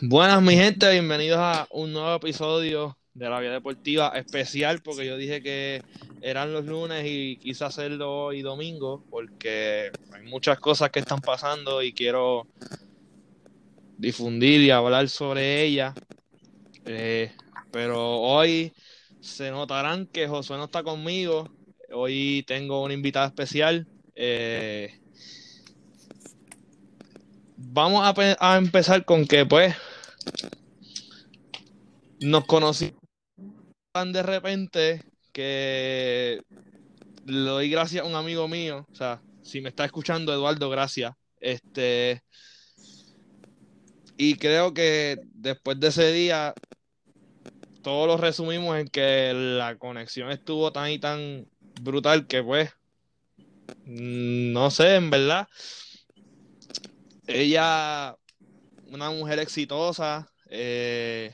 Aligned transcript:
Buenas, 0.00 0.40
mi 0.40 0.54
gente, 0.54 0.88
bienvenidos 0.92 1.40
a 1.40 1.66
un 1.72 1.92
nuevo 1.92 2.14
episodio 2.14 2.96
de 3.14 3.28
la 3.28 3.40
Vía 3.40 3.50
Deportiva 3.50 4.12
especial, 4.14 4.80
porque 4.80 5.04
yo 5.04 5.16
dije 5.16 5.42
que 5.42 5.82
eran 6.22 6.52
los 6.52 6.66
lunes 6.66 7.04
y 7.04 7.36
quise 7.38 7.64
hacerlo 7.64 8.26
hoy 8.26 8.42
domingo, 8.42 9.04
porque 9.10 9.90
hay 10.12 10.22
muchas 10.22 10.60
cosas 10.60 10.90
que 10.90 11.00
están 11.00 11.20
pasando 11.20 11.82
y 11.82 11.92
quiero 11.92 12.46
difundir 13.96 14.60
y 14.60 14.70
hablar 14.70 15.08
sobre 15.08 15.64
ellas. 15.64 15.94
Eh, 16.84 17.32
pero 17.72 18.18
hoy 18.20 18.72
se 19.20 19.50
notarán 19.50 20.06
que 20.06 20.28
Josué 20.28 20.58
no 20.58 20.66
está 20.66 20.84
conmigo. 20.84 21.50
Hoy 21.92 22.44
tengo 22.46 22.84
una 22.84 22.94
invitada 22.94 23.26
especial. 23.26 23.88
Eh, 24.14 24.96
vamos 27.58 28.14
a, 28.40 28.56
empezar 28.56 29.04
con 29.04 29.26
que, 29.26 29.44
pues, 29.44 29.74
nos 32.20 32.44
conocí 32.46 32.92
de 33.94 34.22
repente 34.22 35.02
que 35.32 36.40
le 37.26 37.40
doy 37.40 37.70
gracias 37.70 38.04
a 38.04 38.06
un 38.06 38.14
amigo 38.14 38.46
mío, 38.46 38.86
o 38.90 38.94
sea, 38.94 39.20
si 39.42 39.60
me 39.60 39.70
está 39.70 39.84
escuchando 39.84 40.32
Eduardo, 40.32 40.70
gracias. 40.70 41.12
Este 41.40 42.22
y 44.16 44.34
creo 44.36 44.74
que 44.74 45.18
después 45.32 45.78
de 45.80 45.88
ese 45.88 46.12
día 46.12 46.54
todos 47.82 48.06
lo 48.06 48.16
resumimos 48.16 48.78
en 48.78 48.88
que 48.88 49.32
la 49.34 49.76
conexión 49.78 50.30
estuvo 50.30 50.72
tan 50.72 50.90
y 50.90 50.98
tan 50.98 51.46
brutal 51.80 52.26
que 52.26 52.42
pues 52.42 52.70
no 53.84 54.70
sé, 54.70 54.96
en 54.96 55.10
verdad 55.10 55.48
ella, 57.28 58.16
una 58.90 59.10
mujer 59.10 59.38
exitosa, 59.38 60.26
eh, 60.48 61.32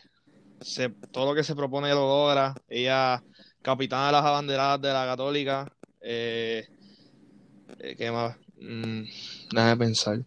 todo 1.13 1.27
lo 1.27 1.35
que 1.35 1.45
se 1.45 1.55
propone 1.55 1.91
lo 1.91 2.07
logra. 2.07 2.55
Ella, 2.69 3.23
capitana 3.63 4.07
de 4.07 4.13
las 4.13 4.25
abanderadas 4.25 4.81
de 4.81 4.93
la 4.93 5.07
Católica. 5.07 5.73
Eh, 6.01 6.67
eh, 7.79 7.95
¿Qué 7.97 8.11
más? 8.11 8.37
Mm, 8.61 9.03
déjame 9.51 9.77
pensar. 9.77 10.19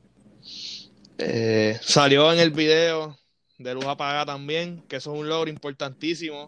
salió 1.82 2.32
en 2.32 2.40
el 2.40 2.52
video 2.52 3.18
de 3.58 3.74
Luz 3.74 3.86
Apagada 3.86 4.26
también, 4.26 4.84
que 4.88 4.98
eso 4.98 5.14
es 5.14 5.20
un 5.20 5.30
logro 5.30 5.50
importantísimo. 5.50 6.48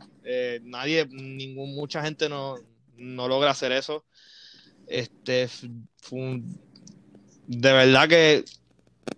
nadie, 0.64 1.08
ningún, 1.08 1.76
mucha 1.76 2.04
gente 2.04 2.30
no, 2.30 2.56
no 2.96 3.28
logra 3.28 3.52
hacer 3.52 3.72
eso. 3.72 4.06
Este, 4.88 5.48
de 7.48 7.74
verdad 7.74 8.08
que 8.08 8.44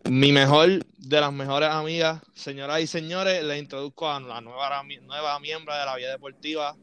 mi 0.09 0.31
mejor 0.31 0.85
de 0.97 1.21
las 1.21 1.33
mejores 1.33 1.69
amigas, 1.69 2.21
señoras 2.33 2.81
y 2.81 2.87
señores, 2.87 3.43
le 3.43 3.57
introduzco 3.57 4.09
a 4.09 4.19
la 4.19 4.41
nueva, 4.41 4.83
nueva 4.83 5.39
miembro 5.39 5.73
de 5.75 5.85
la 5.85 5.95
vida 5.95 6.11
deportiva, 6.11 6.75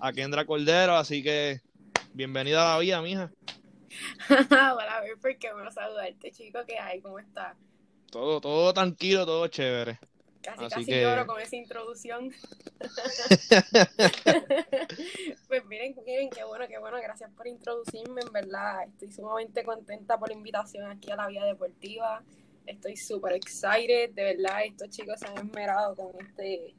a 0.00 0.12
Kendra 0.12 0.44
Cordero, 0.44 0.96
así 0.96 1.22
que 1.22 1.60
bienvenida 2.12 2.70
a 2.70 2.74
la 2.74 2.80
vida, 2.80 3.02
mija. 3.02 3.30
Hola, 4.28 5.02
ver, 5.22 5.38
qué 5.38 5.52
bueno 5.52 5.70
saludarte, 5.70 6.30
chico, 6.30 6.60
¿qué 6.66 6.78
hay? 6.78 7.00
¿Cómo 7.00 7.18
estás? 7.18 7.56
Todo, 8.10 8.40
todo 8.40 8.72
tranquilo, 8.72 9.26
todo 9.26 9.46
chévere. 9.48 9.98
Casi, 10.44 10.68
casi 10.68 11.00
lloro 11.00 11.26
con 11.26 11.40
esa 11.40 11.56
introducción. 11.56 12.30
pues 15.48 15.64
miren, 15.64 15.96
miren, 16.04 16.28
qué 16.28 16.44
bueno, 16.44 16.68
qué 16.68 16.78
bueno. 16.78 16.98
Gracias 17.02 17.30
por 17.32 17.46
introducirme. 17.46 18.20
En 18.20 18.30
verdad, 18.30 18.86
estoy 18.86 19.10
sumamente 19.10 19.64
contenta 19.64 20.18
por 20.18 20.28
la 20.28 20.34
invitación 20.34 20.90
aquí 20.90 21.10
a 21.10 21.16
la 21.16 21.28
Vía 21.28 21.44
Deportiva. 21.44 22.22
Estoy 22.66 22.96
súper 22.96 23.32
excited. 23.32 24.10
De 24.10 24.34
verdad, 24.34 24.64
estos 24.64 24.90
chicos 24.90 25.18
se 25.18 25.26
han 25.26 25.38
esmerado 25.38 25.96
con 25.96 26.12
este, 26.20 26.74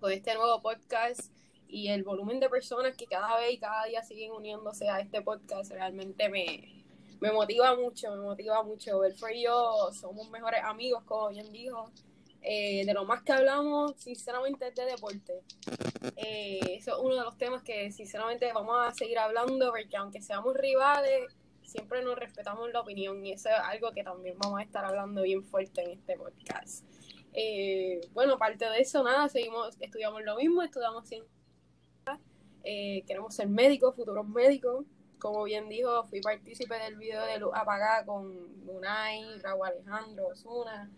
con 0.00 0.10
este 0.10 0.34
nuevo 0.34 0.62
podcast 0.62 1.30
y 1.68 1.88
el 1.88 2.02
volumen 2.02 2.40
de 2.40 2.48
personas 2.48 2.96
que 2.96 3.06
cada 3.06 3.36
vez 3.36 3.52
y 3.52 3.58
cada 3.58 3.84
día 3.84 4.02
siguen 4.02 4.32
uniéndose 4.32 4.88
a 4.88 5.00
este 5.00 5.20
podcast 5.20 5.70
realmente 5.70 6.30
me, 6.30 6.82
me 7.20 7.30
motiva 7.30 7.76
mucho, 7.76 8.10
me 8.16 8.22
motiva 8.22 8.62
mucho. 8.62 9.00
Belfort 9.00 9.34
y 9.34 9.44
yo 9.44 9.90
somos 9.92 10.30
mejores 10.30 10.62
amigos, 10.64 11.02
como 11.04 11.28
bien 11.28 11.52
dijo. 11.52 11.92
Eh, 12.42 12.84
de 12.86 12.94
lo 12.94 13.04
más 13.04 13.22
que 13.22 13.32
hablamos, 13.32 13.94
sinceramente, 13.96 14.68
es 14.68 14.74
de 14.74 14.84
deporte. 14.84 15.42
Eh, 16.16 16.60
eso 16.76 16.96
es 16.96 16.98
uno 17.02 17.16
de 17.16 17.22
los 17.22 17.36
temas 17.36 17.62
que, 17.62 17.90
sinceramente, 17.90 18.50
vamos 18.52 18.76
a 18.80 18.92
seguir 18.94 19.18
hablando, 19.18 19.70
porque 19.70 19.96
aunque 19.96 20.22
seamos 20.22 20.56
rivales, 20.56 21.36
siempre 21.62 22.02
nos 22.02 22.18
respetamos 22.18 22.72
la 22.72 22.80
opinión 22.80 23.24
y 23.24 23.32
eso 23.32 23.48
es 23.50 23.56
algo 23.62 23.92
que 23.92 24.02
también 24.02 24.38
vamos 24.38 24.60
a 24.60 24.62
estar 24.62 24.84
hablando 24.84 25.22
bien 25.22 25.44
fuerte 25.44 25.82
en 25.82 25.90
este 25.90 26.16
podcast. 26.16 26.84
Eh, 27.34 28.00
bueno, 28.12 28.34
aparte 28.34 28.64
de 28.64 28.80
eso, 28.80 29.02
nada, 29.02 29.28
seguimos, 29.28 29.76
estudiamos 29.80 30.22
lo 30.22 30.36
mismo, 30.36 30.62
estudiamos 30.62 31.06
ciencia, 31.06 31.30
queremos 32.64 33.34
ser 33.34 33.48
médicos, 33.48 33.94
futuros 33.94 34.26
médicos. 34.26 34.84
Como 35.18 35.44
bien 35.44 35.68
dijo, 35.68 36.04
fui 36.04 36.20
partícipe 36.20 36.74
del 36.78 36.96
video 36.96 37.24
de 37.24 37.38
Luz 37.38 37.50
Apagada 37.54 38.04
con 38.04 38.64
Munay, 38.64 39.38
Raúl 39.40 39.66
Alejandro, 39.66 40.28
Osuna, 40.28 40.90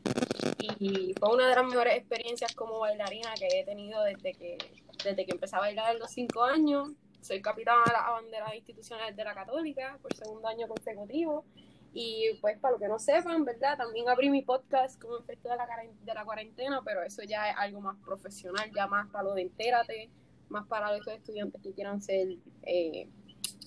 y 0.79 1.15
fue 1.19 1.35
una 1.35 1.49
de 1.49 1.55
las 1.55 1.65
mejores 1.65 1.97
experiencias 1.97 2.55
como 2.55 2.81
bailarina 2.81 3.33
que 3.39 3.49
he 3.61 3.65
tenido 3.65 4.03
desde 4.05 4.35
que, 4.35 4.59
desde 5.05 5.25
que 5.25 5.33
empecé 5.33 5.57
a 5.57 5.61
bailar 5.61 5.87
a 5.91 5.95
los 5.95 6.11
cinco 6.11 6.45
años. 6.45 6.91
Soy 7.23 7.41
capitana 7.41 7.83
de 7.87 7.93
las 7.93 8.07
banderas 8.07 8.55
institucionales 8.55 9.17
de 9.17 9.25
la 9.25 9.35
Católica 9.35 9.99
por 10.03 10.15
segundo 10.15 10.49
año 10.49 10.69
consecutivo. 10.69 11.45
Y 11.93 12.39
pues 12.41 12.59
para 12.59 12.73
los 12.73 12.81
que 12.81 12.89
no 12.89 12.99
sepan, 12.99 13.45
¿verdad? 13.45 13.77
También 13.77 14.09
abrí 14.09 14.31
mi 14.31 14.43
podcast 14.43 15.01
como 15.01 15.19
efecto 15.19 15.49
de 15.49 15.57
la, 15.57 15.67
de 15.67 16.15
la 16.15 16.25
cuarentena, 16.25 16.83
pero 16.85 17.03
eso 17.03 17.23
ya 17.25 17.51
es 17.51 17.57
algo 17.59 17.81
más 17.81 17.97
profesional, 18.05 18.71
ya 18.75 18.87
más 18.87 19.09
para 19.11 19.25
lo 19.25 19.35
de 19.35 19.43
entérate, 19.43 20.11
más 20.49 20.67
para 20.69 20.95
esos 20.97 21.15
estudiantes 21.15 21.61
que 21.61 21.73
quieran 21.73 22.01
ser 22.01 22.29
eh, 22.63 23.09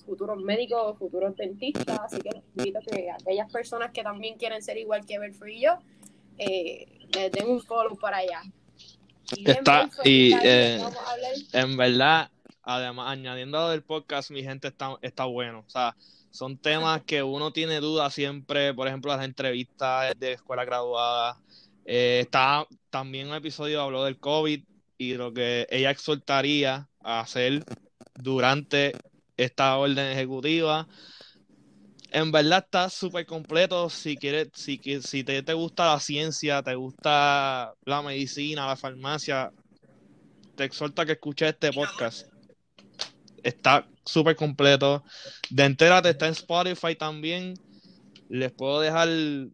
futuros 0.04 0.42
médicos, 0.42 0.98
futuros 0.98 1.36
dentistas. 1.36 1.98
Así 2.00 2.20
que 2.20 2.30
les 2.30 2.44
invito 2.56 2.78
a 2.78 2.82
que 2.82 3.10
aquellas 3.10 3.52
personas 3.52 3.92
que 3.92 4.02
también 4.02 4.36
quieren 4.36 4.62
ser 4.62 4.76
igual 4.76 5.04
que 5.06 5.18
Belfry 5.18 5.56
y 5.56 5.62
yo, 5.62 5.78
eh, 6.38 6.86
den 7.32 7.48
un 7.48 7.60
follow 7.62 7.96
para 7.96 8.18
allá. 8.18 8.42
Y 9.36 9.50
está, 9.50 9.88
y 10.04 10.34
eh, 10.42 10.80
en 11.52 11.76
verdad, 11.76 12.30
además, 12.62 13.08
añadiendo 13.10 13.68
del 13.70 13.82
podcast, 13.82 14.30
mi 14.30 14.42
gente 14.42 14.68
está, 14.68 14.96
está 15.02 15.24
bueno. 15.24 15.64
O 15.66 15.70
sea, 15.70 15.96
son 16.30 16.58
temas 16.58 17.02
que 17.02 17.22
uno 17.22 17.52
tiene 17.52 17.80
dudas 17.80 18.12
siempre, 18.12 18.74
por 18.74 18.88
ejemplo, 18.88 19.14
las 19.14 19.24
entrevistas 19.24 20.12
de 20.18 20.32
escuela 20.32 20.64
graduada. 20.64 21.40
Eh, 21.84 22.20
está 22.22 22.66
también 22.90 23.28
un 23.28 23.34
episodio 23.34 23.80
habló 23.80 24.04
del 24.04 24.18
COVID 24.18 24.62
y 24.98 25.14
lo 25.14 25.32
que 25.32 25.66
ella 25.70 25.90
exhortaría 25.90 26.88
a 27.00 27.20
hacer 27.20 27.64
durante 28.14 28.92
esta 29.36 29.76
orden 29.76 30.12
ejecutiva 30.12 30.86
en 32.14 32.30
verdad 32.30 32.64
está 32.64 32.88
súper 32.88 33.26
completo. 33.26 33.90
Si 33.90 34.16
si, 34.54 34.80
si 35.02 35.24
te, 35.24 35.42
te, 35.42 35.52
gusta 35.52 35.86
la 35.86 35.98
ciencia, 35.98 36.62
te 36.62 36.76
gusta 36.76 37.74
la 37.84 38.02
medicina, 38.02 38.68
la 38.68 38.76
farmacia, 38.76 39.52
te 40.54 40.62
exhorta 40.62 41.04
que 41.04 41.12
escuches 41.12 41.48
este 41.48 41.72
podcast. 41.72 42.28
Está 43.42 43.88
súper 44.04 44.36
completo. 44.36 45.02
De 45.50 45.64
Entérate 45.64 46.10
está 46.10 46.26
en 46.26 46.32
Spotify 46.32 46.94
también. 46.94 47.54
Les 48.28 48.52
puedo 48.52 48.80
dejar, 48.80 49.08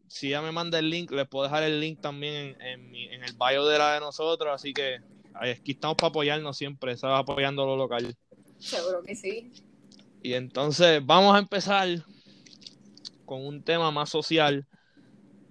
si 0.08 0.28
ya 0.28 0.42
me 0.42 0.52
manda 0.52 0.78
el 0.78 0.90
link, 0.90 1.10
les 1.12 1.26
puedo 1.26 1.44
dejar 1.44 1.62
el 1.62 1.80
link 1.80 2.02
también 2.02 2.60
en, 2.60 2.94
en, 2.94 3.24
el 3.24 3.32
bio 3.32 3.64
de 3.66 3.78
la 3.78 3.94
de 3.94 4.00
nosotros. 4.00 4.52
Así 4.54 4.74
que 4.74 4.98
aquí 5.32 5.72
estamos 5.72 5.96
para 5.96 6.10
apoyarnos 6.10 6.58
siempre, 6.58 6.94
¿sabes? 6.98 7.20
apoyando 7.20 7.64
lo 7.64 7.76
local. 7.76 8.14
Seguro 8.58 9.02
que 9.02 9.16
sí. 9.16 9.50
Y 10.22 10.34
entonces 10.34 11.04
vamos 11.04 11.34
a 11.34 11.38
empezar 11.38 11.88
con 13.24 13.46
un 13.46 13.62
tema 13.62 13.90
más 13.90 14.10
social. 14.10 14.66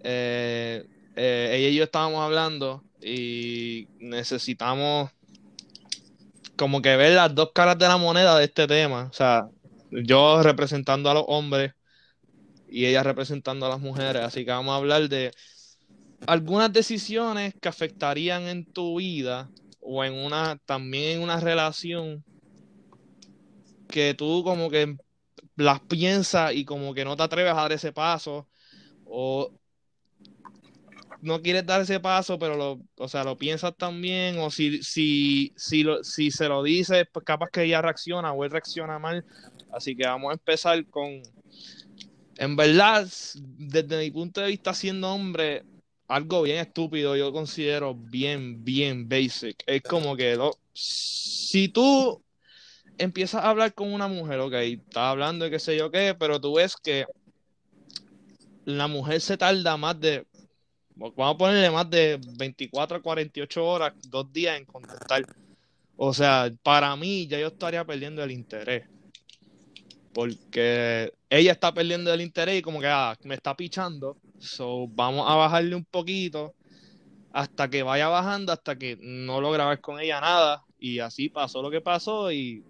Eh, 0.02 0.86
eh, 1.16 1.52
ella 1.54 1.70
y 1.70 1.76
yo 1.76 1.84
estábamos 1.86 2.22
hablando 2.22 2.84
y 3.02 3.88
necesitamos 4.00 5.12
como 6.56 6.82
que 6.82 6.96
ver 6.98 7.14
las 7.14 7.34
dos 7.34 7.52
caras 7.54 7.78
de 7.78 7.88
la 7.88 7.98
moneda 7.98 8.38
de 8.38 8.46
este 8.46 8.68
tema. 8.68 9.08
O 9.10 9.14
sea, 9.14 9.48
yo 9.92 10.44
representando 10.44 11.10
a 11.10 11.14
los 11.14 11.24
hombres 11.28 11.74
y 12.70 12.86
ella 12.86 13.02
representando 13.02 13.66
a 13.66 13.70
las 13.70 13.80
mujeres. 13.80 14.24
Así 14.24 14.46
que 14.46 14.52
vamos 14.52 14.74
a 14.74 14.78
hablar 14.78 15.10
de 15.10 15.32
algunas 16.28 16.72
decisiones 16.72 17.54
que 17.60 17.70
afectarían 17.70 18.44
en 18.44 18.66
tu 18.66 18.98
vida 18.98 19.50
o 19.80 20.04
en 20.04 20.14
una, 20.14 20.58
también 20.66 21.18
en 21.18 21.24
una 21.24 21.40
relación 21.40 22.24
que 23.90 24.14
tú 24.14 24.44
como 24.44 24.70
que 24.70 24.96
las 25.56 25.82
piensas 25.82 26.54
y 26.54 26.66
como 26.66 26.94
que 26.94 27.06
no 27.06 27.18
te 27.18 27.24
atreves 27.24 27.52
a 27.52 27.56
dar 27.56 27.72
ese 27.72 27.92
paso 27.92 28.48
o 29.06 29.52
no 31.22 31.42
quieres 31.42 31.66
dar 31.66 31.82
ese 31.82 32.00
paso, 32.00 32.40
pero 32.40 32.56
lo, 32.56 32.82
o 32.98 33.08
sea, 33.08 33.24
lo 33.24 33.38
piensas 33.38 33.76
también, 33.76 34.40
o 34.40 34.50
si, 34.50 34.82
si, 34.84 35.52
si, 35.58 35.84
lo, 35.84 36.04
si 36.04 36.32
se 36.32 36.48
lo 36.48 36.64
dices, 36.64 37.08
pues 37.12 37.26
capaz 37.26 37.50
que 37.52 37.64
ella 37.64 37.82
reacciona 37.82 38.32
o 38.32 38.46
él 38.46 38.52
reacciona 38.52 39.00
mal. 39.00 39.26
Así 39.72 39.96
que 39.96 40.08
vamos 40.08 40.30
a 40.30 40.34
empezar 40.34 40.86
con, 40.88 41.22
en 42.38 42.56
verdad, 42.56 43.08
desde 43.36 44.00
mi 44.00 44.12
punto 44.12 44.40
de 44.42 44.48
vista 44.48 44.74
siendo 44.74 45.14
hombre, 45.14 45.64
algo 46.08 46.42
bien 46.42 46.60
estúpido, 46.60 47.16
yo 47.16 47.34
considero 47.34 47.94
bien, 47.94 48.64
bien 48.64 49.10
basic. 49.10 49.62
Es 49.68 49.82
como 49.84 50.16
que 50.16 50.38
si 50.74 51.68
tú 51.68 52.24
empiezas 53.00 53.44
a 53.44 53.50
hablar 53.50 53.74
con 53.74 53.92
una 53.92 54.08
mujer, 54.08 54.40
ok, 54.40 54.54
estás 54.54 55.04
hablando 55.04 55.46
de 55.46 55.52
qué 55.52 55.60
sé 55.60 55.76
yo 55.78 55.90
qué, 55.90 56.16
pero 56.20 56.40
tú 56.40 56.56
ves 56.56 56.76
que 56.76 57.06
la 58.66 58.88
mujer 58.88 59.22
se 59.22 59.38
tarda 59.38 59.78
más 59.78 60.00
de, 60.00 60.28
vamos 60.96 61.36
a 61.36 61.38
ponerle 61.38 61.72
más 61.72 61.90
de 61.90 62.20
24 62.38 62.98
a 62.98 63.02
48 63.02 63.66
horas, 63.66 63.94
dos 64.10 64.32
días 64.32 64.58
en 64.58 64.66
contestar. 64.66 65.26
O 65.96 66.14
sea, 66.14 66.52
para 66.62 66.96
mí 66.96 67.28
ya 67.28 67.40
yo 67.40 67.48
estaría 67.48 67.84
perdiendo 67.86 68.24
el 68.24 68.32
interés. 68.32 68.88
Porque 70.14 71.12
ella 71.30 71.52
está 71.52 71.74
perdiendo 71.74 72.14
el 72.14 72.22
interés 72.22 72.60
y 72.60 72.62
como 72.62 72.80
que 72.80 72.88
ah, 72.88 73.18
me 73.24 73.36
está 73.36 73.56
pichando. 73.56 74.18
So, 74.40 74.88
vamos 74.88 75.26
a 75.30 75.36
bajarle 75.36 75.76
un 75.76 75.86
poquito 75.86 76.56
hasta 77.32 77.70
que 77.70 77.84
vaya 77.84 78.08
bajando, 78.08 78.52
hasta 78.52 78.78
que 78.78 78.98
no 79.02 79.42
logra 79.42 79.68
ver 79.68 79.82
con 79.82 80.00
ella 80.00 80.22
nada. 80.22 80.64
Y 80.80 81.00
así 81.00 81.30
pasó 81.30 81.62
lo 81.62 81.70
que 81.70 81.82
pasó 81.82 82.32
y 82.32 82.64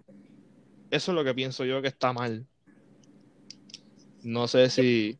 eso 0.90 1.12
es 1.12 1.14
lo 1.14 1.24
que 1.24 1.34
pienso 1.34 1.64
yo 1.64 1.80
que 1.80 1.88
está 1.88 2.12
mal. 2.12 2.46
No 4.22 4.48
sé 4.48 4.68
si... 4.68 5.18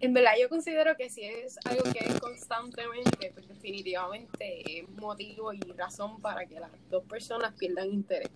En 0.00 0.12
verdad 0.12 0.32
yo 0.40 0.48
considero 0.48 0.94
que 0.96 1.08
si 1.08 1.22
es 1.22 1.58
algo 1.64 1.84
que 1.84 2.00
es 2.00 2.20
constantemente, 2.20 3.32
pues 3.32 3.48
definitivamente 3.48 4.80
es 4.80 4.88
motivo 4.90 5.54
y 5.54 5.60
razón 5.72 6.20
para 6.20 6.44
que 6.44 6.60
las 6.60 6.70
dos 6.90 7.04
personas 7.04 7.54
pierdan 7.54 7.90
interés. 7.90 8.28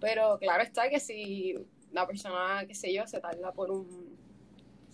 Pero 0.00 0.38
claro 0.38 0.62
está 0.62 0.88
que 0.88 1.00
si 1.00 1.56
la 1.90 2.06
persona, 2.06 2.64
qué 2.66 2.74
sé 2.74 2.92
yo, 2.94 3.06
se 3.08 3.20
tarda 3.20 3.52
por 3.52 3.72
un, 3.72 4.16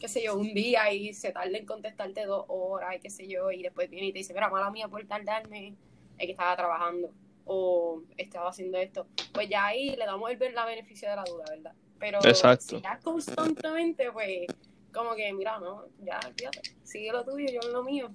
qué 0.00 0.08
sé 0.08 0.25
yo, 0.25 0.37
un 0.37 0.55
día 0.55 0.90
y 0.90 1.12
se 1.12 1.32
tarda 1.32 1.58
en 1.58 1.67
contestarte 1.67 2.25
dos 2.25 2.46
horas 2.49 2.96
y 2.96 3.00
qué 3.00 3.11
sé 3.11 3.28
yo, 3.28 3.50
y 3.50 3.62
después 3.62 3.90
viene 3.90 4.08
y 4.08 4.12
te 4.12 4.19
dice, 4.19 4.32
mira, 4.32 4.49
mala 4.49 4.70
mía 4.70 4.88
por 4.88 5.06
tardarme, 5.06 5.75
es 6.17 6.25
que 6.25 6.32
estaba 6.32 6.56
trabajando 6.56 7.12
o 7.46 8.02
estaba 8.16 8.50
haciendo 8.50 8.76
esto, 8.78 9.06
pues 9.32 9.48
ya 9.48 9.66
ahí 9.66 9.96
le 9.96 10.04
damos 10.04 10.31
el, 10.31 10.54
la 10.54 10.66
beneficio 10.66 11.08
de 11.08 11.16
la 11.16 11.25
duda, 11.25 11.44
¿verdad? 11.48 11.72
Pero 11.98 12.20
si 12.58 12.81
ya 12.81 12.98
constantemente, 13.02 14.12
pues, 14.12 14.46
como 14.93 15.14
que, 15.14 15.32
mira, 15.32 15.58
no, 15.58 15.87
ya, 16.04 16.20
fíjate, 16.37 16.60
sigue 16.82 17.10
lo 17.12 17.25
tuyo, 17.25 17.46
yo 17.50 17.70
lo 17.70 17.82
mío. 17.82 18.10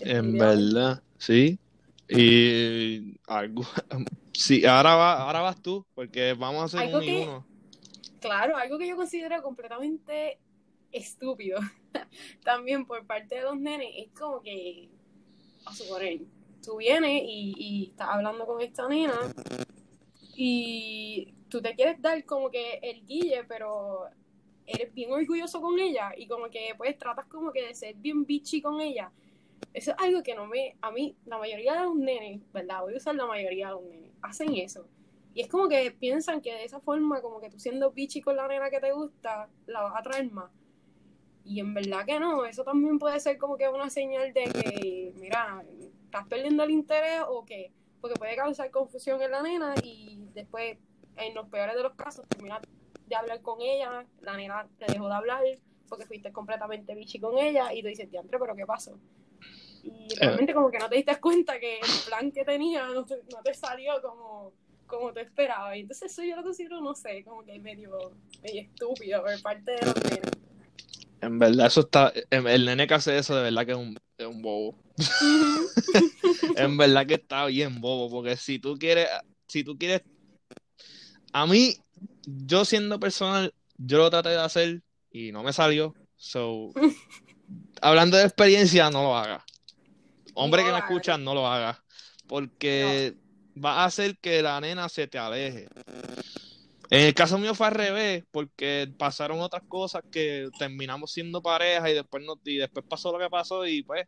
En 0.00 0.38
verdad, 0.38 1.02
sí. 1.18 1.58
Y 2.08 3.16
algo, 3.26 3.64
Sí, 4.34 4.66
ahora, 4.66 4.96
va, 4.96 5.22
ahora 5.22 5.40
vas 5.40 5.62
tú, 5.62 5.86
porque 5.94 6.34
vamos 6.34 6.62
a 6.62 6.64
hacer 6.64 6.94
un 6.94 7.02
y 7.02 7.22
uno. 7.22 7.46
Claro, 8.20 8.56
algo 8.56 8.78
que 8.78 8.88
yo 8.88 8.96
considero 8.96 9.40
completamente 9.42 10.38
estúpido 10.90 11.60
también 12.44 12.86
por 12.86 13.06
parte 13.06 13.36
de 13.36 13.42
los 13.42 13.58
nenes 13.58 13.88
es 13.96 14.08
como 14.18 14.40
que, 14.40 14.88
a 15.64 15.74
suponer, 15.74 16.20
tú 16.64 16.76
vienes 16.76 17.22
y, 17.24 17.88
estás 17.90 18.08
hablando 18.08 18.46
con 18.46 18.60
esta 18.60 18.88
nena 18.88 19.14
y 20.36 21.34
tú 21.48 21.60
te 21.60 21.74
quieres 21.74 22.00
dar 22.00 22.24
como 22.24 22.50
que 22.50 22.78
el 22.82 23.04
guille, 23.04 23.44
pero 23.44 24.06
eres 24.66 24.92
bien 24.94 25.12
orgulloso 25.12 25.60
con 25.60 25.78
ella 25.78 26.12
y 26.16 26.26
como 26.26 26.48
que 26.50 26.74
pues 26.76 26.98
tratas 26.98 27.26
como 27.26 27.52
que 27.52 27.66
de 27.66 27.74
ser 27.74 27.94
bien 27.96 28.24
bitchy 28.24 28.62
con 28.62 28.80
ella. 28.80 29.12
Eso 29.72 29.92
es 29.92 29.96
algo 29.98 30.22
que 30.22 30.34
no 30.34 30.46
me, 30.46 30.76
a 30.80 30.90
mí, 30.90 31.16
la 31.26 31.38
mayoría 31.38 31.74
de 31.74 31.84
los 31.84 31.96
nenes, 31.96 32.40
¿verdad? 32.52 32.82
Voy 32.82 32.94
a 32.94 32.96
usar 32.96 33.14
la 33.14 33.26
mayoría 33.26 33.68
de 33.68 33.72
los 33.72 33.82
nenes 33.82 34.04
hacen 34.24 34.54
eso. 34.54 34.86
Y 35.34 35.40
es 35.40 35.48
como 35.48 35.68
que 35.68 35.90
piensan 35.90 36.40
que 36.40 36.52
de 36.52 36.64
esa 36.64 36.80
forma, 36.80 37.20
como 37.20 37.40
que 37.40 37.50
tú 37.50 37.58
siendo 37.58 37.90
bichi 37.90 38.20
con 38.20 38.36
la 38.36 38.48
nena 38.48 38.70
que 38.70 38.80
te 38.80 38.92
gusta, 38.92 39.48
la 39.66 39.82
vas 39.82 39.94
a 39.96 40.02
traer 40.02 40.30
más. 40.30 40.50
Y 41.44 41.60
en 41.60 41.74
verdad 41.74 42.06
que 42.06 42.18
no, 42.18 42.44
eso 42.44 42.64
también 42.64 42.98
puede 42.98 43.20
ser 43.20 43.36
como 43.36 43.56
que 43.56 43.68
una 43.68 43.90
señal 43.90 44.32
de 44.32 44.44
que, 44.44 45.12
mira, 45.20 45.62
estás 46.14 46.28
perdiendo 46.28 46.62
el 46.62 46.70
interés 46.70 47.22
o 47.26 47.44
que, 47.44 47.72
porque 48.00 48.16
puede 48.16 48.36
causar 48.36 48.70
confusión 48.70 49.20
en 49.20 49.30
la 49.32 49.42
nena 49.42 49.74
y 49.82 50.28
después, 50.32 50.78
en 51.16 51.34
los 51.34 51.48
peores 51.48 51.74
de 51.74 51.82
los 51.82 51.94
casos, 51.94 52.26
terminas 52.28 52.60
de 53.06 53.16
hablar 53.16 53.42
con 53.42 53.60
ella, 53.60 54.06
la 54.20 54.36
nena 54.36 54.68
te 54.78 54.92
dejó 54.92 55.08
de 55.08 55.14
hablar 55.14 55.42
porque 55.88 56.06
fuiste 56.06 56.32
completamente 56.32 56.94
bichi 56.94 57.20
con 57.20 57.36
ella 57.38 57.72
y 57.72 57.82
tú 57.82 57.88
dices, 57.88 58.10
diantre, 58.10 58.38
pero 58.38 58.54
¿qué 58.54 58.64
pasó? 58.64 58.98
y 59.84 60.06
eh. 60.14 60.16
realmente 60.18 60.54
como 60.54 60.70
que 60.70 60.78
no 60.78 60.88
te 60.88 60.96
diste 60.96 61.20
cuenta 61.20 61.60
que 61.60 61.76
el 61.76 62.06
plan 62.06 62.32
que 62.32 62.44
tenía 62.44 62.86
no 62.86 63.04
te, 63.04 63.16
no 63.16 63.42
te 63.42 63.52
salió 63.52 64.00
como, 64.00 64.52
como 64.86 65.12
te 65.12 65.20
esperaba. 65.20 65.76
Y 65.76 65.80
entonces 65.80 66.10
eso 66.10 66.22
yo 66.22 66.36
lo 66.36 66.42
considero, 66.42 66.80
no 66.80 66.94
sé, 66.94 67.22
como 67.22 67.44
que 67.44 67.58
medio, 67.58 68.12
medio 68.42 68.62
estúpido 68.62 69.22
por 69.22 69.42
parte 69.42 69.72
de 69.72 69.86
los 69.86 69.94
nenes. 70.04 70.23
En 71.24 71.38
verdad, 71.38 71.66
eso 71.66 71.80
está. 71.80 72.12
El 72.30 72.64
nene 72.64 72.86
que 72.86 72.94
hace 72.94 73.16
eso, 73.18 73.34
de 73.34 73.42
verdad 73.42 73.66
que 73.66 73.72
es 73.72 73.78
un, 73.78 73.98
es 74.18 74.26
un 74.26 74.42
bobo. 74.42 74.78
en 76.56 76.76
verdad 76.76 77.06
que 77.06 77.14
está 77.14 77.46
bien 77.46 77.80
bobo, 77.80 78.10
porque 78.10 78.36
si 78.36 78.58
tú 78.58 78.76
quieres. 78.78 79.08
Si 79.48 79.64
tú 79.64 79.78
quieres. 79.78 80.02
A 81.32 81.46
mí, 81.46 81.76
yo 82.26 82.64
siendo 82.64 83.00
personal, 83.00 83.52
yo 83.76 83.98
lo 83.98 84.10
traté 84.10 84.30
de 84.30 84.40
hacer 84.40 84.82
y 85.10 85.32
no 85.32 85.42
me 85.42 85.52
salió. 85.52 85.94
So, 86.16 86.72
hablando 87.82 88.16
de 88.16 88.24
experiencia, 88.24 88.90
no 88.90 89.02
lo 89.02 89.16
haga 89.16 89.44
hombre 90.34 90.64
que 90.64 90.72
me 90.72 90.78
escucha, 90.78 91.16
no 91.16 91.34
lo 91.34 91.46
haga. 91.46 91.82
Porque 92.26 93.16
va 93.62 93.82
a 93.82 93.84
hacer 93.86 94.18
que 94.18 94.42
la 94.42 94.60
nena 94.60 94.88
se 94.88 95.06
te 95.06 95.18
aleje. 95.18 95.68
En 96.90 97.00
el 97.06 97.14
caso 97.14 97.38
mío 97.38 97.54
fue 97.54 97.66
al 97.66 97.74
revés, 97.74 98.24
porque 98.30 98.92
pasaron 98.98 99.40
otras 99.40 99.62
cosas 99.68 100.02
que 100.10 100.48
terminamos 100.58 101.12
siendo 101.12 101.42
pareja 101.42 101.90
y 101.90 101.94
después 101.94 102.22
no, 102.24 102.34
y 102.44 102.56
después 102.56 102.84
pasó 102.88 103.12
lo 103.12 103.18
que 103.18 103.30
pasó 103.30 103.66
y 103.66 103.82
pues, 103.82 104.06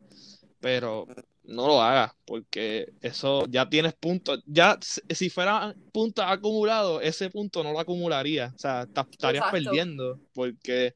pero 0.61 1.07
no 1.45 1.67
lo 1.67 1.81
hagas, 1.81 2.13
porque 2.25 2.93
eso 3.01 3.45
ya 3.49 3.69
tienes 3.69 3.95
puntos, 3.95 4.43
ya 4.47 4.79
si 4.81 5.31
fuera 5.31 5.75
puntos 5.93 6.25
acumulados, 6.27 7.03
ese 7.03 7.31
punto 7.31 7.63
no 7.63 7.73
lo 7.73 7.81
acumularía, 7.81 8.53
o 8.55 8.59
sea, 8.59 8.87
estarías 9.11 9.51
perdiendo, 9.51 10.19
porque 10.35 10.95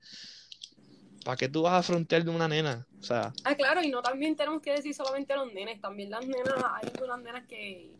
¿para 1.24 1.36
qué 1.36 1.48
tú 1.48 1.62
vas 1.62 1.74
a 1.74 1.82
frontear 1.82 2.24
de 2.24 2.30
una 2.30 2.48
nena? 2.48 2.86
O 2.98 3.02
sea. 3.02 3.32
Ah, 3.44 3.54
claro, 3.54 3.82
y 3.82 3.88
no 3.88 4.02
también 4.02 4.36
tenemos 4.36 4.60
que 4.60 4.72
decir 4.72 4.94
solamente 4.94 5.34
los 5.34 5.52
nenes, 5.52 5.80
también 5.80 6.10
las 6.10 6.26
nenas, 6.26 6.56
hay 6.56 6.90
algunas 6.94 7.20
nenas 7.20 7.46
que, 7.46 7.92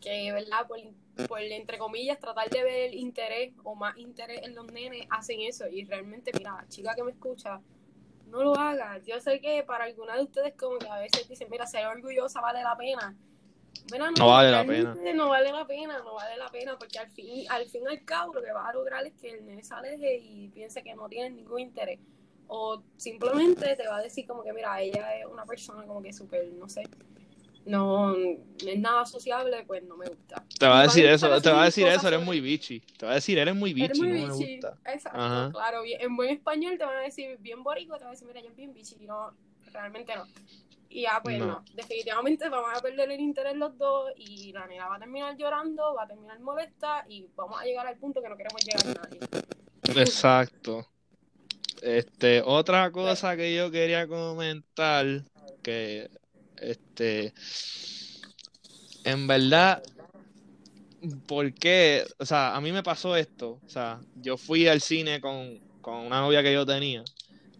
que 0.00 0.32
¿verdad? 0.32 0.66
Por, 0.66 0.80
por, 1.26 1.40
entre 1.40 1.78
comillas, 1.78 2.18
tratar 2.18 2.48
de 2.48 2.62
ver 2.62 2.94
interés 2.94 3.52
o 3.62 3.74
más 3.74 3.96
interés 3.98 4.42
en 4.42 4.54
los 4.54 4.66
nenes, 4.66 5.06
hacen 5.10 5.40
eso. 5.40 5.66
Y 5.68 5.84
realmente, 5.84 6.30
mira, 6.36 6.64
chica 6.68 6.94
que 6.94 7.02
me 7.02 7.12
escucha, 7.12 7.60
no 8.26 8.42
lo 8.42 8.54
hagas. 8.54 9.04
Yo 9.06 9.20
sé 9.20 9.40
que 9.40 9.62
para 9.62 9.84
alguna 9.84 10.16
de 10.16 10.22
ustedes 10.22 10.54
como 10.54 10.78
que 10.78 10.88
a 10.88 10.98
veces 10.98 11.28
dicen, 11.28 11.48
mira, 11.50 11.66
ser 11.66 11.86
orgullosa 11.86 12.40
vale 12.40 12.62
la 12.62 12.76
pena. 12.76 13.16
Mira, 13.92 14.10
no, 14.10 14.28
vale 14.28 14.50
la 14.50 14.64
pena. 14.64 14.96
No 15.14 15.28
vale 15.28 15.52
la 15.52 15.66
pena, 15.66 15.98
no 15.98 16.14
vale 16.14 16.36
la 16.36 16.48
pena, 16.48 16.78
porque 16.78 16.98
al 16.98 17.10
fin, 17.10 17.44
al 17.50 17.66
fin 17.66 17.82
y 17.84 17.86
al 17.86 18.04
cabo 18.04 18.34
lo 18.34 18.42
que 18.42 18.52
vas 18.52 18.68
a 18.68 18.72
lograr 18.72 19.06
es 19.06 19.14
que 19.14 19.30
el 19.30 19.46
nene 19.46 19.62
se 19.62 19.74
aleje 19.74 20.18
y 20.18 20.48
piense 20.48 20.82
que 20.82 20.94
no 20.94 21.08
tiene 21.08 21.30
ningún 21.30 21.60
interés 21.60 21.98
o 22.52 22.82
simplemente 22.96 23.76
te 23.76 23.86
va 23.86 23.98
a 23.98 24.02
decir 24.02 24.26
como 24.26 24.42
que, 24.42 24.52
mira, 24.52 24.80
ella 24.80 25.16
es 25.16 25.24
una 25.24 25.44
persona 25.46 25.86
como 25.86 26.02
que 26.02 26.12
súper, 26.12 26.52
no 26.54 26.68
sé, 26.68 26.82
no, 27.64 28.14
es 28.14 28.78
nada 28.78 29.04
sociable, 29.06 29.64
pues 29.66 29.82
no 29.84 29.96
me 29.96 30.08
gusta. 30.08 30.44
Te 30.58 30.66
va 30.66 30.80
a 30.80 30.82
decir 30.84 31.06
eso, 31.06 31.40
te 31.40 31.50
va 31.50 31.62
a 31.62 31.64
decir 31.66 31.86
eso, 31.86 32.08
eres 32.08 32.22
muy 32.22 32.40
bichi. 32.40 32.80
Te 32.80 33.06
va 33.06 33.12
a 33.12 33.14
decir, 33.16 33.38
eres 33.38 33.54
muy 33.54 33.72
bichi, 33.72 34.00
no 34.00 34.08
me 34.08 34.28
gusta. 34.28 34.78
Exacto, 34.86 35.50
claro, 35.52 35.82
en 35.84 36.16
buen 36.16 36.30
español 36.30 36.78
te 36.78 36.84
van 36.84 36.98
a 36.98 37.02
decir 37.02 37.36
bien 37.40 37.62
boricua, 37.62 37.98
te 37.98 38.04
van 38.04 38.10
a 38.10 38.12
decir, 38.12 38.26
mira, 38.28 38.40
yo 38.40 38.54
bien 38.54 38.72
bichi, 38.72 38.96
y 39.00 39.06
no, 39.06 39.32
realmente 39.72 40.14
no. 40.14 40.24
Y 40.92 41.02
ya, 41.02 41.20
pues 41.22 41.38
no. 41.38 41.64
definitivamente 41.74 42.48
vamos 42.48 42.70
a 42.76 42.82
perder 42.82 43.12
el 43.12 43.20
interés 43.20 43.56
los 43.56 43.78
dos 43.78 44.10
y 44.16 44.52
la 44.52 44.66
nena 44.66 44.88
va 44.88 44.96
a 44.96 44.98
terminar 44.98 45.36
llorando, 45.36 45.94
va 45.94 46.02
a 46.02 46.08
terminar 46.08 46.40
molesta 46.40 47.04
y 47.08 47.28
vamos 47.36 47.60
a 47.60 47.64
llegar 47.64 47.86
al 47.86 47.96
punto 47.96 48.20
que 48.20 48.28
no 48.28 48.36
queremos 48.36 48.64
llegar 48.64 48.98
a 48.98 49.02
nadie. 49.02 49.20
Exacto. 50.02 50.84
Este, 51.80 52.42
otra 52.44 52.90
cosa 52.90 53.36
que 53.36 53.54
yo 53.54 53.70
quería 53.70 54.08
comentar, 54.08 55.06
que 55.62 56.10
este, 56.60 57.32
en 59.04 59.26
verdad, 59.26 59.82
¿por 61.26 61.52
qué? 61.54 62.04
O 62.18 62.26
sea, 62.26 62.54
a 62.54 62.60
mí 62.60 62.72
me 62.72 62.82
pasó 62.82 63.16
esto. 63.16 63.60
O 63.64 63.68
sea, 63.68 64.00
yo 64.16 64.36
fui 64.36 64.66
al 64.68 64.80
cine 64.80 65.20
con, 65.20 65.58
con 65.80 65.96
una 65.96 66.20
novia 66.20 66.42
que 66.42 66.52
yo 66.52 66.66
tenía 66.66 67.04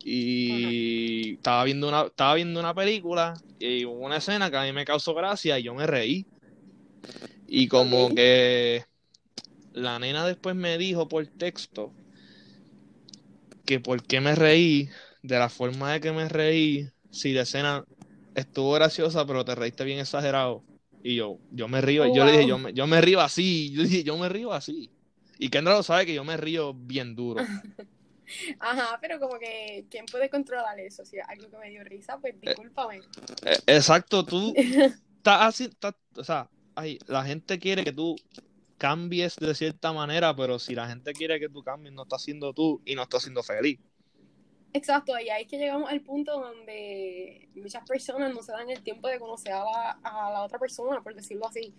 y 0.02 1.34
estaba 1.34 1.64
viendo 1.64 1.88
una 1.88 2.02
estaba 2.02 2.34
viendo 2.34 2.58
una 2.58 2.74
película 2.74 3.34
y 3.58 3.84
hubo 3.84 4.06
una 4.06 4.16
escena 4.16 4.50
que 4.50 4.56
a 4.56 4.62
mí 4.62 4.72
me 4.72 4.84
causó 4.84 5.14
gracia 5.14 5.58
y 5.58 5.64
yo 5.64 5.74
me 5.74 5.86
reí. 5.86 6.26
Y 7.46 7.68
como 7.68 8.14
que 8.14 8.84
la 9.74 9.98
nena 9.98 10.26
después 10.26 10.54
me 10.54 10.78
dijo 10.78 11.08
por 11.08 11.26
texto 11.26 11.92
que 13.66 13.80
por 13.80 14.02
qué 14.02 14.20
me 14.20 14.34
reí, 14.34 14.88
de 15.22 15.38
la 15.38 15.48
forma 15.48 15.92
de 15.92 16.00
que 16.00 16.12
me 16.12 16.28
reí, 16.28 16.88
si 17.10 17.32
la 17.32 17.42
escena 17.42 17.84
estuvo 18.34 18.72
graciosa, 18.72 19.26
pero 19.26 19.44
te 19.44 19.54
reíste 19.54 19.84
bien 19.84 19.98
exagerado. 19.98 20.62
Y 21.02 21.16
yo, 21.16 21.38
yo 21.50 21.68
me 21.68 21.80
río, 21.80 22.04
oh, 22.04 22.14
yo 22.14 22.24
le 22.24 22.32
dije, 22.32 22.46
yo 22.46 22.58
me, 22.58 22.72
yo 22.72 22.86
me 22.86 23.00
río 23.00 23.20
así, 23.20 23.70
yo 23.72 23.82
dije, 23.82 24.02
yo 24.04 24.18
me 24.18 24.28
río 24.28 24.52
así. 24.52 24.90
Y 25.38 25.48
Kendra 25.48 25.74
lo 25.74 25.82
sabe 25.82 26.04
que 26.04 26.14
yo 26.14 26.24
me 26.24 26.36
río 26.36 26.74
bien 26.74 27.14
duro. 27.14 27.42
Ajá, 28.60 28.98
pero 29.00 29.18
como 29.18 29.38
que, 29.38 29.86
¿quién 29.90 30.06
puede 30.06 30.28
controlar 30.28 30.78
eso? 30.78 31.04
Si 31.04 31.16
es 31.16 31.24
algo 31.28 31.50
que 31.50 31.58
me 31.58 31.70
dio 31.70 31.82
risa, 31.82 32.18
pues 32.20 32.34
eh, 32.34 32.38
discúlpame. 32.42 32.98
Eh, 33.44 33.58
exacto, 33.66 34.24
tú 34.24 34.52
estás 34.56 35.42
así, 35.42 35.70
o 36.16 36.24
sea, 36.24 36.48
la 37.06 37.24
gente 37.24 37.58
quiere 37.58 37.84
que 37.84 37.92
tú 37.92 38.16
cambies 38.78 39.36
de 39.36 39.54
cierta 39.54 39.92
manera, 39.92 40.34
pero 40.34 40.58
si 40.58 40.74
la 40.74 40.88
gente 40.88 41.12
quiere 41.12 41.40
que 41.40 41.48
tú 41.48 41.62
cambies, 41.62 41.94
no 41.94 42.02
estás 42.02 42.22
siendo 42.22 42.52
tú 42.54 42.80
y 42.84 42.94
no 42.94 43.02
estás 43.02 43.22
siendo 43.22 43.42
feliz. 43.42 43.78
Exacto, 44.72 45.18
y 45.18 45.28
ahí 45.30 45.42
es 45.42 45.48
que 45.48 45.58
llegamos 45.58 45.90
al 45.90 46.00
punto 46.00 46.38
donde 46.38 47.48
muchas 47.56 47.86
personas 47.88 48.32
no 48.32 48.42
se 48.42 48.52
dan 48.52 48.70
el 48.70 48.82
tiempo 48.82 49.08
de 49.08 49.18
conocer 49.18 49.52
a 49.52 49.64
la, 50.02 50.42
otra 50.44 50.58
persona, 50.58 51.02
por 51.02 51.14
decirlo 51.14 51.48
así. 51.48 51.74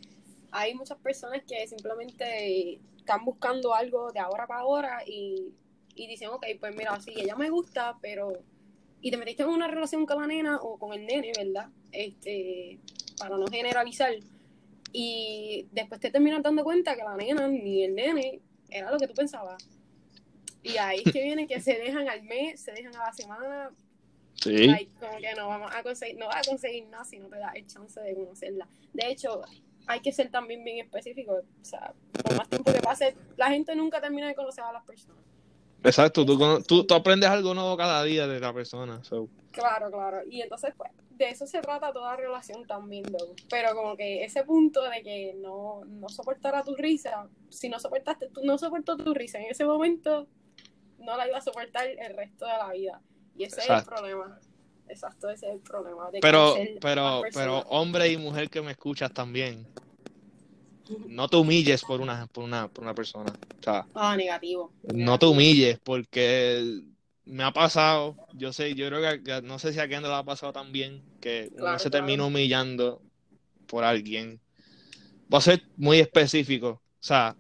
Hay 0.51 0.73
muchas 0.73 0.97
personas 0.97 1.41
que 1.47 1.65
simplemente 1.67 2.79
están 2.97 3.23
buscando 3.23 3.73
algo 3.73 4.11
de 4.11 4.19
ahora 4.19 4.45
para 4.45 4.59
ahora 4.59 5.03
y 5.07 5.53
y 5.95 6.07
dicen, 6.07 6.29
ok, 6.29 6.45
pues 6.59 6.75
mira, 6.75 6.99
sí, 6.99 7.13
ella 7.15 7.35
me 7.35 7.49
gusta, 7.49 7.97
pero... 8.01 8.33
Y 9.01 9.09
te 9.09 9.17
metiste 9.17 9.43
en 9.43 9.49
una 9.49 9.67
relación 9.67 10.05
con 10.05 10.21
la 10.21 10.27
nena 10.27 10.57
o 10.57 10.77
con 10.77 10.93
el 10.93 11.05
nene, 11.05 11.31
¿verdad? 11.35 11.69
Este, 11.91 12.79
para 13.17 13.37
no 13.37 13.47
generalizar. 13.47 14.13
Y 14.93 15.67
después 15.71 15.99
te 15.99 16.11
terminas 16.11 16.43
dando 16.43 16.63
cuenta 16.63 16.95
que 16.95 17.03
la 17.03 17.15
nena 17.15 17.47
ni 17.47 17.83
el 17.83 17.95
nene 17.95 18.41
era 18.69 18.91
lo 18.91 18.99
que 18.99 19.07
tú 19.07 19.13
pensabas. 19.15 19.63
Y 20.63 20.77
ahí 20.77 21.01
es 21.05 21.11
que 21.11 21.23
viene 21.23 21.47
que 21.47 21.59
se 21.59 21.73
dejan 21.73 22.07
al 22.07 22.23
mes, 22.23 22.61
se 22.61 22.71
dejan 22.71 22.95
a 22.95 23.05
la 23.05 23.13
semana. 23.13 23.71
Sí. 24.35 24.89
como 24.99 25.17
que 25.17 25.35
no 25.35 25.47
vamos 25.47 25.71
a 25.73 25.83
conseguir, 25.83 26.17
no 26.17 26.27
vas 26.27 26.47
a 26.47 26.49
conseguir 26.49 26.87
nada 26.87 27.03
si 27.05 27.19
no 27.19 27.27
te 27.27 27.37
da 27.37 27.51
el 27.51 27.67
chance 27.67 27.99
de 27.99 28.15
conocerla. 28.15 28.67
De 28.93 29.07
hecho, 29.07 29.41
hay 29.87 29.99
que 29.99 30.11
ser 30.11 30.29
también 30.31 30.63
bien 30.63 30.79
específico. 30.79 31.33
O 31.33 31.65
sea, 31.65 31.93
por 32.23 32.37
más 32.37 32.49
tiempo 32.49 32.71
que 32.71 32.81
pase, 32.81 33.15
la 33.37 33.49
gente 33.49 33.75
nunca 33.75 34.01
termina 34.01 34.27
de 34.27 34.35
conocer 34.35 34.63
a 34.63 34.71
las 34.71 34.83
personas. 34.83 35.21
Exacto, 35.83 36.25
tú, 36.25 36.83
tú, 36.83 36.93
aprendes 36.93 37.29
algo 37.29 37.55
nuevo 37.55 37.75
cada 37.75 38.03
día 38.03 38.27
de 38.27 38.39
la 38.39 38.53
persona. 38.53 39.01
Claro, 39.51 39.89
claro. 39.89 40.21
Y 40.29 40.41
entonces, 40.41 40.73
pues, 40.77 40.91
de 41.09 41.29
eso 41.29 41.47
se 41.47 41.59
trata 41.59 41.91
toda 41.91 42.15
relación 42.15 42.65
también, 42.67 43.05
Pero 43.49 43.75
como 43.75 43.97
que 43.97 44.23
ese 44.23 44.43
punto 44.43 44.81
de 44.83 45.01
que 45.01 45.35
no, 45.39 45.83
no 45.85 46.07
soportara 46.09 46.63
tu 46.63 46.75
risa, 46.75 47.27
si 47.49 47.67
no 47.67 47.79
soportaste, 47.79 48.29
tú 48.29 48.41
no 48.43 48.57
soportó 48.57 48.95
tu 48.95 49.13
risa 49.13 49.39
en 49.39 49.49
ese 49.49 49.65
momento, 49.65 50.27
no 51.01 51.17
la 51.17 51.27
iba 51.27 51.37
a 51.37 51.41
soportar 51.41 51.87
el 51.87 52.15
resto 52.15 52.45
de 52.45 52.51
la 52.51 52.71
vida. 52.71 53.01
Y 53.35 53.43
ese 53.43 53.61
es 53.61 53.69
el 53.69 53.83
problema. 53.83 54.39
Exacto, 54.87 55.29
ese 55.29 55.47
es 55.47 55.53
el 55.53 55.59
problema. 55.61 56.09
pero, 56.19 56.55
pero, 56.81 57.21
pero 57.33 57.59
hombre 57.69 58.09
y 58.09 58.17
mujer 58.17 58.49
que 58.49 58.61
me 58.61 58.71
escuchas 58.71 59.13
también, 59.13 59.65
no 61.07 61.27
te 61.29 61.37
humilles 61.37 61.81
por 61.83 62.01
una, 62.01 62.27
por 62.27 62.43
una, 62.43 62.67
por 62.67 62.83
una 62.83 62.93
persona. 62.93 63.31
ah, 63.93 64.17
negativo. 64.17 64.73
No 64.93 65.17
te 65.17 65.25
humilles 65.25 65.79
porque 65.79 66.81
me 67.25 67.43
ha 67.43 67.51
pasado, 67.51 68.17
yo 68.33 68.51
sé, 68.51 68.75
yo 68.75 68.87
creo 68.87 69.23
que, 69.23 69.41
no 69.41 69.59
sé 69.59 69.71
si 69.73 69.79
a 69.79 69.87
quién 69.87 70.03
le 70.03 70.13
ha 70.13 70.23
pasado 70.23 70.51
también, 70.51 71.01
que 71.21 71.49
uno 71.53 71.79
se 71.79 71.89
termina 71.89 72.25
humillando 72.25 73.01
por 73.67 73.83
alguien. 73.83 74.41
Va 75.33 75.37
a 75.37 75.41
ser 75.41 75.63
muy 75.77 75.99
específico. 75.99 76.69
O 76.69 77.03
sea, 77.03 77.35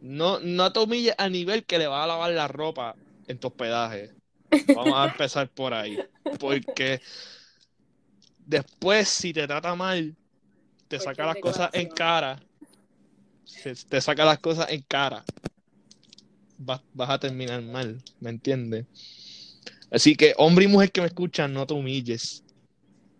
no, 0.00 0.40
no 0.40 0.72
te 0.72 0.80
humilles 0.80 1.14
a 1.18 1.28
nivel 1.28 1.64
que 1.64 1.78
le 1.78 1.86
va 1.86 2.04
a 2.04 2.06
lavar 2.06 2.32
la 2.32 2.48
ropa 2.48 2.96
en 3.26 3.38
tu 3.38 3.48
hospedaje. 3.48 4.10
Vamos 4.74 4.94
a 4.94 5.06
empezar 5.06 5.48
por 5.48 5.74
ahí. 5.74 5.98
Porque 6.38 7.00
después, 8.46 9.08
si 9.08 9.32
te 9.32 9.46
trata 9.46 9.74
mal, 9.74 10.16
te 10.88 10.98
saca 10.98 11.26
las 11.26 11.36
cosas 11.36 11.70
en 11.72 11.88
cara, 11.88 12.42
te 13.88 14.00
saca 14.00 14.24
las 14.24 14.38
cosas 14.38 14.70
en 14.70 14.82
cara, 14.82 15.24
vas, 16.58 16.80
a 16.98 17.18
terminar 17.18 17.62
mal, 17.62 18.02
¿me 18.18 18.30
entiendes? 18.30 18.86
Así 19.90 20.16
que, 20.16 20.34
hombre 20.36 20.64
y 20.64 20.68
mujer 20.68 20.90
que 20.90 21.00
me 21.00 21.06
escuchan, 21.06 21.52
no 21.52 21.66
te 21.66 21.74
humilles. 21.74 22.44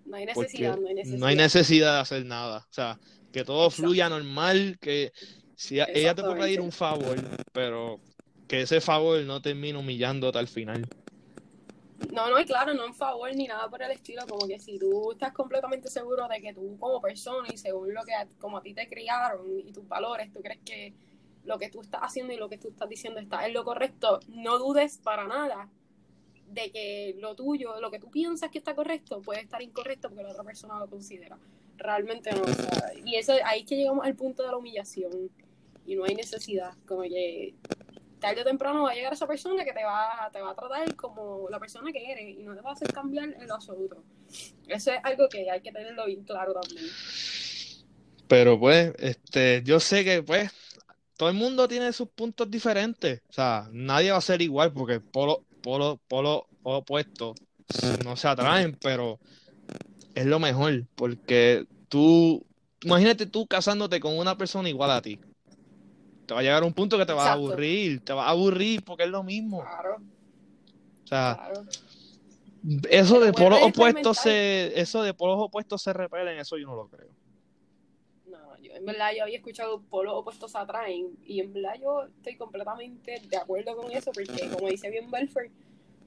No 0.04 0.16
hay 0.16 0.26
necesidad, 0.26 0.76
no 0.76 0.88
hay 0.88 0.94
necesidad. 0.94 1.18
No 1.18 1.26
hay 1.26 1.36
necesidad 1.36 1.94
de 1.94 2.00
hacer 2.00 2.24
nada. 2.26 2.66
O 2.68 2.72
sea, 2.72 2.98
que 3.32 3.44
todo 3.44 3.70
fluya 3.70 4.08
normal, 4.08 4.78
que 4.80 5.12
si 5.60 5.78
ella 5.78 6.14
te 6.14 6.22
puede 6.22 6.40
pedir 6.40 6.60
un 6.62 6.72
favor, 6.72 7.18
pero 7.52 8.00
que 8.48 8.62
ese 8.62 8.80
favor 8.80 9.20
no 9.24 9.42
termine 9.42 9.78
humillándote 9.78 10.38
al 10.38 10.48
final. 10.48 10.88
No, 12.14 12.30
no, 12.30 12.40
y 12.40 12.46
claro, 12.46 12.72
no 12.72 12.86
en 12.86 12.94
favor 12.94 13.30
ni 13.36 13.46
nada 13.46 13.68
por 13.68 13.82
el 13.82 13.90
estilo, 13.90 14.22
como 14.26 14.48
que 14.48 14.58
si 14.58 14.78
tú 14.78 15.12
estás 15.12 15.34
completamente 15.34 15.90
seguro 15.90 16.26
de 16.28 16.40
que 16.40 16.54
tú 16.54 16.78
como 16.78 16.98
persona 17.02 17.46
y 17.52 17.58
según 17.58 17.92
lo 17.92 18.02
que 18.04 18.12
como 18.38 18.56
a 18.56 18.62
ti 18.62 18.72
te 18.72 18.88
criaron 18.88 19.46
y 19.60 19.70
tus 19.70 19.86
valores, 19.86 20.32
tú 20.32 20.40
crees 20.40 20.60
que 20.64 20.94
lo 21.44 21.58
que 21.58 21.68
tú 21.68 21.82
estás 21.82 22.00
haciendo 22.04 22.32
y 22.32 22.38
lo 22.38 22.48
que 22.48 22.56
tú 22.56 22.68
estás 22.68 22.88
diciendo 22.88 23.20
está 23.20 23.46
en 23.46 23.52
lo 23.52 23.62
correcto, 23.62 24.20
no 24.28 24.58
dudes 24.58 24.96
para 24.96 25.26
nada 25.26 25.68
de 26.48 26.72
que 26.72 27.16
lo 27.18 27.34
tuyo, 27.34 27.78
lo 27.82 27.90
que 27.90 27.98
tú 27.98 28.10
piensas 28.10 28.50
que 28.50 28.56
está 28.56 28.74
correcto, 28.74 29.20
puede 29.20 29.42
estar 29.42 29.60
incorrecto 29.60 30.08
porque 30.08 30.22
la 30.22 30.30
otra 30.30 30.42
persona 30.42 30.78
lo 30.78 30.88
considera. 30.88 31.36
Realmente 31.76 32.30
no. 32.32 32.44
y 33.04 33.16
eso 33.16 33.34
ahí 33.44 33.60
es 33.60 33.66
que 33.66 33.76
llegamos 33.76 34.06
al 34.06 34.14
punto 34.14 34.42
de 34.42 34.48
la 34.48 34.56
humillación 34.56 35.30
y 35.86 35.96
no 35.96 36.04
hay 36.04 36.14
necesidad, 36.14 36.74
como 36.86 37.02
que 37.02 37.54
tarde 38.20 38.42
o 38.42 38.44
temprano 38.44 38.84
va 38.84 38.90
a 38.90 38.94
llegar 38.94 39.12
esa 39.12 39.26
persona 39.26 39.64
que 39.64 39.72
te 39.72 39.82
va, 39.82 40.30
te 40.32 40.40
va 40.40 40.50
a 40.50 40.54
tratar 40.54 40.94
como 40.94 41.48
la 41.50 41.58
persona 41.58 41.90
que 41.90 42.12
eres 42.12 42.38
y 42.38 42.42
no 42.44 42.54
te 42.54 42.60
va 42.60 42.70
a 42.70 42.72
hacer 42.74 42.92
cambiar 42.92 43.30
en 43.30 43.48
lo 43.48 43.54
absoluto. 43.54 44.04
Eso 44.68 44.92
es 44.92 45.00
algo 45.02 45.28
que 45.28 45.50
hay 45.50 45.60
que 45.60 45.72
tenerlo 45.72 46.06
bien 46.06 46.22
claro 46.22 46.52
también. 46.52 46.86
Pero 48.28 48.60
pues, 48.60 48.92
este, 48.98 49.62
yo 49.64 49.80
sé 49.80 50.04
que 50.04 50.22
pues 50.22 50.52
todo 51.16 51.30
el 51.30 51.34
mundo 51.34 51.66
tiene 51.66 51.92
sus 51.92 52.08
puntos 52.08 52.48
diferentes. 52.48 53.22
O 53.28 53.32
sea, 53.32 53.68
nadie 53.72 54.12
va 54.12 54.18
a 54.18 54.22
ser 54.22 54.40
igual 54.42 54.72
porque 54.72 55.00
polo, 55.00 55.44
polo, 55.62 55.98
polo 56.06 56.46
opuesto 56.62 57.34
no 58.04 58.16
se 58.16 58.28
atraen, 58.28 58.76
pero 58.80 59.18
es 60.14 60.26
lo 60.26 60.38
mejor 60.38 60.84
porque 60.94 61.64
tú, 61.88 62.44
imagínate 62.82 63.26
tú 63.26 63.46
casándote 63.46 63.98
con 63.98 64.18
una 64.18 64.36
persona 64.36 64.68
igual 64.68 64.90
a 64.90 65.02
ti 65.02 65.18
te 66.30 66.34
va 66.34 66.40
a 66.40 66.42
llegar 66.44 66.62
un 66.62 66.72
punto 66.72 66.96
que 66.96 67.04
te 67.04 67.12
va 67.12 67.30
a 67.30 67.32
aburrir, 67.32 68.04
te 68.04 68.12
va 68.12 68.26
a 68.26 68.30
aburrir 68.30 68.84
porque 68.84 69.02
es 69.02 69.10
lo 69.10 69.24
mismo. 69.24 69.64
Claro. 69.64 69.96
O 69.96 71.06
sea, 71.08 71.50
eso 72.88 73.18
de 73.18 73.32
polos 73.32 73.60
opuestos 73.60 74.18
se, 74.18 74.80
eso 74.80 75.02
de 75.02 75.12
polos 75.12 75.40
opuestos 75.40 75.82
se 75.82 75.92
repelen, 75.92 76.38
eso 76.38 76.56
yo 76.56 76.68
no 76.68 76.76
lo 76.76 76.86
creo. 76.86 77.08
No, 78.26 78.56
yo 78.58 78.72
en 78.74 78.86
verdad 78.86 79.10
yo 79.16 79.24
había 79.24 79.38
escuchado 79.38 79.82
polos 79.90 80.14
opuestos 80.14 80.52
se 80.52 80.58
atraen 80.58 81.18
y 81.26 81.40
en 81.40 81.52
verdad 81.52 81.74
yo 81.82 82.04
estoy 82.04 82.36
completamente 82.36 83.20
de 83.28 83.36
acuerdo 83.36 83.76
con 83.76 83.90
eso 83.90 84.12
porque 84.12 84.48
como 84.50 84.68
dice 84.68 84.88
bien 84.88 85.10
Belfort, 85.10 85.50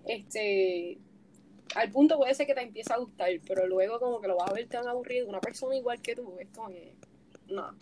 este 0.06 1.00
al 1.76 1.92
punto 1.92 2.16
puede 2.16 2.34
ser 2.34 2.48
que 2.48 2.56
te 2.56 2.62
empiece 2.62 2.94
a 2.94 2.98
gustar, 2.98 3.30
pero 3.46 3.68
luego 3.68 4.00
como 4.00 4.22
que 4.22 4.30
lo 4.30 4.38
vas 4.38 4.52
a 4.52 4.54
ver 4.54 4.70
tan 4.70 4.88
aburrido, 4.88 5.28
una 5.28 5.42
persona 5.42 5.76
igual 5.76 6.02
que 6.02 6.16
tú, 6.16 6.34
es 6.40 6.48
como 6.56 6.70
que 6.70 6.96
no, 7.50 7.76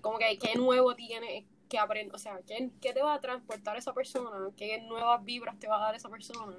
como 0.00 0.18
que 0.18 0.38
qué 0.38 0.54
nuevo 0.56 0.94
tiene 0.94 1.44
que 1.68 1.78
o 2.12 2.18
sea, 2.18 2.40
¿qué, 2.46 2.70
¿qué, 2.80 2.92
te 2.92 3.02
va 3.02 3.14
a 3.14 3.20
transportar 3.20 3.76
esa 3.76 3.92
persona? 3.92 4.50
¿Qué 4.56 4.80
nuevas 4.82 5.24
vibras 5.24 5.58
te 5.58 5.68
va 5.68 5.76
a 5.76 5.86
dar 5.86 5.94
esa 5.94 6.08
persona? 6.08 6.56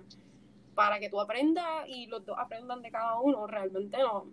Para 0.75 0.99
que 0.99 1.09
tú 1.09 1.19
aprendas 1.19 1.87
y 1.87 2.07
los 2.07 2.25
dos 2.25 2.37
aprendan 2.39 2.81
de 2.81 2.91
cada 2.91 3.19
uno, 3.19 3.47
realmente 3.47 3.97
no, 3.97 4.27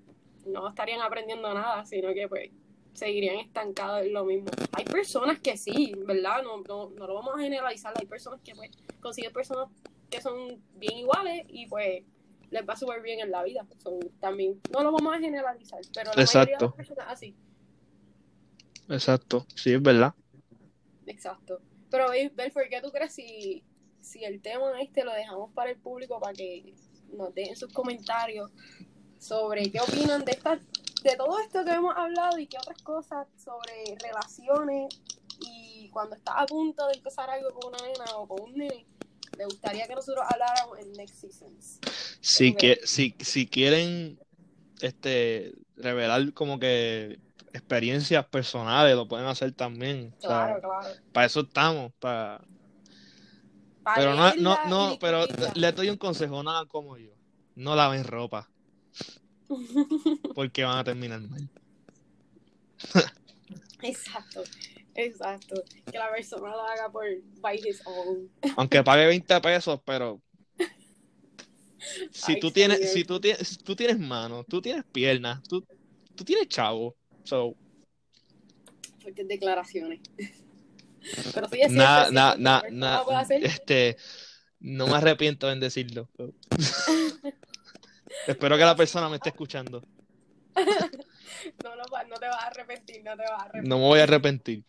no 0.47 0.69
estarían 0.69 1.01
aprendiendo 1.01 1.53
nada, 1.53 1.85
sino 1.85 2.13
que 2.15 2.29
pues 2.29 2.51
seguirían 2.93 3.37
estancados 3.37 4.05
en 4.05 4.13
lo 4.13 4.25
mismo. 4.25 4.51
Hay 4.73 4.85
personas 4.85 5.39
que 5.41 5.57
sí, 5.57 5.95
¿verdad? 6.07 6.43
No, 6.43 6.59
no, 6.63 6.91
no 6.91 7.07
lo 7.07 7.15
vamos 7.15 7.35
a 7.37 7.41
generalizar, 7.41 7.93
hay 7.99 8.07
personas 8.07 8.41
que 8.43 8.55
pues 8.55 8.71
consiguen 9.01 9.33
personas 9.33 9.69
que 10.11 10.21
son 10.21 10.63
bien 10.75 10.99
iguales 10.99 11.45
y 11.49 11.67
pues 11.67 12.05
les 12.51 12.69
va 12.69 12.77
súper 12.77 13.03
bien 13.03 13.21
en 13.21 13.31
la 13.31 13.43
vida. 13.43 13.67
Son, 13.79 13.99
también 14.21 14.61
no 14.73 14.83
lo 14.83 14.93
vamos 14.93 15.15
a 15.15 15.19
generalizar, 15.19 15.81
pero 15.95 16.13
la 16.13 16.25
mayoría 16.25 16.57
de 16.57 16.65
las 16.65 16.75
personas 16.75 17.07
así. 17.09 17.35
Exacto, 18.89 19.47
sí, 19.55 19.73
es 19.73 19.83
verdad. 19.83 20.15
Exacto. 21.07 21.61
Pero, 21.91 22.09
Belfort, 22.35 22.69
¿qué 22.69 22.81
tú 22.81 22.91
crees 22.91 23.15
si, 23.15 23.65
si 24.01 24.25
el 24.25 24.41
tema 24.41 24.81
este 24.81 25.05
lo 25.05 25.13
dejamos 25.13 25.53
para 25.53 25.71
el 25.71 25.77
público 25.77 26.21
para 26.21 26.35
que 26.35 26.75
nos 27.13 27.35
dejen 27.35 27.57
sus 27.57 27.73
comentarios 27.73 28.51
sobre 29.19 29.71
qué 29.71 29.81
opinan 29.81 30.25
de 30.25 30.33
esta, 30.33 30.57
de 31.03 31.17
todo 31.17 31.39
esto 31.41 31.65
que 31.65 31.73
hemos 31.73 31.97
hablado 31.97 32.39
y 32.39 32.47
qué 32.47 32.59
otras 32.59 32.83
cosas 32.83 33.27
sobre 33.37 33.97
relaciones 34.03 35.01
y 35.41 35.89
cuando 35.91 36.17
estás 36.17 36.35
a 36.39 36.47
punto 36.47 36.87
de 36.89 36.95
empezar 36.95 37.31
algo 37.31 37.51
con 37.55 37.75
una 37.75 37.83
nena 37.87 38.05
o 38.17 38.27
con 38.27 38.43
un 38.43 38.57
nene, 38.57 38.87
me 39.39 39.45
gustaría 39.45 39.87
que 39.87 39.95
nosotros 39.95 40.25
habláramos 40.29 40.79
en 40.79 40.93
Next 40.93 41.17
Seasons. 41.17 41.81
Si, 42.21 42.55
que, 42.55 42.81
si, 42.85 43.15
si 43.21 43.47
quieren 43.47 44.19
este 44.81 45.53
revelar 45.77 46.33
como 46.33 46.59
que 46.59 47.19
experiencias 47.57 48.25
personales 48.27 48.95
lo 48.95 49.09
pueden 49.09 49.27
hacer 49.27 49.53
también. 49.53 50.15
Claro, 50.21 50.61
claro. 50.61 50.89
Para 51.13 51.27
eso 51.27 51.41
estamos, 51.41 51.93
para... 51.99 52.41
pero 53.95 54.15
no, 54.15 54.35
no, 54.37 54.59
no, 54.69 54.99
pero 55.01 55.27
le 55.55 55.73
doy 55.73 55.91
un 55.91 55.97
consejo, 55.97 56.43
nada 56.43 56.67
como 56.67 56.97
yo. 56.97 57.11
No 57.55 57.75
laven 57.75 58.05
ropa. 58.05 58.49
porque 60.35 60.65
van 60.65 60.79
a 60.79 60.85
terminar 60.85 61.21
mal. 61.23 61.49
Exacto. 63.83 64.43
Exacto. 64.95 65.63
Que 65.91 65.99
la 65.99 66.11
persona 66.11 66.49
lo 66.49 66.63
haga 66.63 66.91
por 66.91 67.05
by 67.41 67.57
his 67.57 67.83
own. 67.85 68.31
Aunque 68.57 68.83
pague 68.83 69.07
20 69.07 69.41
pesos, 69.41 69.81
pero 69.85 70.21
si 72.11 72.41
tú 72.41 72.51
tienes, 72.51 72.93
si 72.93 73.05
tú 73.05 73.21
tienes, 73.21 73.59
tú 73.59 73.77
tienes 73.77 73.99
manos, 73.99 74.47
tú 74.49 74.61
tienes 74.63 74.85
piernas, 74.85 75.43
tú, 75.43 75.65
tú 76.15 76.25
tienes 76.25 76.49
chavo. 76.49 76.97
So. 77.27 77.55
Fuertes 79.01 79.29
declaraciones. 79.29 80.01
Pero 81.35 81.49
sí 81.49 81.61
es 81.61 81.71
nada, 81.71 82.11
nada, 82.11 82.37
nada, 82.39 82.63
nada. 82.71 83.27
Este, 83.31 83.97
no 84.61 84.87
me 84.87 84.95
arrepiento 84.95 85.51
en 85.51 85.61
decirlo. 85.61 86.09
Espero 88.27 88.57
que 88.57 88.65
la 88.65 88.75
persona 88.75 89.09
me 89.09 89.17
esté 89.17 89.29
escuchando. 89.29 89.83
no, 90.57 91.77
no, 91.77 91.85
no 92.09 92.17
te 92.17 92.27
vas 92.27 92.43
a 92.43 92.47
arrepentir, 92.47 93.05
no 93.05 93.17
te 93.17 93.23
vas 93.23 93.33
a 93.33 93.45
arrepentir. 93.45 93.69
No 93.69 93.79
me 93.79 93.85
voy 93.85 94.01
a 94.01 94.05
arrepentir. 94.05 94.65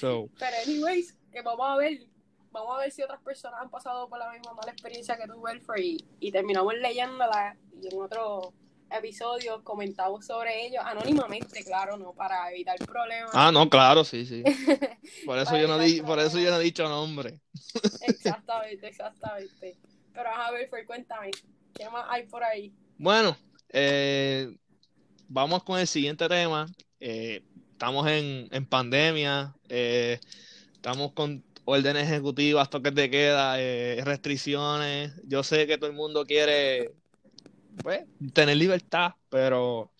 Pero 0.00 0.56
anyways, 0.64 1.16
que 1.30 1.42
vamos 1.42 1.66
a 1.68 1.76
ver, 1.76 2.06
vamos 2.50 2.76
a 2.76 2.80
ver 2.80 2.90
si 2.90 3.02
otras 3.02 3.20
personas 3.20 3.60
han 3.60 3.70
pasado 3.70 4.08
por 4.08 4.18
la 4.18 4.32
misma 4.32 4.54
mala 4.54 4.72
experiencia 4.72 5.16
que 5.16 5.26
tuvo 5.26 5.42
Welfare 5.42 5.98
y, 6.20 6.32
terminamos 6.32 6.74
leyéndola 6.74 7.56
y 7.80 7.94
en 7.94 8.00
otro 8.00 8.54
episodio 8.98 9.62
comentamos 9.62 10.26
sobre 10.26 10.66
ellos 10.66 10.82
anónimamente, 10.84 11.64
claro, 11.64 11.96
no 11.96 12.12
para 12.12 12.50
evitar 12.50 12.76
problemas. 12.78 13.30
Ah, 13.32 13.50
no, 13.52 13.68
claro, 13.68 14.04
sí, 14.04 14.24
sí. 14.26 14.42
Por 15.26 15.38
eso 15.38 15.56
yo 15.56 15.68
no 15.68 15.78
di, 15.78 16.02
por 16.02 16.18
eso 16.18 16.38
yo 16.38 16.50
no 16.50 16.60
he 16.60 16.64
dicho 16.64 16.88
nombre. 16.88 17.40
exactamente, 18.02 18.88
exactamente. 18.88 19.76
Pero 20.12 20.28
a 20.28 20.50
ver, 20.50 20.68
cuéntame, 20.86 21.30
¿qué 21.74 21.88
más 21.90 22.06
hay 22.08 22.26
por 22.26 22.42
ahí? 22.42 22.72
Bueno, 22.96 23.36
eh, 23.70 24.54
vamos 25.28 25.62
con 25.64 25.78
el 25.78 25.86
siguiente 25.86 26.28
tema. 26.28 26.66
Eh, 27.00 27.42
estamos 27.72 28.06
en, 28.06 28.48
en 28.50 28.66
pandemia, 28.66 29.54
eh, 29.68 30.18
estamos 30.72 31.12
con 31.12 31.44
órdenes 31.64 32.04
ejecutivas, 32.04 32.70
toques 32.70 32.94
de 32.94 33.10
queda, 33.10 33.60
eh, 33.60 34.00
restricciones. 34.04 35.12
Yo 35.24 35.42
sé 35.42 35.66
que 35.66 35.78
todo 35.78 35.90
el 35.90 35.96
mundo 35.96 36.24
quiere 36.24 36.94
pues, 37.82 38.04
tener 38.32 38.56
libertad, 38.56 39.12
pero 39.28 39.90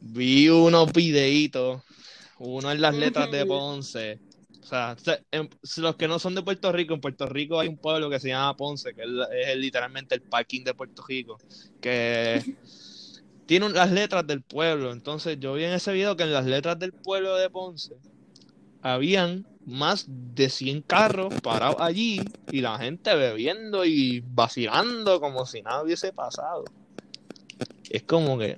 vi 0.00 0.48
unos 0.48 0.92
videitos, 0.92 1.82
uno 2.38 2.70
en 2.70 2.80
las 2.80 2.94
letras 2.94 3.30
de 3.30 3.46
Ponce. 3.46 4.20
O 4.62 4.66
sea, 4.68 4.96
los 5.78 5.96
que 5.96 6.08
no 6.08 6.18
son 6.18 6.34
de 6.34 6.42
Puerto 6.42 6.70
Rico, 6.70 6.92
en 6.92 7.00
Puerto 7.00 7.26
Rico 7.26 7.58
hay 7.58 7.68
un 7.68 7.78
pueblo 7.78 8.10
que 8.10 8.20
se 8.20 8.28
llama 8.28 8.54
Ponce, 8.56 8.94
que 8.94 9.02
es, 9.02 9.56
literalmente 9.56 10.14
el 10.14 10.20
parking 10.20 10.62
de 10.62 10.74
Puerto 10.74 11.02
Rico, 11.06 11.38
que 11.80 12.54
tiene 13.46 13.70
las 13.70 13.90
letras 13.90 14.26
del 14.26 14.42
pueblo. 14.42 14.92
Entonces 14.92 15.38
yo 15.40 15.54
vi 15.54 15.64
en 15.64 15.72
ese 15.72 15.92
video 15.92 16.16
que 16.16 16.24
en 16.24 16.34
las 16.34 16.44
letras 16.44 16.78
del 16.78 16.92
pueblo 16.92 17.36
de 17.36 17.48
Ponce 17.48 17.94
habían 18.82 19.46
más 19.68 20.06
de 20.08 20.48
100 20.48 20.82
carros 20.82 21.34
parados 21.42 21.76
allí 21.78 22.20
y 22.50 22.60
la 22.62 22.78
gente 22.78 23.14
bebiendo 23.14 23.84
y 23.84 24.20
vacilando 24.20 25.20
como 25.20 25.44
si 25.44 25.62
nada 25.62 25.82
hubiese 25.82 26.12
pasado. 26.12 26.64
Es 27.90 28.02
como 28.02 28.38
que... 28.38 28.56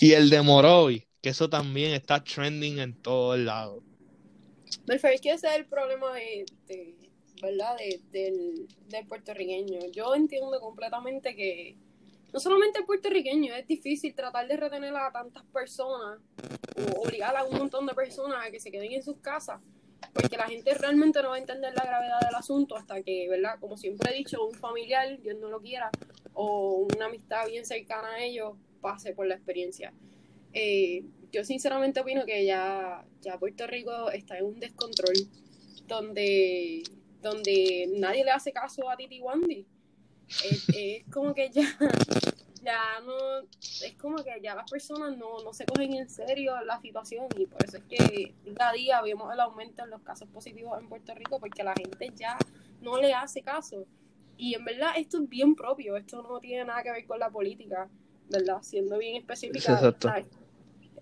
Y 0.00 0.12
el 0.12 0.28
de 0.28 0.42
Moroy, 0.42 1.06
que 1.22 1.30
eso 1.30 1.48
también 1.48 1.92
está 1.92 2.22
trending 2.22 2.78
en 2.78 2.94
todos 2.94 3.38
lados. 3.38 3.82
Pero 4.84 5.08
es 5.08 5.20
que 5.20 5.30
ese 5.30 5.48
es 5.48 5.56
el 5.56 5.66
problema 5.66 6.12
de, 6.12 6.44
¿verdad? 7.40 7.76
del, 8.12 8.68
del 8.88 9.06
puertorriqueño. 9.06 9.80
Yo 9.92 10.14
entiendo 10.14 10.60
completamente 10.60 11.34
que 11.34 11.76
no 12.32 12.40
solamente 12.40 12.82
puertorriqueño, 12.82 13.54
es 13.54 13.66
difícil 13.66 14.14
tratar 14.14 14.46
de 14.48 14.56
retener 14.56 14.94
a 14.94 15.10
tantas 15.12 15.44
personas 15.46 16.20
o 16.76 17.02
obligar 17.02 17.36
a 17.36 17.44
un 17.44 17.56
montón 17.58 17.86
de 17.86 17.94
personas 17.94 18.46
a 18.46 18.50
que 18.50 18.60
se 18.60 18.70
queden 18.70 18.92
en 18.92 19.02
sus 19.02 19.18
casas, 19.18 19.60
porque 20.12 20.36
la 20.36 20.46
gente 20.46 20.74
realmente 20.74 21.22
no 21.22 21.30
va 21.30 21.36
a 21.36 21.38
entender 21.38 21.72
la 21.74 21.84
gravedad 21.84 22.20
del 22.20 22.34
asunto 22.34 22.76
hasta 22.76 23.02
que, 23.02 23.28
¿verdad? 23.28 23.58
Como 23.60 23.76
siempre 23.76 24.12
he 24.12 24.16
dicho, 24.18 24.44
un 24.44 24.54
familiar, 24.54 25.20
Dios 25.22 25.38
no 25.40 25.48
lo 25.48 25.60
quiera, 25.60 25.90
o 26.34 26.86
una 26.94 27.06
amistad 27.06 27.46
bien 27.46 27.64
cercana 27.64 28.12
a 28.12 28.24
ellos 28.24 28.54
pase 28.80 29.14
por 29.14 29.26
la 29.26 29.34
experiencia. 29.34 29.92
Eh, 30.52 31.04
yo 31.32 31.44
sinceramente 31.44 32.00
opino 32.00 32.24
que 32.24 32.44
ya, 32.44 33.04
ya 33.20 33.38
Puerto 33.38 33.66
Rico 33.66 34.10
está 34.10 34.38
en 34.38 34.46
un 34.46 34.60
descontrol 34.60 35.14
donde, 35.86 36.82
donde 37.20 37.90
nadie 37.96 38.24
le 38.24 38.30
hace 38.30 38.52
caso 38.52 38.88
a 38.88 38.96
Titi 38.96 39.20
Wandy 39.20 39.66
es, 40.28 41.04
como 41.12 41.34
que 41.34 41.50
ya, 41.50 41.62
ya 42.64 43.00
no, 43.04 43.14
es 43.58 43.94
como 44.00 44.16
que 44.16 44.40
ya 44.42 44.54
las 44.54 44.70
personas 44.70 45.16
no, 45.16 45.42
no 45.42 45.52
se 45.52 45.64
cogen 45.66 45.94
en 45.94 46.08
serio 46.08 46.60
la 46.64 46.80
situación 46.80 47.26
y 47.36 47.46
por 47.46 47.64
eso 47.64 47.78
es 47.78 47.84
que 47.84 48.34
cada 48.56 48.72
día 48.72 49.00
vemos 49.02 49.32
el 49.32 49.40
aumento 49.40 49.84
en 49.84 49.90
los 49.90 50.02
casos 50.02 50.28
positivos 50.28 50.78
en 50.80 50.88
Puerto 50.88 51.14
Rico 51.14 51.38
porque 51.38 51.62
la 51.62 51.74
gente 51.74 52.12
ya 52.16 52.36
no 52.80 53.00
le 53.00 53.14
hace 53.14 53.42
caso. 53.42 53.86
Y 54.38 54.54
en 54.54 54.64
verdad 54.64 54.90
esto 54.96 55.22
es 55.22 55.28
bien 55.28 55.54
propio, 55.54 55.96
esto 55.96 56.22
no 56.22 56.40
tiene 56.40 56.64
nada 56.66 56.82
que 56.82 56.90
ver 56.90 57.06
con 57.06 57.18
la 57.18 57.30
política, 57.30 57.88
¿verdad? 58.28 58.58
Siendo 58.62 58.98
bien 58.98 59.16
específica. 59.16 59.72
Exacto. 59.72 60.10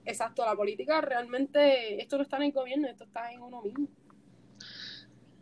Exacto, 0.06 0.44
la 0.44 0.54
política 0.54 1.00
realmente, 1.00 2.00
esto 2.00 2.18
no 2.18 2.24
está 2.24 2.36
en 2.36 2.42
el 2.44 2.52
gobierno, 2.52 2.88
esto 2.88 3.04
está 3.04 3.32
en 3.32 3.40
uno 3.40 3.62
mismo. 3.62 3.88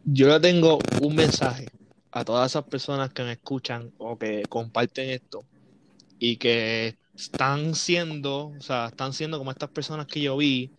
Yo 0.05 0.29
le 0.29 0.41
tengo 0.41 0.79
un 1.01 1.17
mensaje 1.17 1.67
a 2.13 2.25
todas 2.25 2.53
esas 2.53 2.65
personas 2.65 3.13
que 3.13 3.23
me 3.23 3.33
escuchan 3.33 3.91
o 3.99 4.19
que 4.19 4.43
comparten 4.49 5.11
esto 5.11 5.45
y 6.19 6.37
que 6.37 6.97
están 7.17 7.75
siendo, 7.75 8.49
o 8.49 8.61
sea, 8.61 8.89
están 8.89 9.15
siendo 9.15 9.39
como 9.39 9.51
estas 9.51 9.71
personas 9.71 10.07
que 10.07 10.21
yo 10.21 10.37
vi, 10.37 10.71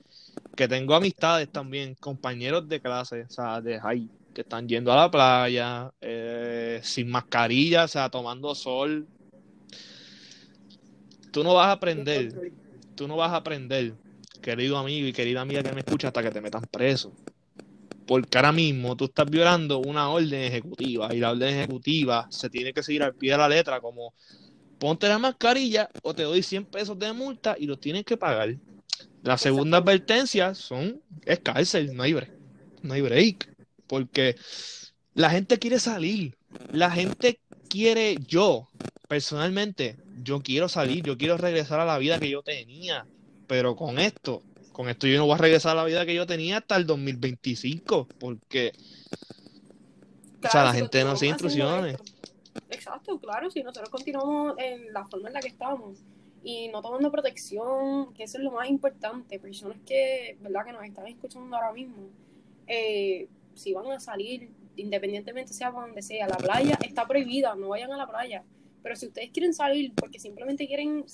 que 0.55 0.67
tengo 0.67 0.93
amistades 0.93 1.51
también, 1.51 1.95
compañeros 1.99 2.69
de 2.69 2.79
clase, 2.79 3.23
o 3.23 3.29
sea, 3.29 3.59
de 3.61 3.79
high, 3.79 4.07
que 4.33 4.41
están 4.41 4.67
yendo 4.67 4.93
a 4.93 4.95
la 4.95 5.11
playa, 5.11 5.91
eh, 6.01 6.79
sin 6.83 7.09
mascarilla, 7.09 7.85
o 7.85 7.87
sea, 7.87 8.09
tomando 8.09 8.53
sol. 8.53 9.07
Tú 11.31 11.43
no 11.43 11.55
vas 11.55 11.67
a 11.67 11.71
aprender, 11.71 12.31
tú 12.95 13.07
no 13.07 13.17
vas 13.17 13.31
a 13.31 13.37
aprender, 13.37 13.95
querido 14.39 14.77
amigo 14.77 15.07
y 15.07 15.13
querida 15.13 15.41
amiga 15.41 15.63
que 15.63 15.73
me 15.73 15.79
escucha, 15.79 16.09
hasta 16.09 16.21
que 16.21 16.29
te 16.29 16.41
metan 16.41 16.61
preso 16.71 17.11
porque 18.05 18.37
ahora 18.37 18.51
mismo 18.51 18.95
tú 18.95 19.05
estás 19.05 19.29
violando 19.29 19.79
una 19.79 20.09
orden 20.09 20.43
ejecutiva 20.43 21.13
y 21.13 21.19
la 21.19 21.31
orden 21.31 21.57
ejecutiva 21.57 22.27
se 22.29 22.49
tiene 22.49 22.73
que 22.73 22.83
seguir 22.83 23.03
al 23.03 23.15
pie 23.15 23.31
de 23.31 23.37
la 23.37 23.49
letra 23.49 23.79
como 23.79 24.13
ponte 24.79 25.07
la 25.07 25.19
mascarilla 25.19 25.89
o 26.01 26.13
te 26.13 26.23
doy 26.23 26.43
100 26.43 26.65
pesos 26.65 26.99
de 26.99 27.13
multa 27.13 27.55
y 27.57 27.65
lo 27.65 27.77
tienes 27.77 28.03
que 28.03 28.17
pagar. 28.17 28.55
La 29.21 29.37
segunda 29.37 29.77
advertencia 29.77 30.53
son 30.53 31.01
es 31.25 31.39
cárcel, 31.39 31.95
no 31.95 32.03
hay 32.03 32.13
break, 32.13 32.31
no 32.81 32.93
hay 32.93 33.01
break, 33.01 33.55
porque 33.87 34.35
la 35.13 35.29
gente 35.29 35.59
quiere 35.59 35.79
salir, 35.79 36.35
la 36.71 36.91
gente 36.91 37.39
quiere 37.69 38.17
yo 38.27 38.67
personalmente, 39.07 39.95
yo 40.21 40.41
quiero 40.41 40.67
salir, 40.67 41.03
yo 41.03 41.17
quiero 41.17 41.37
regresar 41.37 41.79
a 41.79 41.85
la 41.85 41.97
vida 41.97 42.19
que 42.19 42.29
yo 42.29 42.41
tenía, 42.41 43.05
pero 43.47 43.75
con 43.75 43.99
esto 43.99 44.43
con 44.73 44.89
esto 44.89 45.07
yo 45.07 45.17
no 45.17 45.25
voy 45.25 45.35
a 45.35 45.37
regresar 45.37 45.71
a 45.73 45.75
la 45.75 45.85
vida 45.85 46.05
que 46.05 46.13
yo 46.13 46.25
tenía 46.25 46.57
hasta 46.57 46.75
el 46.75 46.85
2025, 46.85 48.07
porque 48.19 48.73
o 50.45 50.49
sea, 50.49 50.65
la 50.65 50.73
gente 50.73 51.03
no 51.03 51.15
sigue 51.15 51.31
instrucciones. 51.31 51.97
Exacto, 52.69 53.19
claro, 53.19 53.49
si 53.49 53.63
nosotros 53.63 53.89
continuamos 53.89 54.55
en 54.57 54.91
la 54.91 55.05
forma 55.05 55.29
en 55.29 55.35
la 55.35 55.39
que 55.39 55.47
estamos 55.47 55.99
y 56.43 56.67
no 56.67 56.81
tomando 56.81 57.11
protección, 57.11 58.13
que 58.13 58.23
eso 58.23 58.37
es 58.37 58.43
lo 58.43 58.51
más 58.51 58.69
importante, 58.69 59.39
personas 59.39 59.77
que, 59.85 60.37
¿verdad? 60.41 60.65
que 60.65 60.73
nos 60.73 60.83
están 60.83 61.07
escuchando 61.07 61.55
ahora 61.55 61.71
mismo, 61.71 62.09
eh, 62.67 63.27
si 63.53 63.73
van 63.73 63.89
a 63.91 63.99
salir, 63.99 64.49
independientemente 64.75 65.53
sea 65.53 65.71
donde 65.71 66.01
sea, 66.01 66.27
la 66.27 66.37
playa 66.37 66.77
está 66.83 67.07
prohibida, 67.07 67.55
no 67.55 67.69
vayan 67.69 67.91
a 67.91 67.97
la 67.97 68.07
playa. 68.07 68.43
Pero 68.81 68.95
si 68.95 69.07
ustedes 69.07 69.29
quieren 69.31 69.53
salir 69.53 69.93
porque 69.95 70.19
simplemente 70.19 70.67
quieren 70.67 71.05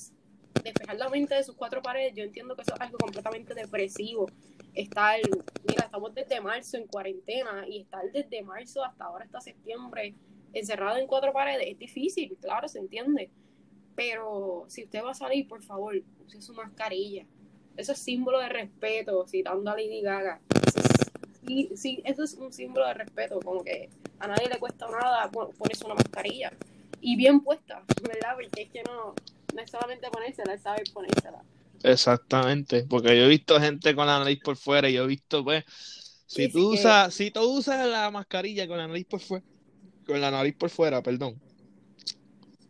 despejar 0.63 0.97
la 0.97 1.09
mente 1.09 1.35
de 1.35 1.43
sus 1.43 1.55
cuatro 1.55 1.81
paredes, 1.81 2.13
yo 2.15 2.23
entiendo 2.23 2.55
que 2.55 2.61
eso 2.61 2.73
es 2.73 2.81
algo 2.81 2.97
completamente 2.97 3.53
depresivo. 3.53 4.27
Estar, 4.73 5.19
mira, 5.67 5.85
estamos 5.85 6.13
desde 6.13 6.41
marzo 6.41 6.77
en 6.77 6.87
cuarentena 6.87 7.67
y 7.67 7.81
estar 7.81 8.03
desde 8.11 8.41
marzo 8.43 8.83
hasta 8.83 9.05
ahora, 9.05 9.25
hasta 9.25 9.41
septiembre, 9.41 10.15
encerrado 10.53 10.97
en 10.97 11.07
cuatro 11.07 11.33
paredes, 11.33 11.67
es 11.67 11.79
difícil, 11.79 12.37
claro, 12.41 12.67
se 12.67 12.79
entiende. 12.79 13.29
Pero 13.95 14.65
si 14.67 14.85
usted 14.85 15.03
va 15.03 15.11
a 15.11 15.15
salir, 15.15 15.47
por 15.47 15.61
favor, 15.61 15.95
use 16.25 16.41
su 16.41 16.53
mascarilla. 16.53 17.25
Eso 17.75 17.91
es 17.91 17.99
símbolo 17.99 18.39
de 18.39 18.49
respeto, 18.49 19.25
citando 19.27 19.71
a 19.71 19.75
Lady 19.75 20.01
Gaga. 20.01 20.41
y 21.47 21.75
sí, 21.75 22.01
eso 22.05 22.23
es 22.23 22.33
un 22.35 22.51
símbolo 22.53 22.87
de 22.87 22.93
respeto, 22.93 23.39
como 23.41 23.63
que 23.63 23.89
a 24.19 24.27
nadie 24.27 24.47
le 24.49 24.59
cuesta 24.59 24.87
nada 24.89 25.29
ponerse 25.31 25.85
una 25.85 25.95
mascarilla. 25.95 26.51
Y 27.01 27.15
bien 27.15 27.41
puesta, 27.41 27.83
¿verdad? 28.03 28.35
Porque 28.35 28.63
es 28.63 28.69
que 28.69 28.83
no, 28.83 29.15
no 29.53 29.61
es 29.61 29.71
solamente 29.71 30.09
ponérsela, 30.09 30.53
es 30.53 30.61
saber 30.61 30.83
ponérsela. 30.93 31.43
Exactamente, 31.83 32.85
porque 32.89 33.17
yo 33.17 33.23
he 33.23 33.27
visto 33.27 33.59
gente 33.59 33.95
con 33.95 34.07
la 34.07 34.19
nariz 34.19 34.39
por 34.43 34.57
fuera 34.57 34.89
y 34.89 34.93
yo 34.93 35.03
he 35.03 35.07
visto, 35.07 35.43
pues, 35.43 35.63
si 36.25 36.51
tú 36.51 36.73
usas, 36.73 37.13
si 37.13 37.31
tú 37.31 37.41
usas 37.41 37.87
la 37.87 38.11
mascarilla 38.11 38.67
con 38.67 38.77
la 38.77 38.87
nariz 38.87 39.05
por 39.05 39.19
fuera, 39.19 39.45
con 40.05 40.19
la 40.19 40.29
nariz 40.29 40.55
por 40.55 40.69
fuera, 40.69 41.01
perdón, 41.01 41.39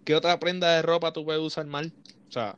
¿qué 0.05 0.15
otra 0.15 0.39
prenda 0.39 0.75
de 0.75 0.81
ropa 0.81 1.11
tú 1.11 1.25
puedes 1.25 1.41
usar 1.41 1.65
mal? 1.65 1.91
O 2.27 2.31
sea, 2.31 2.55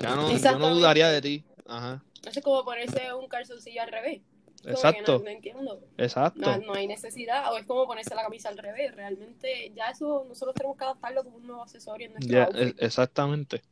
ya 0.00 0.16
no, 0.16 0.36
yo 0.36 0.58
no 0.58 0.74
dudaría 0.74 1.08
de 1.08 1.20
ti. 1.20 1.44
Ajá. 1.66 2.04
Es 2.24 2.40
como 2.42 2.64
ponerse 2.64 3.12
un 3.12 3.28
calzoncillo 3.28 3.82
al 3.82 3.90
revés. 3.90 4.22
Exacto. 4.64 5.18
No, 5.18 5.28
entiendo. 5.28 5.80
Exacto. 5.98 6.58
No, 6.58 6.74
hay 6.74 6.86
necesidad, 6.86 7.52
o 7.52 7.58
es 7.58 7.66
como 7.66 7.86
ponerse 7.86 8.14
la 8.14 8.22
camisa 8.22 8.48
al 8.48 8.58
revés. 8.58 8.94
Realmente, 8.94 9.72
ya 9.74 9.90
eso 9.90 10.24
nosotros 10.28 10.54
tenemos 10.54 10.76
que 10.76 10.84
adaptarlo 10.84 11.24
como 11.24 11.36
un 11.36 11.46
nuevo 11.46 11.62
accesorio 11.62 12.06
en 12.06 12.12
nuestro 12.14 12.42
outfit. 12.42 12.82
Exactamente. 12.82 13.62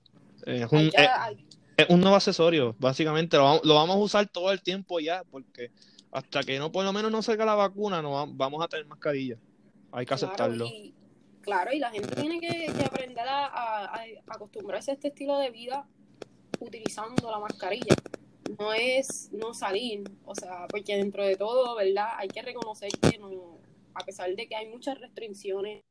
Es 0.46 0.72
un, 0.72 0.90
es, 1.76 1.88
un, 1.88 2.00
nuevo 2.00 2.16
accesorio, 2.16 2.74
básicamente. 2.79 3.37
Lo, 3.37 3.61
lo, 3.62 3.74
vamos 3.74 3.96
a 3.96 3.98
usar 3.98 4.26
todo 4.29 4.53
el 4.53 4.62
tiempo 4.62 5.00
ya, 5.00 5.22
porque 5.31 5.70
hasta 6.12 6.42
que 6.42 6.59
no 6.59 6.72
por 6.72 6.85
lo 6.85 6.92
menos 6.92 7.12
no 7.12 7.22
salga 7.22 7.44
la 7.44 7.55
vacuna, 7.55 8.03
no 8.03 8.26
vamos 8.35 8.64
a 8.64 8.68
tener 8.68 8.87
mascarilla. 8.87 9.37
Hay 9.92 10.07
que 10.07 10.14
aceptarlo. 10.14 10.66
Claro, 11.40 11.72
y 11.72 11.79
la 11.79 11.90
gente 11.90 12.14
tiene 12.16 12.40
que, 12.40 12.70
aprender 12.85 13.26
a, 13.26 14.03
acostumbrarse 14.26 14.90
a 14.90 14.94
este 14.94 15.09
estilo 15.09 15.38
de 15.38 15.50
vida 15.50 15.87
utilizando 16.59 17.31
la 17.31 17.38
mascarilla. 17.38 17.94
No 18.58 18.72
es 18.72 19.30
no 19.32 19.54
salir, 19.54 20.02
o 20.24 20.34
sea, 20.34 20.66
porque 20.68 20.96
dentro 20.96 21.24
de 21.24 21.36
todo, 21.36 21.76
¿verdad? 21.76 22.08
Hay 22.16 22.28
que 22.28 22.42
reconocer 22.42 22.90
que 23.00 23.18
no, 23.18 23.58
a 23.94 24.04
pesar 24.04 24.34
de 24.34 24.48
que 24.48 24.56
hay 24.56 24.68
muchas 24.68 24.98
restricciones, 24.98 25.82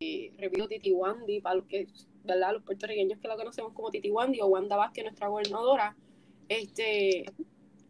eh, 0.00 0.32
repito, 0.38 0.68
Titi 0.68 0.92
Wandy, 0.92 1.40
para 1.40 1.56
los 1.56 1.66
que, 1.66 1.86
¿verdad? 2.24 2.52
Los 2.52 2.62
puertorriqueños 2.64 3.18
que 3.18 3.28
la 3.28 3.36
conocemos 3.36 3.72
como 3.72 3.90
Titi 3.90 4.10
Wandy 4.10 4.40
o 4.40 4.46
Wanda 4.46 4.76
Vázquez, 4.76 5.04
nuestra 5.04 5.28
gobernadora, 5.28 5.96
este, 6.48 7.24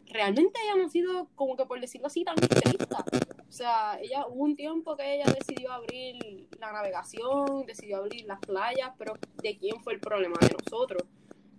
realmente 0.05 0.59
ella 0.63 0.75
no 0.77 0.85
ha 0.85 0.89
sido, 0.89 1.27
como 1.35 1.55
que 1.55 1.65
por 1.65 1.79
decirlo 1.79 2.07
así, 2.07 2.23
tan 2.23 2.35
estricta. 2.39 3.03
O 3.47 3.51
sea, 3.51 3.97
ella 4.01 4.25
hubo 4.27 4.43
un 4.43 4.55
tiempo 4.55 4.95
que 4.95 5.15
ella 5.15 5.25
decidió 5.33 5.71
abrir 5.71 6.47
la 6.59 6.71
navegación, 6.71 7.65
decidió 7.65 7.97
abrir 7.97 8.25
las 8.25 8.39
playas, 8.39 8.91
pero 8.97 9.13
¿de 9.41 9.57
quién 9.57 9.81
fue 9.81 9.93
el 9.93 9.99
problema? 9.99 10.35
De 10.41 10.55
nosotros. 10.63 11.03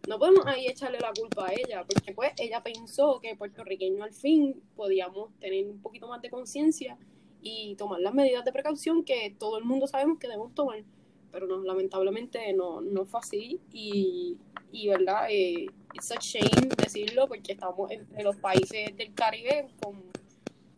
No 0.08 0.18
podemos 0.18 0.46
ahí 0.46 0.66
echarle 0.66 0.98
la 1.00 1.12
culpa 1.12 1.48
a 1.48 1.52
ella, 1.52 1.84
porque 1.86 2.14
pues 2.14 2.32
ella 2.38 2.62
pensó 2.62 3.20
que 3.20 3.36
puertorriqueño 3.36 4.02
al 4.02 4.14
fin 4.14 4.58
podíamos 4.74 5.38
tener 5.38 5.66
un 5.68 5.82
poquito 5.82 6.08
más 6.08 6.22
de 6.22 6.30
conciencia 6.30 6.96
y 7.42 7.74
tomar 7.76 8.00
las 8.00 8.14
medidas 8.14 8.42
de 8.42 8.50
precaución 8.50 9.04
que 9.04 9.36
todo 9.38 9.58
el 9.58 9.64
mundo 9.64 9.86
sabemos 9.86 10.18
que 10.18 10.26
debemos 10.26 10.54
tomar. 10.54 10.82
Pero 11.30 11.46
no, 11.46 11.58
lamentablemente 11.58 12.54
no, 12.54 12.80
no 12.80 13.04
fue 13.04 13.20
así 13.20 13.60
y, 13.70 14.38
y 14.72 14.88
verdad, 14.88 15.26
eh, 15.28 15.66
it's 15.92 16.10
a 16.10 16.16
shame 16.18 16.70
decirlo 16.82 17.28
porque 17.28 17.52
estamos 17.52 17.90
en, 17.90 18.06
los 18.24 18.36
países 18.36 18.96
del 18.96 19.12
Caribe 19.12 19.68
con, 19.82 20.02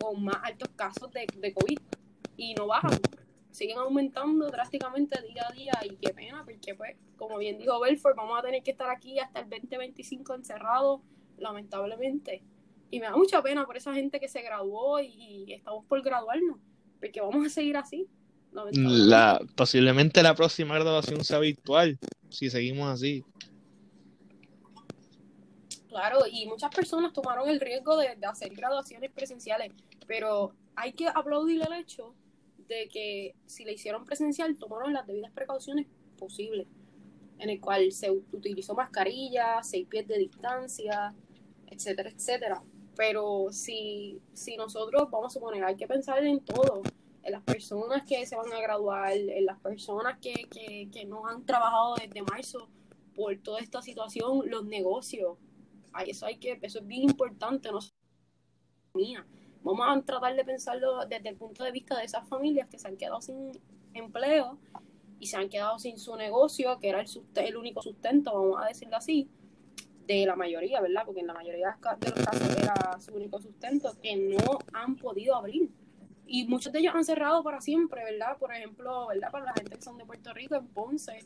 con 0.01 0.25
más 0.25 0.39
altos 0.43 0.71
casos 0.75 1.09
de, 1.13 1.29
de, 1.37 1.55
COVID 1.55 1.79
y 2.37 2.55
no 2.55 2.67
bajan, 2.67 2.99
siguen 3.51 3.79
aumentando 3.79 4.49
drásticamente 4.51 5.21
día 5.23 5.47
a 5.49 5.53
día 5.53 5.73
y 5.85 5.97
qué 5.97 6.13
pena 6.15 6.45
porque 6.45 6.75
pues 6.75 6.97
como 7.17 7.39
bien 7.39 7.59
dijo 7.59 7.79
Belfort, 7.81 8.17
vamos 8.17 8.39
a 8.39 8.43
tener 8.43 8.63
que 8.63 8.71
estar 8.71 8.91
aquí 8.91 9.19
hasta 9.19 9.41
el 9.41 9.51
2025 9.51 10.35
encerrados, 10.35 11.01
lamentablemente. 11.39 12.43
Y 12.91 12.99
me 12.99 13.07
da 13.07 13.17
mucha 13.17 13.43
pena 13.43 13.67
por 13.67 13.77
esa 13.77 13.93
gente 13.93 14.19
que 14.19 14.29
se 14.29 14.43
graduó 14.43 15.01
y, 15.01 15.45
y 15.47 15.53
estamos 15.53 15.85
por 15.87 16.03
graduarnos, 16.03 16.59
porque 16.99 17.21
vamos 17.21 17.47
a 17.47 17.51
seguir 17.51 17.77
así. 17.77 18.09
La, 18.73 19.41
posiblemente 19.55 20.23
la 20.23 20.35
próxima 20.35 20.75
graduación 20.75 21.25
sea 21.25 21.39
virtual, 21.39 21.99
si 22.31 22.51
seguimos 22.51 22.89
así. 22.89 23.25
Claro, 25.89 26.21
y 26.31 26.47
muchas 26.47 26.75
personas 26.75 27.13
tomaron 27.13 27.49
el 27.49 27.61
riesgo 27.61 27.97
de, 27.97 28.17
hacer 28.27 28.55
graduaciones 28.55 29.11
presenciales, 29.13 29.73
pero 30.07 30.53
hay 30.75 30.93
que 30.93 31.09
aplaudir 31.09 31.63
el 31.63 31.73
hecho 31.75 32.15
de 32.75 32.89
que 32.89 33.35
si 33.47 33.65
le 33.65 33.73
hicieron 33.73 34.05
presencial, 34.05 34.57
tomaron 34.57 34.93
las 34.93 35.07
debidas 35.07 35.33
precauciones 35.33 35.87
posibles, 36.17 36.67
en 37.39 37.51
el 37.51 37.61
cual 37.61 37.91
se 37.93 38.11
utilizó 38.11 38.75
mascarilla, 38.75 39.63
seis 39.63 39.87
pies 39.89 40.07
de 40.07 40.19
distancia, 40.19 41.15
etcétera, 41.67 42.11
etcétera. 42.11 42.63
Pero 42.97 43.49
si, 43.51 44.21
si 44.33 44.57
nosotros, 44.57 45.11
vamos 45.11 45.35
a 45.35 45.39
suponer, 45.39 45.65
hay 45.65 45.77
que 45.77 45.87
pensar 45.87 46.25
en 46.25 46.41
todo, 46.45 46.83
en 47.23 47.33
las 47.33 47.43
personas 47.43 48.05
que 48.05 48.25
se 48.27 48.37
van 48.37 48.53
a 48.53 48.61
graduar, 48.61 49.13
en 49.13 49.45
las 49.45 49.59
personas 49.59 50.19
que, 50.21 50.33
que, 50.51 50.89
que 50.93 51.05
no 51.05 51.27
han 51.27 51.45
trabajado 51.45 51.97
desde 51.97 52.23
marzo 52.23 52.69
por 53.15 53.37
toda 53.39 53.61
esta 53.61 53.83
situación, 53.83 54.43
los 54.47 54.65
negocios, 54.65 55.39
eso 56.07 56.27
hay 56.27 56.39
que, 56.39 56.59
eso 56.63 56.79
es 56.79 56.87
bien 56.87 57.03
importante, 57.03 57.71
no 57.73 57.81
mía. 58.95 59.27
Vamos 59.63 59.87
a 59.87 60.01
tratar 60.03 60.35
de 60.35 60.45
pensarlo 60.45 61.05
desde 61.07 61.29
el 61.29 61.37
punto 61.37 61.65
de 61.65 61.73
vista 61.73 61.97
de 61.99 62.05
esas 62.05 62.27
familias 62.29 62.69
que 62.69 62.79
se 62.79 62.89
han 62.89 62.97
quedado 62.97 63.21
sin 63.21 63.53
empleo 63.95 64.59
y 65.19 65.27
se 65.27 65.37
han 65.37 65.49
quedado 65.49 65.79
sin 65.79 65.99
su 65.99 66.17
negocio, 66.17 66.79
que 66.79 66.89
era 66.89 67.01
el, 67.01 67.09
el 67.35 67.57
único 67.57 67.83
sustento, 67.83 68.33
vamos 68.33 68.63
a 68.63 68.67
decirlo 68.67 68.97
así, 68.97 69.29
de 70.07 70.27
la 70.27 70.35
mayoría, 70.35 70.81
¿verdad? 70.81 71.03
Porque 71.05 71.21
en 71.21 71.27
la 71.27 71.35
mayoría 71.35 71.67
de 71.67 71.73
los 71.73 71.81
casos 71.81 72.57
era 72.57 73.01
su 73.01 73.15
único 73.15 73.41
sustento, 73.41 73.93
que 74.03 74.17
no 74.17 74.59
han 74.73 74.97
podido 74.97 75.37
abrir. 75.37 75.71
Y 76.27 76.47
muchos 76.49 76.73
de 76.73 76.81
ellos 76.81 76.95
han 76.95 77.05
cerrado 77.05 77.43
para 77.43 77.61
siempre, 77.61 78.03
¿verdad? 78.05 78.39
Por 78.39 78.53
ejemplo, 78.53 79.09
¿verdad? 79.09 79.31
Para 79.31 79.47
la 79.47 79.53
gente 79.53 79.77
que 79.77 79.83
son 79.83 79.99
de 79.99 80.05
Puerto 80.05 80.33
Rico, 80.33 80.57
en 80.57 80.67
Ponce, 80.69 81.19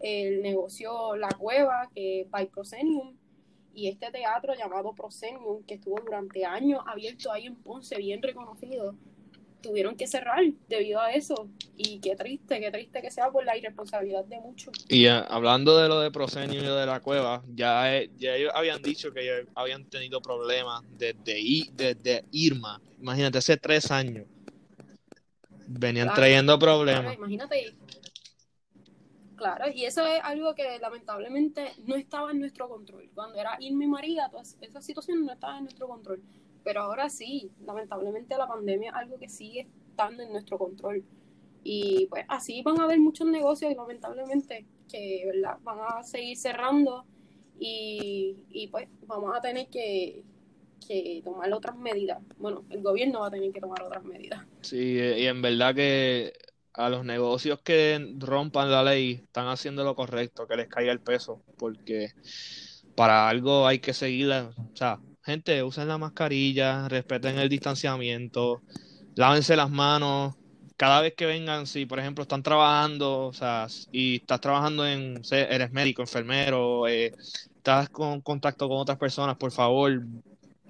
el 0.00 0.42
negocio 0.42 1.16
La 1.16 1.28
Cueva, 1.28 1.88
que 1.94 2.26
by 2.30 2.46
Proscenium, 2.48 3.16
y 3.76 3.88
este 3.88 4.10
teatro 4.10 4.54
llamado 4.54 4.94
Proscenium, 4.94 5.62
que 5.64 5.74
estuvo 5.74 6.00
durante 6.00 6.46
años 6.46 6.80
abierto 6.86 7.30
ahí 7.30 7.46
en 7.46 7.54
Ponce, 7.56 7.96
bien 7.98 8.22
reconocido, 8.22 8.94
tuvieron 9.60 9.96
que 9.96 10.06
cerrar 10.06 10.42
debido 10.66 10.98
a 10.98 11.12
eso. 11.12 11.46
Y 11.76 12.00
qué 12.00 12.16
triste, 12.16 12.58
qué 12.58 12.70
triste 12.70 13.02
que 13.02 13.10
sea 13.10 13.30
por 13.30 13.44
la 13.44 13.54
irresponsabilidad 13.54 14.24
de 14.24 14.40
muchos. 14.40 14.72
Y 14.88 15.04
eh, 15.04 15.22
hablando 15.28 15.76
de 15.76 15.88
lo 15.88 16.00
de 16.00 16.10
Proscenium 16.10 16.64
y 16.64 16.68
de 16.68 16.86
la 16.86 17.00
cueva, 17.00 17.42
ya, 17.54 17.94
eh, 17.94 18.10
ya 18.16 18.34
ellos 18.34 18.50
habían 18.54 18.80
dicho 18.80 19.12
que 19.12 19.46
habían 19.54 19.84
tenido 19.84 20.22
problemas 20.22 20.82
desde, 20.96 21.70
desde 21.74 22.24
Irma, 22.32 22.80
imagínate, 22.98 23.38
hace 23.38 23.58
tres 23.58 23.90
años. 23.90 24.24
Venían 25.68 26.14
trayendo 26.14 26.58
problemas. 26.58 27.14
imagínate, 27.14 27.74
Claro, 29.36 29.66
y 29.72 29.84
eso 29.84 30.04
es 30.06 30.20
algo 30.22 30.54
que 30.54 30.78
lamentablemente 30.80 31.72
no 31.84 31.94
estaba 31.94 32.30
en 32.30 32.40
nuestro 32.40 32.68
control. 32.68 33.10
Cuando 33.14 33.38
era 33.38 33.56
Irma 33.60 33.84
y 33.84 33.88
María, 33.88 34.28
todas 34.30 34.56
esas 34.60 34.84
situaciones 34.84 35.24
no 35.24 35.32
estaban 35.32 35.58
en 35.58 35.64
nuestro 35.64 35.88
control. 35.88 36.22
Pero 36.64 36.80
ahora 36.80 37.08
sí, 37.08 37.50
lamentablemente 37.64 38.36
la 38.36 38.48
pandemia 38.48 38.90
es 38.90 38.96
algo 38.96 39.18
que 39.18 39.28
sigue 39.28 39.68
estando 39.90 40.22
en 40.22 40.32
nuestro 40.32 40.58
control. 40.58 41.04
Y 41.62 42.06
pues 42.06 42.24
así 42.28 42.62
van 42.62 42.80
a 42.80 42.84
haber 42.84 42.98
muchos 42.98 43.26
negocios, 43.26 43.74
lamentablemente, 43.76 44.64
que 44.88 45.24
¿verdad? 45.26 45.58
van 45.62 45.78
a 45.80 46.02
seguir 46.02 46.36
cerrando 46.36 47.04
y, 47.58 48.36
y 48.50 48.68
pues 48.68 48.88
vamos 49.06 49.36
a 49.36 49.40
tener 49.40 49.68
que, 49.68 50.22
que 50.86 51.20
tomar 51.24 51.52
otras 51.52 51.76
medidas. 51.76 52.22
Bueno, 52.38 52.64
el 52.70 52.82
gobierno 52.82 53.20
va 53.20 53.28
a 53.28 53.30
tener 53.30 53.52
que 53.52 53.60
tomar 53.60 53.82
otras 53.82 54.04
medidas. 54.04 54.44
Sí, 54.62 54.98
y 54.98 55.26
en 55.26 55.42
verdad 55.42 55.74
que 55.74 56.32
a 56.76 56.90
los 56.90 57.04
negocios 57.04 57.60
que 57.62 58.14
rompan 58.18 58.70
la 58.70 58.84
ley 58.84 59.22
están 59.24 59.48
haciendo 59.48 59.82
lo 59.82 59.96
correcto, 59.96 60.46
que 60.46 60.56
les 60.56 60.68
caiga 60.68 60.92
el 60.92 61.00
peso, 61.00 61.42
porque 61.56 62.12
para 62.94 63.28
algo 63.28 63.66
hay 63.66 63.78
que 63.78 63.94
seguirla. 63.94 64.50
O 64.56 64.76
sea, 64.76 65.00
gente, 65.24 65.62
usen 65.62 65.88
la 65.88 65.98
mascarilla, 65.98 66.88
respeten 66.88 67.38
el 67.38 67.48
distanciamiento, 67.48 68.62
lávense 69.14 69.56
las 69.56 69.70
manos. 69.70 70.34
Cada 70.76 71.00
vez 71.00 71.14
que 71.14 71.24
vengan, 71.24 71.66
si 71.66 71.86
por 71.86 71.98
ejemplo 71.98 72.22
están 72.22 72.42
trabajando, 72.42 73.28
o 73.28 73.32
sea, 73.32 73.66
y 73.90 74.16
estás 74.16 74.40
trabajando 74.42 74.86
en, 74.86 75.22
eres 75.30 75.72
médico, 75.72 76.02
enfermero, 76.02 76.86
eh, 76.86 77.14
estás 77.56 77.88
con 77.88 78.20
contacto 78.20 78.68
con 78.68 78.78
otras 78.78 78.98
personas, 78.98 79.36
por 79.36 79.50
favor, 79.50 80.02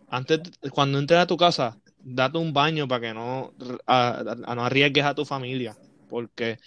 antes, 0.09 0.41
cuando 0.71 1.01
entres 1.01 1.19
a 1.19 1.27
tu 1.27 1.37
casa, 1.37 1.77
date 1.99 2.39
un 2.39 2.53
baño 2.53 2.87
para 2.87 3.01
que 3.01 3.15
no, 3.15 3.53
no 3.59 4.65
arriesgues 4.65 5.05
a 5.05 5.15
tu 5.15 5.25
familia 5.25 5.77
porque 6.09 6.59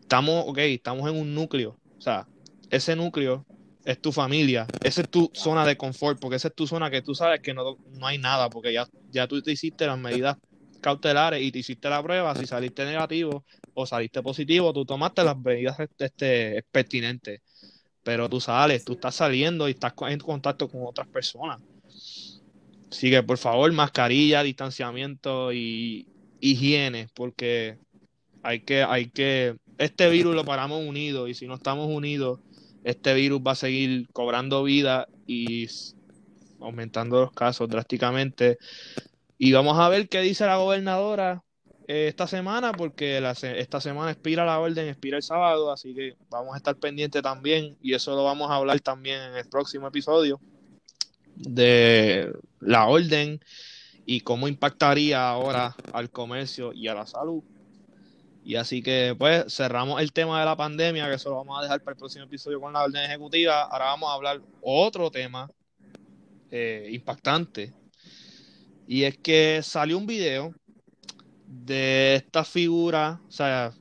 estamos, 0.00 0.44
ok, 0.46 0.58
estamos 0.58 1.10
en 1.10 1.20
un 1.20 1.34
núcleo, 1.34 1.78
o 1.96 2.00
sea, 2.00 2.26
ese 2.70 2.96
núcleo 2.96 3.44
es 3.84 4.00
tu 4.00 4.12
familia, 4.12 4.66
esa 4.82 5.00
es 5.00 5.08
tu 5.08 5.30
zona 5.34 5.64
de 5.64 5.76
confort, 5.76 6.20
porque 6.20 6.36
esa 6.36 6.48
es 6.48 6.54
tu 6.54 6.66
zona 6.66 6.90
que 6.90 7.02
tú 7.02 7.14
sabes 7.14 7.40
que 7.40 7.54
no, 7.54 7.78
no 7.98 8.06
hay 8.06 8.18
nada, 8.18 8.50
porque 8.50 8.72
ya, 8.72 8.86
ya 9.10 9.26
tú 9.26 9.40
te 9.40 9.52
hiciste 9.52 9.86
las 9.86 9.98
medidas 9.98 10.36
cautelares 10.80 11.42
y 11.42 11.50
te 11.50 11.60
hiciste 11.60 11.88
la 11.88 12.02
prueba, 12.02 12.34
si 12.34 12.46
saliste 12.46 12.84
negativo 12.84 13.44
o 13.74 13.86
saliste 13.86 14.22
positivo, 14.22 14.72
tú 14.72 14.84
tomaste 14.84 15.24
las 15.24 15.38
medidas 15.38 15.78
este, 15.98 16.62
pertinentes, 16.70 17.40
pero 18.02 18.28
tú 18.28 18.40
sales, 18.40 18.84
tú 18.84 18.92
estás 18.92 19.14
saliendo 19.14 19.68
y 19.68 19.72
estás 19.72 19.92
en 20.08 20.18
contacto 20.18 20.68
con 20.68 20.82
otras 20.86 21.08
personas. 21.08 21.60
Así 22.90 23.10
que 23.10 23.22
por 23.22 23.38
favor, 23.38 23.70
mascarilla, 23.72 24.42
distanciamiento 24.42 25.52
y 25.52 26.06
higiene, 26.40 27.08
porque 27.14 27.78
hay 28.48 28.60
que, 28.60 28.82
hay 28.82 29.10
que, 29.10 29.56
este 29.76 30.08
virus 30.08 30.34
lo 30.34 30.42
paramos 30.42 30.82
unidos 30.82 31.28
y 31.28 31.34
si 31.34 31.46
no 31.46 31.56
estamos 31.56 31.88
unidos, 31.90 32.40
este 32.82 33.12
virus 33.12 33.42
va 33.46 33.52
a 33.52 33.56
seguir 33.56 34.08
cobrando 34.14 34.62
vida 34.62 35.06
y 35.26 35.68
aumentando 36.58 37.20
los 37.20 37.32
casos 37.32 37.68
drásticamente. 37.68 38.56
Y 39.36 39.52
vamos 39.52 39.78
a 39.78 39.90
ver 39.90 40.08
qué 40.08 40.22
dice 40.22 40.46
la 40.46 40.56
gobernadora 40.56 41.44
eh, 41.86 42.06
esta 42.08 42.26
semana, 42.26 42.72
porque 42.72 43.18
esta 43.58 43.82
semana 43.82 44.12
expira 44.12 44.46
la 44.46 44.58
orden, 44.58 44.88
expira 44.88 45.18
el 45.18 45.22
sábado, 45.22 45.70
así 45.70 45.94
que 45.94 46.16
vamos 46.30 46.54
a 46.54 46.56
estar 46.56 46.74
pendientes 46.76 47.20
también 47.20 47.76
y 47.82 47.92
eso 47.92 48.16
lo 48.16 48.24
vamos 48.24 48.50
a 48.50 48.54
hablar 48.54 48.80
también 48.80 49.20
en 49.20 49.36
el 49.36 49.46
próximo 49.50 49.88
episodio. 49.88 50.40
de 51.36 52.32
la 52.60 52.88
orden 52.88 53.40
y 54.06 54.22
cómo 54.22 54.48
impactaría 54.48 55.28
ahora 55.28 55.76
al 55.92 56.10
comercio 56.10 56.72
y 56.72 56.88
a 56.88 56.94
la 56.94 57.04
salud. 57.04 57.44
Y 58.48 58.56
así 58.56 58.82
que 58.82 59.14
pues 59.18 59.52
cerramos 59.52 60.00
el 60.00 60.10
tema 60.10 60.40
de 60.40 60.46
la 60.46 60.56
pandemia, 60.56 61.06
que 61.06 61.16
eso 61.16 61.28
lo 61.28 61.36
vamos 61.36 61.58
a 61.58 61.62
dejar 61.64 61.82
para 61.82 61.92
el 61.92 61.98
próximo 61.98 62.24
episodio 62.24 62.58
con 62.58 62.72
la 62.72 62.82
orden 62.82 63.04
ejecutiva. 63.04 63.64
Ahora 63.64 63.84
vamos 63.84 64.08
a 64.08 64.14
hablar 64.14 64.40
otro 64.62 65.10
tema 65.10 65.50
eh, 66.50 66.88
impactante. 66.90 67.74
Y 68.86 69.02
es 69.02 69.18
que 69.18 69.60
salió 69.62 69.98
un 69.98 70.06
video 70.06 70.54
de 71.46 72.14
esta 72.14 72.42
figura, 72.42 73.20
o 73.28 73.30
sea, 73.30 73.74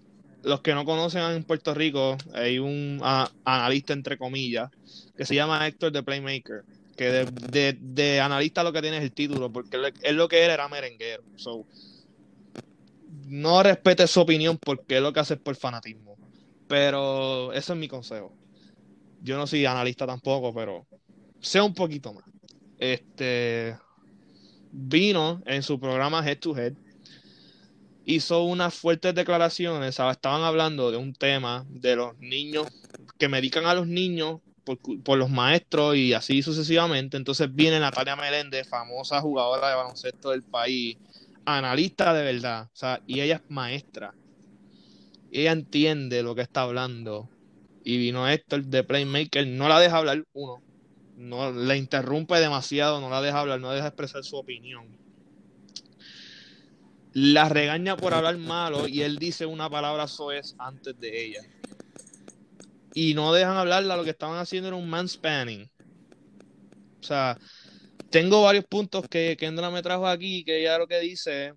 los 0.44 0.60
que 0.60 0.74
no 0.74 0.84
conocen 0.84 1.22
en 1.22 1.46
Puerto 1.46 1.74
Rico, 1.74 2.18
hay 2.34 2.60
un 2.60 3.00
analista 3.46 3.94
entre 3.94 4.18
comillas, 4.18 4.70
que 5.16 5.26
se 5.26 5.34
llama 5.34 5.66
Héctor 5.66 5.94
de 5.94 6.04
Playmaker, 6.04 6.66
que 6.98 7.26
de, 7.26 8.20
analista 8.20 8.66
lo 8.66 8.74
que 8.74 8.82
tiene 8.82 8.98
es 8.98 9.04
el 9.04 9.14
título, 9.14 9.50
porque 9.50 9.78
él, 10.04 10.18
lo 10.18 10.28
que 10.28 10.44
era 10.44 10.56
era 10.56 10.68
merenguero. 10.68 11.24
So, 11.38 11.66
no 13.28 13.64
respete 13.64 14.08
su 14.08 14.22
opinión 14.22 14.58
porque 14.58 14.98
es 14.98 15.02
lo 15.02 15.14
que 15.14 15.20
hace 15.20 15.38
por 15.38 15.56
fanatismo. 15.56 16.16
Pero 16.68 17.54
ese 17.54 17.74
es 17.74 17.80
mi 17.80 17.88
consejo. 17.88 18.34
Yo 19.22 19.38
no 19.38 19.48
soy 19.48 19.66
analista 19.66 20.06
tampoco, 20.06 20.54
pero 20.54 20.86
sea 21.40 21.64
un 21.64 21.74
poquito 21.74 22.14
más. 22.14 22.26
Este 22.78 23.78
vino 24.72 25.42
en 25.46 25.64
su 25.64 25.80
programa 25.80 26.26
Head 26.28 26.40
to 26.40 26.58
Head, 26.58 26.74
hizo 28.06 28.44
unas 28.44 28.74
fuertes 28.74 29.16
declaraciones, 29.16 30.00
estaban 30.00 30.44
hablando 30.44 30.92
de 30.92 30.98
un 30.98 31.14
tema 31.14 31.66
de 31.70 31.96
los 31.96 32.18
niños 32.20 32.68
que 33.18 33.28
medican 33.28 33.66
a 33.66 33.74
los 33.74 33.88
niños 33.88 34.40
por, 34.64 34.78
por, 35.04 35.18
los 35.18 35.30
maestros 35.30 35.96
y 35.96 36.14
así 36.14 36.42
sucesivamente. 36.42 37.18
Entonces 37.18 37.54
viene 37.54 37.80
Natalia 37.80 38.16
Meléndez, 38.16 38.68
famosa 38.68 39.22
jugadora 39.22 39.70
de 39.70 39.76
baloncesto 39.76 40.30
del 40.32 40.44
país, 40.44 40.98
analista 41.48 42.14
de 42.14 42.24
verdad, 42.24 42.66
o 42.66 42.76
sea, 42.76 43.02
y 43.08 43.22
ella 43.22 43.36
es 43.38 43.42
maestra. 43.50 44.14
Ella 45.32 45.54
entiende 45.54 46.22
lo 46.22 46.36
que 46.36 46.42
está 46.42 46.64
hablando. 46.64 47.30
Y 47.86 47.98
vino 47.98 48.28
Héctor 48.28 48.66
de 48.66 48.84
Playmaker, 48.84 49.48
no 49.48 49.70
la 49.70 49.80
deja 49.80 49.98
hablar, 49.98 50.26
uno, 50.34 50.62
no 51.16 51.52
la 51.52 51.78
interrumpe 51.78 52.36
demasiado, 52.36 53.00
no 53.00 53.10
la 53.10 53.22
deja 53.22 53.40
hablar, 53.40 53.62
no 53.62 53.72
deja 53.72 53.88
expresar 53.88 54.26
su 54.26 54.36
opinión. 54.36 54.88
La 57.14 57.48
regaña 57.48 57.96
por 57.96 58.14
hablar 58.14 58.38
malo 58.38 58.88
y 58.88 59.02
él 59.04 59.18
dice 59.18 59.46
una 59.46 59.70
palabra 59.70 60.08
soez 60.08 60.54
antes 60.60 61.00
de 61.00 61.26
ella. 61.26 61.42
Y 62.94 63.14
no 63.14 63.32
dejan 63.32 63.56
hablarla, 63.56 63.96
lo 63.96 64.04
que 64.04 64.10
estaban 64.10 64.38
haciendo 64.38 64.68
era 64.68 64.76
un 64.76 64.90
manspanning. 64.90 65.72
O 67.00 67.04
sea, 67.04 67.38
tengo 68.10 68.44
varios 68.44 68.66
puntos 68.66 69.08
que 69.08 69.36
Kendra 69.38 69.70
me 69.70 69.82
trajo 69.82 70.08
aquí, 70.08 70.44
que 70.44 70.62
ella 70.62 70.78
lo 70.78 70.88
que 70.88 71.00
dice, 71.00 71.54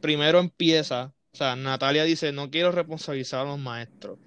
primero 0.00 0.40
empieza, 0.40 1.12
o 1.32 1.36
sea, 1.36 1.56
Natalia 1.56 2.04
dice, 2.04 2.32
no 2.32 2.50
quiero 2.50 2.72
responsabilizar 2.72 3.40
a 3.40 3.50
los 3.50 3.58
maestros. 3.58 4.18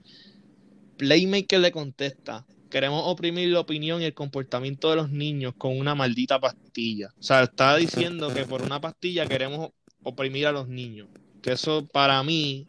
Playmaker 0.98 1.60
le 1.60 1.72
contesta, 1.72 2.46
queremos 2.70 3.04
oprimir 3.06 3.50
la 3.50 3.60
opinión 3.60 4.02
y 4.02 4.06
el 4.06 4.14
comportamiento 4.14 4.90
de 4.90 4.98
los 4.98 5.10
niños 5.10 5.54
con 5.58 5.78
una 5.78 5.96
maldita 5.96 6.40
pastilla. 6.40 7.10
O 7.20 7.24
sea, 7.24 7.44
está 7.44 7.76
diciendo 7.78 8.34
que 8.34 8.46
por 8.46 8.62
una 8.62 8.82
pastilla 8.82 9.26
queremos 9.26 9.70
oprimir 10.04 10.48
a 10.48 10.52
los 10.52 10.68
niños. 10.68 11.08
Que 11.42 11.54
eso 11.54 11.88
para 11.88 12.22
mí 12.24 12.68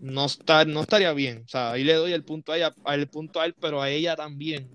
no, 0.00 0.26
está, 0.26 0.64
no 0.64 0.82
estaría 0.82 1.12
bien. 1.12 1.42
O 1.44 1.48
sea, 1.48 1.72
ahí 1.72 1.84
le 1.84 1.94
doy 1.94 2.12
el 2.12 2.24
punto 2.24 2.52
a 2.52 2.56
ella, 2.56 2.74
el 2.86 3.08
punto 3.08 3.40
a 3.40 3.46
él, 3.46 3.54
pero 3.60 3.82
a 3.82 3.90
ella 3.90 4.16
también 4.16 4.70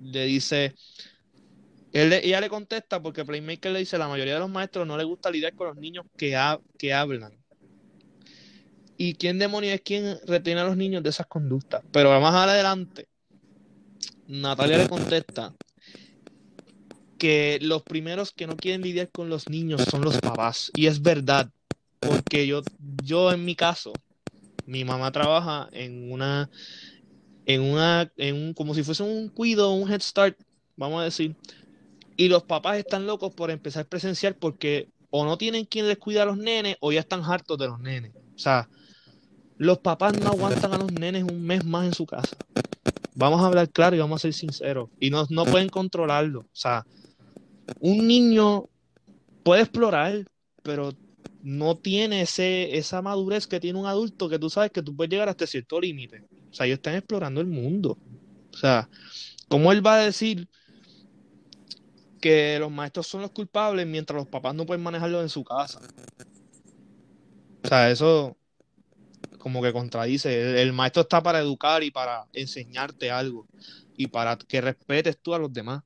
le 0.00 0.24
dice, 0.24 0.74
ella 1.92 2.40
le 2.40 2.48
contesta 2.48 3.02
porque 3.02 3.24
Playmaker 3.24 3.72
le 3.72 3.80
dice, 3.80 3.98
la 3.98 4.08
mayoría 4.08 4.34
de 4.34 4.40
los 4.40 4.50
maestros 4.50 4.86
no 4.86 4.96
les 4.96 5.06
gusta 5.06 5.30
lidiar 5.30 5.54
con 5.54 5.68
los 5.68 5.76
niños 5.76 6.06
que, 6.16 6.36
hablan. 6.36 7.32
¿Y 8.96 9.14
quién 9.14 9.38
demonios 9.38 9.74
es 9.74 9.80
quien 9.80 10.18
retiene 10.26 10.60
a 10.60 10.64
los 10.64 10.76
niños 10.76 11.02
de 11.02 11.10
esas 11.10 11.26
conductas? 11.26 11.82
Pero 11.90 12.18
más 12.20 12.34
adelante, 12.34 13.08
Natalia 14.28 14.78
le 14.78 14.88
contesta 14.88 15.54
que 17.18 17.58
los 17.60 17.82
primeros 17.82 18.32
que 18.32 18.46
no 18.46 18.56
quieren 18.56 18.82
lidiar 18.82 19.10
con 19.10 19.28
los 19.28 19.48
niños 19.48 19.82
son 19.90 20.02
los 20.02 20.18
papás. 20.18 20.70
Y 20.74 20.86
es 20.86 21.02
verdad, 21.02 21.50
porque 21.98 22.46
yo, 22.46 22.62
yo 23.02 23.32
en 23.32 23.44
mi 23.44 23.56
caso, 23.56 23.92
mi 24.66 24.84
mamá 24.84 25.10
trabaja 25.10 25.68
en 25.72 26.12
una, 26.12 26.50
en 27.46 27.62
una, 27.62 28.10
en 28.16 28.36
un, 28.36 28.54
como 28.54 28.74
si 28.74 28.82
fuese 28.82 29.02
un 29.02 29.28
cuido, 29.28 29.72
un 29.72 29.90
head 29.90 30.00
start, 30.00 30.38
vamos 30.76 31.00
a 31.00 31.04
decir, 31.04 31.34
y 32.16 32.28
los 32.28 32.42
papás 32.44 32.78
están 32.78 33.06
locos 33.06 33.32
por 33.34 33.50
empezar 33.50 33.84
a 33.84 33.88
presenciar 33.88 34.36
porque 34.36 34.88
o 35.10 35.24
no 35.24 35.36
tienen 35.36 35.64
quien 35.64 35.88
les 35.88 35.98
cuida 35.98 36.22
a 36.22 36.26
los 36.26 36.36
nenes 36.36 36.76
o 36.80 36.92
ya 36.92 37.00
están 37.00 37.22
hartos 37.24 37.58
de 37.58 37.66
los 37.66 37.80
nenes. 37.80 38.12
O 38.14 38.38
sea, 38.38 38.68
los 39.58 39.78
papás 39.78 40.18
no 40.18 40.28
aguantan 40.28 40.72
a 40.72 40.78
los 40.78 40.92
nenes 40.92 41.24
un 41.24 41.42
mes 41.42 41.64
más 41.64 41.86
en 41.86 41.94
su 41.94 42.06
casa. 42.06 42.36
Vamos 43.14 43.42
a 43.42 43.46
hablar 43.46 43.68
claro 43.68 43.96
y 43.96 43.98
vamos 43.98 44.20
a 44.20 44.22
ser 44.22 44.32
sinceros. 44.32 44.88
Y 45.00 45.10
no, 45.10 45.26
no 45.28 45.44
pueden 45.44 45.68
controlarlo. 45.68 46.40
O 46.40 46.48
sea, 46.56 46.86
un 47.80 48.06
niño 48.06 48.64
puede 49.42 49.62
explorar, 49.62 50.24
pero 50.62 50.94
no 51.42 51.76
tiene 51.76 52.22
ese, 52.22 52.76
esa 52.76 53.02
madurez 53.02 53.46
que 53.46 53.60
tiene 53.60 53.78
un 53.78 53.86
adulto 53.86 54.28
que 54.28 54.38
tú 54.38 54.48
sabes 54.48 54.70
que 54.70 54.82
tú 54.82 54.94
puedes 54.94 55.10
llegar 55.10 55.28
hasta 55.28 55.46
cierto 55.46 55.80
límite. 55.80 56.24
O 56.50 56.54
sea, 56.54 56.66
ellos 56.66 56.78
están 56.78 56.94
explorando 56.94 57.40
el 57.40 57.46
mundo. 57.46 57.98
O 58.52 58.56
sea, 58.56 58.88
¿cómo 59.48 59.72
él 59.72 59.84
va 59.84 59.94
a 59.94 60.04
decir 60.04 60.48
que 62.20 62.58
los 62.58 62.70
maestros 62.70 63.06
son 63.06 63.22
los 63.22 63.30
culpables 63.30 63.86
mientras 63.86 64.16
los 64.16 64.28
papás 64.28 64.54
no 64.54 64.66
pueden 64.66 64.82
manejarlo 64.82 65.20
en 65.22 65.28
su 65.28 65.42
casa. 65.44 65.80
O 67.62 67.68
sea, 67.68 67.90
eso 67.90 68.36
como 69.38 69.62
que 69.62 69.72
contradice. 69.72 70.62
El, 70.62 70.72
maestro 70.72 71.02
está 71.02 71.22
para 71.22 71.40
educar 71.40 71.82
y 71.82 71.90
para 71.90 72.26
enseñarte 72.32 73.10
algo 73.10 73.46
y 73.96 74.06
para 74.06 74.36
que 74.36 74.60
respetes 74.60 75.18
tú 75.18 75.34
a 75.34 75.38
los 75.38 75.52
demás. 75.52 75.82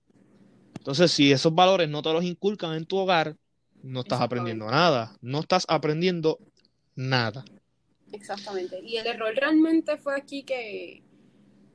Entonces, 0.76 1.10
si 1.10 1.32
esos 1.32 1.54
valores 1.54 1.88
no 1.88 2.02
te 2.02 2.12
los 2.12 2.24
inculcan 2.24 2.74
en 2.74 2.84
tu 2.84 2.98
hogar, 2.98 3.36
no 3.82 4.00
estás 4.00 4.20
aprendiendo 4.20 4.70
nada. 4.70 5.16
No 5.22 5.40
estás 5.40 5.64
aprendiendo 5.68 6.38
nada. 6.94 7.44
Exactamente. 8.12 8.80
Y 8.84 8.96
el 8.96 9.06
error 9.06 9.34
realmente 9.34 9.96
fue 9.96 10.14
aquí 10.16 10.42
que, 10.42 11.02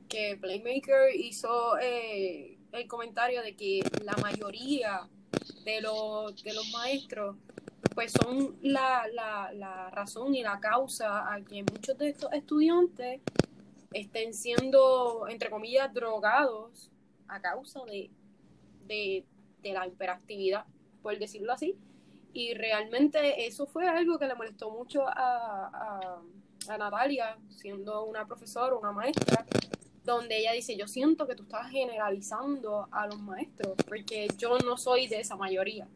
que 0.08 0.38
Playmaker 0.40 1.14
hizo 1.14 1.78
eh, 1.78 2.59
el 2.72 2.86
comentario 2.86 3.42
de 3.42 3.54
que 3.54 3.80
la 4.04 4.14
mayoría 4.16 5.08
de 5.64 5.80
los, 5.80 6.42
de 6.42 6.54
los 6.54 6.70
maestros 6.70 7.36
pues 7.94 8.12
son 8.12 8.56
la, 8.62 9.06
la, 9.12 9.90
razón 9.90 10.34
y 10.34 10.42
la 10.42 10.60
causa 10.60 11.32
a 11.32 11.40
que 11.42 11.62
muchos 11.64 11.98
de 11.98 12.10
estos 12.10 12.32
estudiantes 12.32 13.20
estén 13.92 14.32
siendo, 14.32 15.26
entre 15.28 15.50
comillas, 15.50 15.92
drogados 15.92 16.90
a 17.28 17.40
causa 17.40 17.80
de, 17.84 18.10
de, 18.86 19.24
la 19.72 19.86
hiperactividad, 19.86 20.64
por 21.02 21.18
decirlo 21.18 21.52
así. 21.52 21.76
Y 22.32 22.54
realmente 22.54 23.46
eso 23.46 23.66
fue 23.66 23.88
algo 23.88 24.18
que 24.18 24.26
le 24.26 24.34
molestó 24.36 24.70
mucho 24.70 25.06
a, 25.06 25.12
a, 25.66 26.22
a 26.68 26.78
Natalia, 26.78 27.36
siendo 27.48 28.04
una 28.04 28.24
profesora, 28.26 28.76
una 28.76 28.92
maestra, 28.92 29.44
donde 30.10 30.38
ella 30.38 30.52
dice, 30.52 30.76
yo 30.76 30.86
siento 30.86 31.26
que 31.26 31.34
tú 31.34 31.44
estás 31.44 31.70
generalizando 31.70 32.88
a 32.90 33.06
los 33.06 33.20
maestros, 33.20 33.74
porque 33.86 34.28
yo 34.38 34.58
no 34.58 34.76
soy 34.76 35.06
de 35.06 35.20
esa 35.20 35.36
mayoría, 35.36 35.88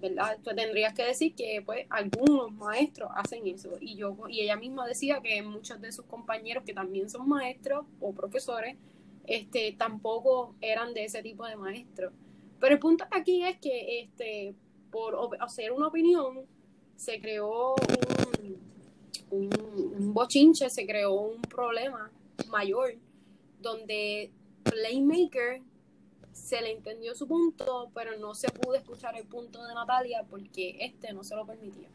¿verdad? 0.00 0.38
Tú 0.42 0.50
tendrías 0.54 0.94
que 0.94 1.04
decir 1.04 1.34
que 1.34 1.62
pues 1.64 1.86
algunos 1.90 2.52
maestros 2.52 3.10
hacen 3.14 3.46
eso. 3.46 3.76
Y, 3.80 3.96
yo, 3.96 4.16
y 4.28 4.40
ella 4.40 4.56
misma 4.56 4.86
decía 4.86 5.20
que 5.22 5.42
muchos 5.42 5.80
de 5.80 5.92
sus 5.92 6.04
compañeros 6.06 6.64
que 6.64 6.72
también 6.72 7.08
son 7.10 7.28
maestros 7.28 7.84
o 8.00 8.12
profesores, 8.12 8.76
este, 9.26 9.72
tampoco 9.72 10.54
eran 10.60 10.94
de 10.94 11.04
ese 11.04 11.22
tipo 11.22 11.46
de 11.46 11.56
maestros. 11.56 12.12
Pero 12.58 12.74
el 12.74 12.80
punto 12.80 13.04
aquí 13.10 13.42
es 13.44 13.58
que 13.58 14.00
este, 14.00 14.54
por 14.90 15.36
hacer 15.40 15.72
una 15.72 15.88
opinión, 15.88 16.40
se 16.96 17.20
creó 17.20 17.74
un, 19.30 19.50
un 19.98 20.12
bochinche, 20.12 20.68
se 20.68 20.86
creó 20.86 21.12
un 21.12 21.40
problema 21.42 22.10
mayor 22.48 22.94
donde 23.60 24.30
Playmaker 24.64 25.62
se 26.32 26.60
le 26.60 26.72
entendió 26.72 27.14
su 27.14 27.26
punto, 27.26 27.90
pero 27.94 28.16
no 28.18 28.34
se 28.34 28.48
pudo 28.48 28.74
escuchar 28.74 29.16
el 29.16 29.26
punto 29.26 29.64
de 29.66 29.74
Natalia 29.74 30.24
porque 30.28 30.76
este 30.80 31.12
no 31.12 31.24
se 31.24 31.34
lo 31.34 31.46
permitía. 31.46 31.88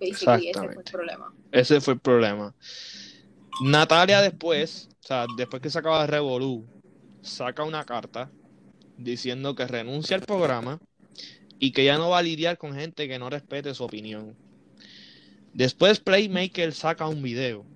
Basically, 0.00 0.48
ese 0.48 0.60
fue 0.60 0.82
el 0.82 0.90
problema. 0.90 1.34
Ese 1.52 1.80
fue 1.80 1.94
el 1.94 2.00
problema. 2.00 2.54
Natalia 3.62 4.22
después, 4.22 4.88
o 5.04 5.06
sea, 5.06 5.26
después 5.36 5.60
que 5.60 5.70
se 5.70 5.78
acaba 5.78 6.00
de 6.00 6.06
Revolú, 6.06 6.66
saca 7.20 7.64
una 7.64 7.84
carta 7.84 8.30
diciendo 8.96 9.54
que 9.54 9.66
renuncia 9.66 10.16
al 10.16 10.22
programa 10.22 10.80
y 11.58 11.72
que 11.72 11.84
ya 11.84 11.98
no 11.98 12.08
va 12.08 12.18
a 12.18 12.22
lidiar 12.22 12.56
con 12.56 12.74
gente 12.74 13.06
que 13.06 13.18
no 13.18 13.28
respete 13.28 13.74
su 13.74 13.84
opinión. 13.84 14.34
Después 15.52 16.00
Playmaker 16.00 16.72
saca 16.72 17.06
un 17.06 17.22
video 17.22 17.66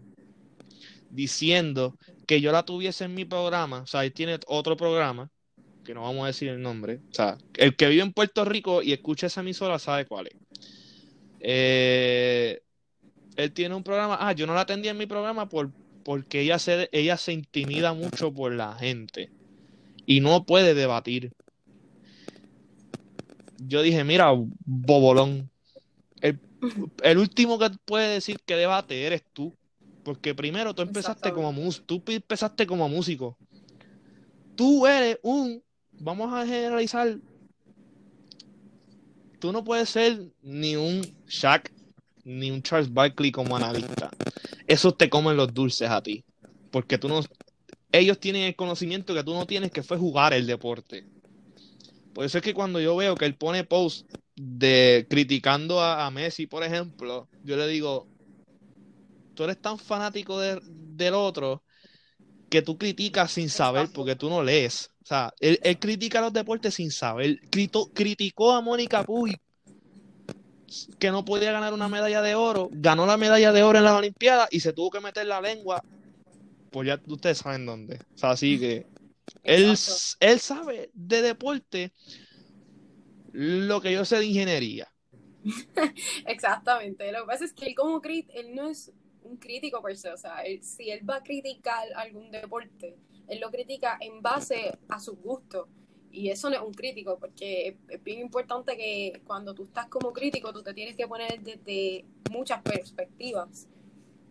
diciendo 1.10 1.96
que 2.26 2.40
yo 2.40 2.52
la 2.52 2.64
tuviese 2.64 3.04
en 3.04 3.14
mi 3.14 3.24
programa, 3.24 3.80
o 3.82 3.86
sea, 3.86 4.04
él 4.04 4.12
tiene 4.12 4.38
otro 4.46 4.76
programa 4.76 5.30
que 5.84 5.94
no 5.94 6.02
vamos 6.02 6.24
a 6.24 6.28
decir 6.28 6.48
el 6.48 6.62
nombre, 6.62 7.00
o 7.10 7.14
sea, 7.14 7.36
el 7.54 7.76
que 7.76 7.88
vive 7.88 8.02
en 8.02 8.12
Puerto 8.12 8.44
Rico 8.44 8.82
y 8.82 8.92
escucha 8.92 9.26
esa 9.26 9.42
emisora 9.42 9.78
sabe 9.78 10.06
cuál 10.06 10.28
es. 10.28 10.34
Eh, 11.40 12.62
él 13.36 13.52
tiene 13.52 13.74
un 13.74 13.82
programa, 13.82 14.16
ah, 14.20 14.32
yo 14.32 14.46
no 14.46 14.54
la 14.54 14.62
atendí 14.62 14.88
en 14.88 14.96
mi 14.96 15.06
programa 15.06 15.48
por, 15.48 15.70
porque 16.02 16.40
ella 16.40 16.58
se, 16.58 16.88
ella 16.92 17.16
se 17.16 17.32
intimida 17.32 17.92
mucho 17.92 18.32
por 18.32 18.52
la 18.52 18.74
gente 18.74 19.30
y 20.06 20.20
no 20.20 20.44
puede 20.44 20.74
debatir. 20.74 21.32
Yo 23.58 23.82
dije, 23.82 24.04
mira, 24.04 24.32
bobolón, 24.64 25.50
el, 26.20 26.38
el 27.02 27.18
último 27.18 27.58
que 27.58 27.70
puede 27.84 28.08
decir 28.08 28.38
que 28.44 28.56
debate 28.56 29.06
eres 29.06 29.22
tú. 29.32 29.54
Porque 30.04 30.34
primero 30.34 30.74
tú 30.74 30.82
empezaste 30.82 31.32
como 31.32 31.52
tú 31.86 32.02
empezaste 32.06 32.66
como 32.66 32.88
músico. 32.88 33.38
Tú 34.54 34.86
eres 34.86 35.18
un, 35.22 35.62
vamos 35.92 36.32
a 36.32 36.46
generalizar, 36.46 37.18
tú 39.40 39.50
no 39.50 39.64
puedes 39.64 39.88
ser 39.88 40.30
ni 40.42 40.76
un 40.76 41.00
Shaq 41.26 41.72
ni 42.24 42.50
un 42.50 42.62
Charles 42.62 42.92
Barkley 42.92 43.32
como 43.32 43.56
analista. 43.56 44.10
Eso 44.66 44.92
te 44.92 45.10
comen 45.10 45.36
los 45.36 45.52
dulces 45.52 45.90
a 45.90 46.02
ti. 46.02 46.24
Porque 46.70 46.98
tú 46.98 47.08
no, 47.08 47.20
ellos 47.90 48.20
tienen 48.20 48.42
el 48.42 48.56
conocimiento 48.56 49.14
que 49.14 49.24
tú 49.24 49.32
no 49.32 49.46
tienes, 49.46 49.70
que 49.70 49.82
fue 49.82 49.96
jugar 49.96 50.34
el 50.34 50.46
deporte. 50.46 51.06
Por 52.12 52.24
eso 52.24 52.38
es 52.38 52.44
que 52.44 52.54
cuando 52.54 52.78
yo 52.78 52.94
veo 52.94 53.16
que 53.16 53.24
él 53.24 53.36
pone 53.36 53.64
post 53.64 54.06
de 54.36 55.06
criticando 55.08 55.80
a, 55.80 56.06
a 56.06 56.10
Messi, 56.10 56.46
por 56.46 56.62
ejemplo, 56.62 57.28
yo 57.42 57.56
le 57.56 57.66
digo, 57.66 58.06
tú 59.34 59.44
eres 59.44 59.60
tan 59.60 59.78
fanático 59.78 60.38
del 60.40 61.14
otro 61.14 61.62
que 62.48 62.62
tú 62.62 62.78
criticas 62.78 63.32
sin 63.32 63.48
saber 63.48 63.88
porque 63.92 64.16
tú 64.16 64.30
no 64.30 64.42
lees. 64.42 64.90
O 65.02 65.06
sea, 65.06 65.34
él, 65.40 65.58
critica 65.78 66.20
los 66.20 66.32
deportes 66.32 66.74
sin 66.74 66.90
saber. 66.90 67.40
criticó 67.92 68.52
a 68.52 68.60
Mónica 68.60 69.02
Puy 69.02 69.36
que 70.98 71.10
no 71.10 71.24
podía 71.24 71.52
ganar 71.52 71.72
una 71.72 71.88
medalla 71.88 72.22
de 72.22 72.34
oro, 72.34 72.68
ganó 72.72 73.06
la 73.06 73.16
medalla 73.16 73.52
de 73.52 73.62
oro 73.62 73.78
en 73.78 73.84
las 73.84 73.92
Olimpiadas 73.92 74.48
y 74.50 74.60
se 74.60 74.72
tuvo 74.72 74.90
que 74.90 75.00
meter 75.00 75.26
la 75.26 75.40
lengua. 75.40 75.82
Pues 76.70 76.88
ya 76.88 77.00
ustedes 77.06 77.38
saben 77.38 77.66
dónde. 77.66 78.00
O 78.14 78.18
sea, 78.18 78.30
así 78.30 78.58
que 78.58 78.86
él, 79.42 79.74
él 80.20 80.40
sabe 80.40 80.90
de 80.92 81.22
deporte 81.22 81.92
lo 83.32 83.80
que 83.80 83.92
yo 83.92 84.04
sé 84.04 84.18
de 84.18 84.26
ingeniería. 84.26 84.88
Exactamente. 86.26 87.10
Lo 87.12 87.20
que 87.20 87.26
pasa 87.26 87.44
es 87.44 87.52
que 87.52 87.66
él 87.66 87.74
como 87.74 88.00
crit, 88.00 88.28
él 88.34 88.54
no 88.54 88.68
es 88.68 88.92
un 89.24 89.36
crítico 89.36 89.80
por 89.80 89.96
se, 89.96 90.12
o 90.12 90.16
sea, 90.16 90.42
si 90.60 90.90
él 90.90 91.08
va 91.08 91.16
a 91.16 91.22
criticar 91.22 91.88
algún 91.96 92.30
deporte, 92.30 92.96
él 93.28 93.40
lo 93.40 93.50
critica 93.50 93.98
en 94.00 94.22
base 94.22 94.76
a 94.88 95.00
su 95.00 95.16
gusto. 95.16 95.68
Y 96.10 96.30
eso 96.30 96.48
no 96.48 96.56
es 96.56 96.62
un 96.62 96.72
crítico, 96.72 97.18
porque 97.18 97.76
es 97.88 98.02
bien 98.04 98.20
importante 98.20 98.76
que 98.76 99.20
cuando 99.26 99.52
tú 99.52 99.64
estás 99.64 99.88
como 99.88 100.12
crítico, 100.12 100.52
tú 100.52 100.62
te 100.62 100.72
tienes 100.72 100.94
que 100.94 101.08
poner 101.08 101.40
desde 101.40 102.04
muchas 102.30 102.62
perspectivas. 102.62 103.68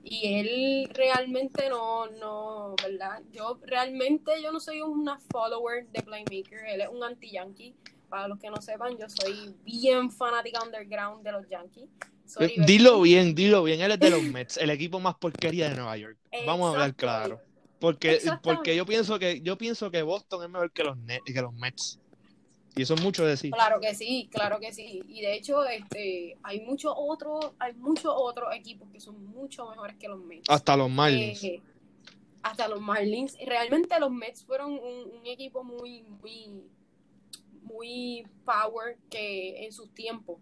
Y 0.02 0.40
él 0.40 0.90
realmente 0.94 1.70
no, 1.70 2.08
no, 2.08 2.76
¿verdad? 2.82 3.22
Yo 3.32 3.60
realmente 3.64 4.42
yo 4.42 4.52
no 4.52 4.62
soy 4.62 4.82
una 4.82 5.20
follower 5.32 5.88
de 5.90 6.02
Playmaker, 6.02 6.66
él 6.68 6.82
es 6.82 6.90
un 6.90 7.04
anti-yankee. 7.04 7.76
Para 8.08 8.28
los 8.28 8.38
que 8.38 8.50
no 8.50 8.62
sepan, 8.62 8.96
yo 8.98 9.08
soy 9.10 9.56
bien 9.66 10.12
fanática 10.12 10.64
underground 10.64 11.24
de 11.24 11.32
los 11.32 11.50
Yankees. 11.50 11.90
Dilo 12.66 13.02
bien, 13.02 13.36
dilo 13.36 13.64
bien. 13.64 13.82
Él 13.82 13.92
es 13.92 14.00
de 14.00 14.10
los 14.10 14.24
Mets, 14.24 14.58
el 14.58 14.70
equipo 14.70 15.00
más 15.00 15.16
porquería 15.16 15.70
de 15.70 15.76
Nueva 15.76 15.98
York. 15.98 16.18
Vamos 16.46 16.68
a 16.68 16.72
hablar 16.72 16.96
claro. 16.96 17.42
Porque, 17.80 18.20
porque 18.42 18.76
yo 18.76 18.86
pienso 18.86 19.20
que 19.20 19.42
yo 19.42 19.58
pienso 19.58 19.92
que 19.92 20.02
Boston 20.04 20.44
es 20.44 20.50
mejor 20.50 20.72
que 20.72 20.84
los, 20.84 20.98
que 21.26 21.42
los 21.42 21.54
Mets. 21.54 22.00
Y 22.76 22.82
eso 22.82 22.96
es 22.96 23.02
mucho 23.04 23.26
decir. 23.26 23.52
Claro 23.52 23.80
que 23.80 23.94
sí, 23.94 24.30
claro 24.32 24.60
que 24.60 24.74
sí. 24.74 25.04
Y 25.08 25.22
de 25.22 25.36
hecho, 25.36 25.64
este, 25.66 26.38
hay 26.42 26.62
muchos 26.62 26.94
otros, 26.96 27.52
hay 27.60 27.74
muchos 27.74 28.12
otros 28.16 28.56
equipos 28.56 28.90
que 28.92 29.00
son 29.00 29.24
mucho 29.26 29.70
mejores 29.70 29.96
que 29.98 30.08
los 30.08 30.20
Mets. 30.20 30.50
Hasta 30.50 30.76
los 30.76 30.90
Marlins. 30.90 31.44
Eh, 31.44 31.62
hasta 32.42 32.68
los 32.68 32.82
Marlins. 32.82 33.38
Realmente 33.46 34.00
los 34.00 34.12
Mets 34.12 34.44
fueron 34.44 34.72
un, 34.72 35.20
un, 35.20 35.28
equipo 35.28 35.64
muy, 35.64 36.04
muy, 36.04 36.64
muy 37.62 38.26
power 38.46 38.98
que 39.10 39.66
en 39.66 39.72
sus 39.72 39.94
tiempos 39.94 40.40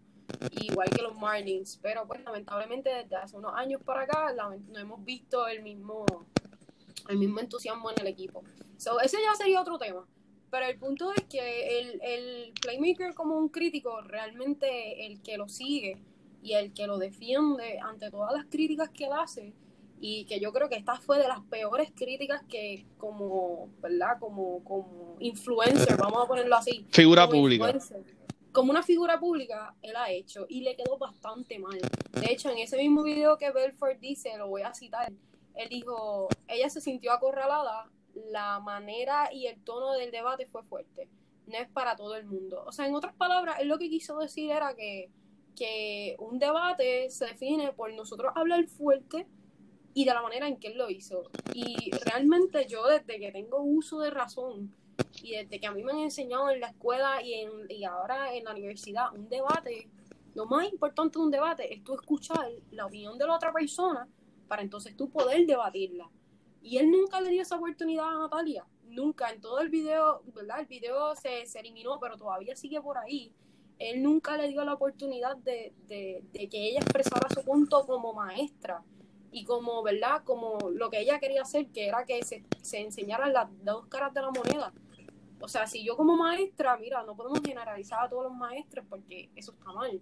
igual 0.62 0.90
que 0.90 1.02
los 1.02 1.18
Marlins, 1.18 1.80
pero 1.82 2.08
pues 2.08 2.24
lamentablemente 2.24 2.90
desde 2.90 3.16
hace 3.16 3.38
unos 3.38 3.54
años 3.56 3.82
para 3.84 4.02
acá 4.02 4.34
no 4.34 4.80
hemos 4.80 5.04
visto 5.04 5.48
el 5.48 5.62
mismo, 5.62 6.06
el 7.10 7.18
mismo 7.18 7.40
entusiasmo 7.40 7.92
en 7.92 8.02
el 8.02 8.08
equipo. 8.08 8.44
So, 8.78 9.00
ese 9.00 9.18
ya 9.22 9.36
sería 9.36 9.62
otro 9.62 9.78
tema. 9.78 10.06
Pero 10.50 10.66
el 10.66 10.78
punto 10.78 11.14
es 11.14 11.24
que 11.26 11.80
el, 11.80 12.02
el 12.02 12.54
playmaker 12.62 13.14
como 13.14 13.38
un 13.38 13.48
crítico, 13.48 14.02
realmente 14.02 15.06
el 15.06 15.22
que 15.22 15.38
lo 15.38 15.48
sigue 15.48 16.02
y 16.44 16.54
el 16.54 16.74
que 16.74 16.88
lo 16.88 16.98
defiende 16.98 17.80
ante 17.80 18.12
todas 18.12 18.34
las 18.34 18.46
críticas 18.46 18.90
que 18.90 19.06
él 19.06 19.14
hace, 19.14 19.54
y 20.02 20.26
que 20.26 20.40
yo 20.40 20.52
creo 20.52 20.68
que 20.68 20.76
esta 20.76 21.00
fue 21.00 21.20
de 21.20 21.28
las 21.28 21.42
peores 21.42 21.92
críticas 21.96 22.42
que 22.50 22.86
como, 22.98 23.70
¿verdad? 23.82 24.18
Como, 24.20 24.64
como 24.64 25.16
influencer, 25.20 25.96
vamos 25.96 26.24
a 26.26 26.28
ponerlo 26.28 26.56
así. 26.56 26.88
Figura 26.90 27.30
pública 27.30 27.72
como 28.52 28.72
una 28.72 28.84
figura 28.84 29.20
pública, 29.20 29.76
él 29.82 29.96
ha 29.96 30.12
hecho 30.12 30.46
y 30.50 30.62
le 30.62 30.76
quedó 30.76 30.98
bastante 30.98 31.60
mal. 31.60 31.80
De 32.14 32.32
hecho, 32.32 32.50
en 32.50 32.58
ese 32.58 32.78
mismo 32.78 33.04
video 33.04 33.38
que 33.38 33.52
Belfort 33.52 34.00
dice, 34.00 34.38
lo 34.38 34.48
voy 34.48 34.64
a 34.64 34.74
citar, 34.74 35.12
él 35.56 35.70
dijo, 35.70 36.28
ella 36.48 36.70
se 36.70 36.82
sintió 36.82 37.14
acorralada, 37.14 37.90
la 38.14 38.60
manera 38.60 39.30
y 39.34 39.48
el 39.48 39.64
tono 39.64 39.94
del 39.94 40.12
debate 40.12 40.48
fue 40.48 40.64
fuerte, 40.64 41.10
no 41.48 41.58
es 41.58 41.70
para 41.70 41.96
todo 41.96 42.16
el 42.16 42.26
mundo. 42.26 42.64
O 42.66 42.72
sea, 42.72 42.88
en 42.88 42.96
otras 42.96 43.14
palabras, 43.16 43.58
él 43.60 43.68
lo 43.68 43.78
que 43.78 43.90
quiso 43.90 44.18
decir 44.18 44.52
era 44.52 44.76
que, 44.76 45.10
que 45.56 46.16
un 46.20 46.40
debate 46.40 47.10
se 47.10 47.26
define 47.26 47.72
por 47.74 47.94
nosotros 47.94 48.34
hablar 48.36 48.68
fuerte 48.68 49.28
y 49.94 50.06
de 50.06 50.14
la 50.14 50.22
manera 50.22 50.48
en 50.48 50.58
que 50.58 50.70
él 50.70 50.78
lo 50.78 50.90
hizo. 50.90 51.30
Y 51.54 51.92
realmente 52.06 52.66
yo 52.68 52.86
desde 52.88 53.20
que 53.20 53.32
tengo 53.32 53.62
uso 53.62 54.00
de 54.00 54.10
razón, 54.10 54.74
y 55.22 55.36
desde 55.36 55.60
que 55.60 55.68
a 55.68 55.72
mí 55.72 55.84
me 55.84 55.92
han 55.92 56.00
enseñado 56.00 56.50
en 56.50 56.60
la 56.60 56.68
escuela 56.68 57.22
y, 57.22 57.34
en, 57.34 57.50
y 57.70 57.84
ahora 57.84 58.34
en 58.34 58.44
la 58.44 58.52
universidad 58.52 59.14
un 59.14 59.30
debate, 59.30 59.90
lo 60.34 60.46
más 60.46 60.72
importante 60.72 61.20
de 61.20 61.26
un 61.26 61.32
debate 61.32 61.74
es 61.74 61.84
tú 61.84 61.94
escuchar 61.94 62.50
la 62.72 62.86
opinión 62.86 63.18
de 63.18 63.28
la 63.28 63.36
otra 63.36 63.52
persona 63.52 64.08
para 64.48 64.62
entonces 64.62 64.96
tú 64.96 65.10
poder 65.10 65.46
debatirla. 65.46 66.10
Y 66.62 66.78
él 66.78 66.92
nunca 66.92 67.22
le 67.22 67.32
dio 67.32 67.42
esa 67.42 67.56
oportunidad 67.56 68.08
a 68.08 68.20
Natalia, 68.20 68.66
nunca, 68.86 69.32
en 69.32 69.42
todo 69.42 69.60
el 69.60 69.70
video, 69.70 70.22
¿verdad? 70.36 70.60
El 70.60 70.68
video 70.68 71.16
se, 71.16 71.46
se 71.46 71.60
eliminó, 71.60 72.00
pero 72.00 72.18
todavía 72.18 72.56
sigue 72.56 72.82
por 72.82 72.98
ahí. 72.98 73.34
Él 73.80 74.04
nunca 74.04 74.38
le 74.38 74.48
dio 74.50 74.64
la 74.64 74.74
oportunidad 74.74 75.38
de, 75.38 75.74
de, 75.88 76.24
de 76.32 76.50
que 76.50 76.70
ella 76.70 76.80
expresara 76.80 77.28
su 77.30 77.44
punto 77.44 77.86
como 77.88 78.14
maestra 78.14 78.84
y 79.32 79.44
como, 79.46 79.82
¿verdad? 79.82 80.24
Como 80.24 80.60
lo 80.72 80.90
que 80.90 81.00
ella 81.00 81.20
quería 81.20 81.42
hacer, 81.42 81.68
que 81.68 81.88
era 81.88 82.06
que 82.06 82.22
se, 82.24 82.44
se 82.62 82.82
enseñaran 82.82 83.34
las 83.34 83.48
dos 83.64 83.88
caras 83.88 84.14
de 84.14 84.22
la 84.22 84.30
moneda. 84.30 84.74
O 85.42 85.48
sea, 85.48 85.68
si 85.68 85.84
yo 85.84 85.98
como 85.98 86.16
maestra, 86.16 86.78
mira, 86.78 87.04
no 87.04 87.16
podemos 87.16 87.42
generalizar 87.44 88.06
a 88.06 88.10
todos 88.10 88.24
los 88.24 88.34
maestros 88.34 88.86
porque 88.90 89.30
eso 89.36 89.52
está 89.54 89.72
mal. 89.72 90.02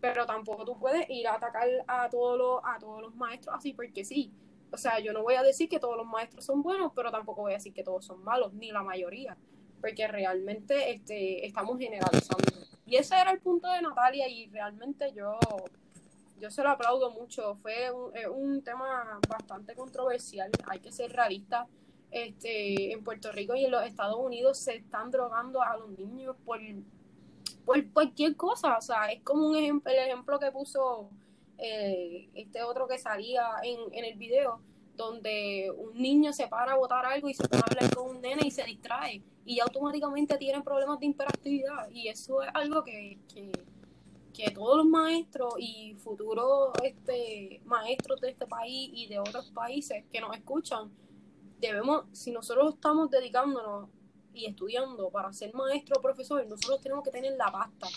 Pero 0.00 0.26
tampoco 0.26 0.64
tú 0.64 0.78
puedes 0.78 1.08
ir 1.08 1.26
a 1.26 1.34
atacar 1.34 1.68
a 1.86 2.08
todos 2.10 2.38
los, 2.38 2.60
a 2.64 2.78
todos 2.78 3.00
los 3.00 3.14
maestros 3.14 3.56
así 3.56 3.72
porque 3.72 4.04
sí. 4.04 4.32
O 4.70 4.76
sea, 4.76 4.98
yo 4.98 5.12
no 5.12 5.22
voy 5.22 5.34
a 5.34 5.42
decir 5.42 5.68
que 5.68 5.78
todos 5.78 5.96
los 5.96 6.06
maestros 6.06 6.44
son 6.44 6.62
buenos, 6.62 6.92
pero 6.94 7.10
tampoco 7.10 7.42
voy 7.42 7.52
a 7.52 7.56
decir 7.56 7.72
que 7.72 7.84
todos 7.84 8.04
son 8.04 8.22
malos, 8.22 8.52
ni 8.54 8.70
la 8.70 8.82
mayoría. 8.82 9.36
Porque 9.80 10.06
realmente 10.08 10.90
este, 10.90 11.46
estamos 11.46 11.78
generalizando. 11.78 12.44
Y 12.84 12.96
ese 12.96 13.14
era 13.14 13.30
el 13.30 13.40
punto 13.40 13.70
de 13.70 13.80
Natalia 13.80 14.28
y 14.28 14.48
realmente 14.50 15.12
yo, 15.14 15.38
yo 16.38 16.50
se 16.50 16.62
lo 16.62 16.70
aplaudo 16.70 17.10
mucho. 17.10 17.56
Fue 17.62 17.90
un, 17.90 18.12
un 18.34 18.62
tema 18.62 19.18
bastante 19.28 19.74
controversial, 19.74 20.50
hay 20.66 20.80
que 20.80 20.92
ser 20.92 21.12
realista 21.12 21.66
este, 22.14 22.92
en 22.92 23.02
Puerto 23.02 23.32
Rico 23.32 23.56
y 23.56 23.64
en 23.64 23.72
los 23.72 23.84
Estados 23.84 24.16
Unidos 24.16 24.56
se 24.58 24.76
están 24.76 25.10
drogando 25.10 25.60
a 25.60 25.76
los 25.76 25.98
niños 25.98 26.36
por, 26.44 26.60
por 27.64 27.90
cualquier 27.90 28.36
cosa. 28.36 28.78
O 28.78 28.80
sea, 28.80 29.10
es 29.10 29.20
como 29.22 29.48
un 29.48 29.56
ejemplo, 29.56 29.90
el 29.90 29.98
ejemplo 29.98 30.38
que 30.38 30.52
puso 30.52 31.10
eh, 31.58 32.28
este 32.34 32.62
otro 32.62 32.86
que 32.86 32.98
salía 32.98 33.44
en, 33.64 33.92
en 33.92 34.04
el 34.04 34.16
video, 34.16 34.60
donde 34.94 35.72
un 35.76 36.00
niño 36.00 36.32
se 36.32 36.46
para 36.46 36.74
a 36.74 36.76
botar 36.76 37.04
algo 37.04 37.28
y 37.28 37.34
se 37.34 37.48
pone 37.48 37.62
a 37.66 37.68
hablar 37.68 37.92
con 37.92 38.10
un 38.16 38.22
nene 38.22 38.46
y 38.46 38.52
se 38.52 38.62
distrae. 38.62 39.20
Y 39.44 39.58
automáticamente 39.58 40.38
tienen 40.38 40.62
problemas 40.62 41.00
de 41.00 41.06
hiperactividad. 41.06 41.90
Y 41.90 42.06
eso 42.06 42.44
es 42.44 42.50
algo 42.54 42.84
que, 42.84 43.18
que, 43.34 43.50
todos 44.52 44.76
los 44.76 44.86
maestros 44.86 45.54
y 45.58 45.94
futuros 45.94 46.70
este, 46.84 47.60
maestros 47.64 48.20
de 48.20 48.30
este 48.30 48.46
país 48.46 48.90
y 48.92 49.08
de 49.08 49.18
otros 49.18 49.50
países 49.50 50.04
que 50.12 50.20
nos 50.20 50.36
escuchan 50.36 50.92
debemos, 51.68 52.04
si 52.12 52.30
nosotros 52.30 52.74
estamos 52.74 53.10
dedicándonos 53.10 53.88
y 54.32 54.46
estudiando 54.46 55.10
para 55.10 55.32
ser 55.32 55.54
maestro 55.54 55.96
o 55.98 56.02
profesor, 56.02 56.46
nosotros 56.46 56.80
tenemos 56.80 57.04
que 57.04 57.10
tener 57.10 57.34
la 57.36 57.50
pasta. 57.50 57.88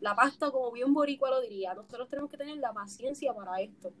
La 0.00 0.14
pasta, 0.14 0.50
como 0.50 0.72
bien 0.72 0.92
boricua 0.92 1.30
lo 1.30 1.40
diría, 1.40 1.74
nosotros 1.74 2.08
tenemos 2.08 2.30
que 2.30 2.36
tener 2.36 2.56
la 2.56 2.72
paciencia 2.72 3.32
para 3.34 3.60
esto. 3.60 3.92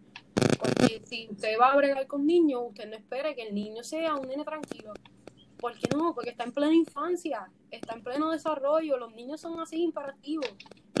Porque 0.58 1.02
si 1.04 1.28
usted 1.30 1.56
va 1.60 1.72
a 1.72 1.76
bregar 1.76 2.06
con 2.06 2.26
niños, 2.26 2.62
usted 2.68 2.88
no 2.88 2.96
espere 2.96 3.34
que 3.34 3.42
el 3.42 3.54
niño 3.54 3.82
sea 3.82 4.14
un 4.16 4.28
nene 4.28 4.44
tranquilo. 4.44 4.92
¿Por 5.58 5.78
qué 5.78 5.88
no? 5.94 6.14
Porque 6.14 6.30
está 6.30 6.44
en 6.44 6.52
plena 6.52 6.74
infancia, 6.74 7.48
está 7.70 7.94
en 7.94 8.02
pleno 8.02 8.30
desarrollo, 8.32 8.96
los 8.96 9.14
niños 9.14 9.40
son 9.40 9.60
así 9.60 9.80
imperativos. 9.82 10.48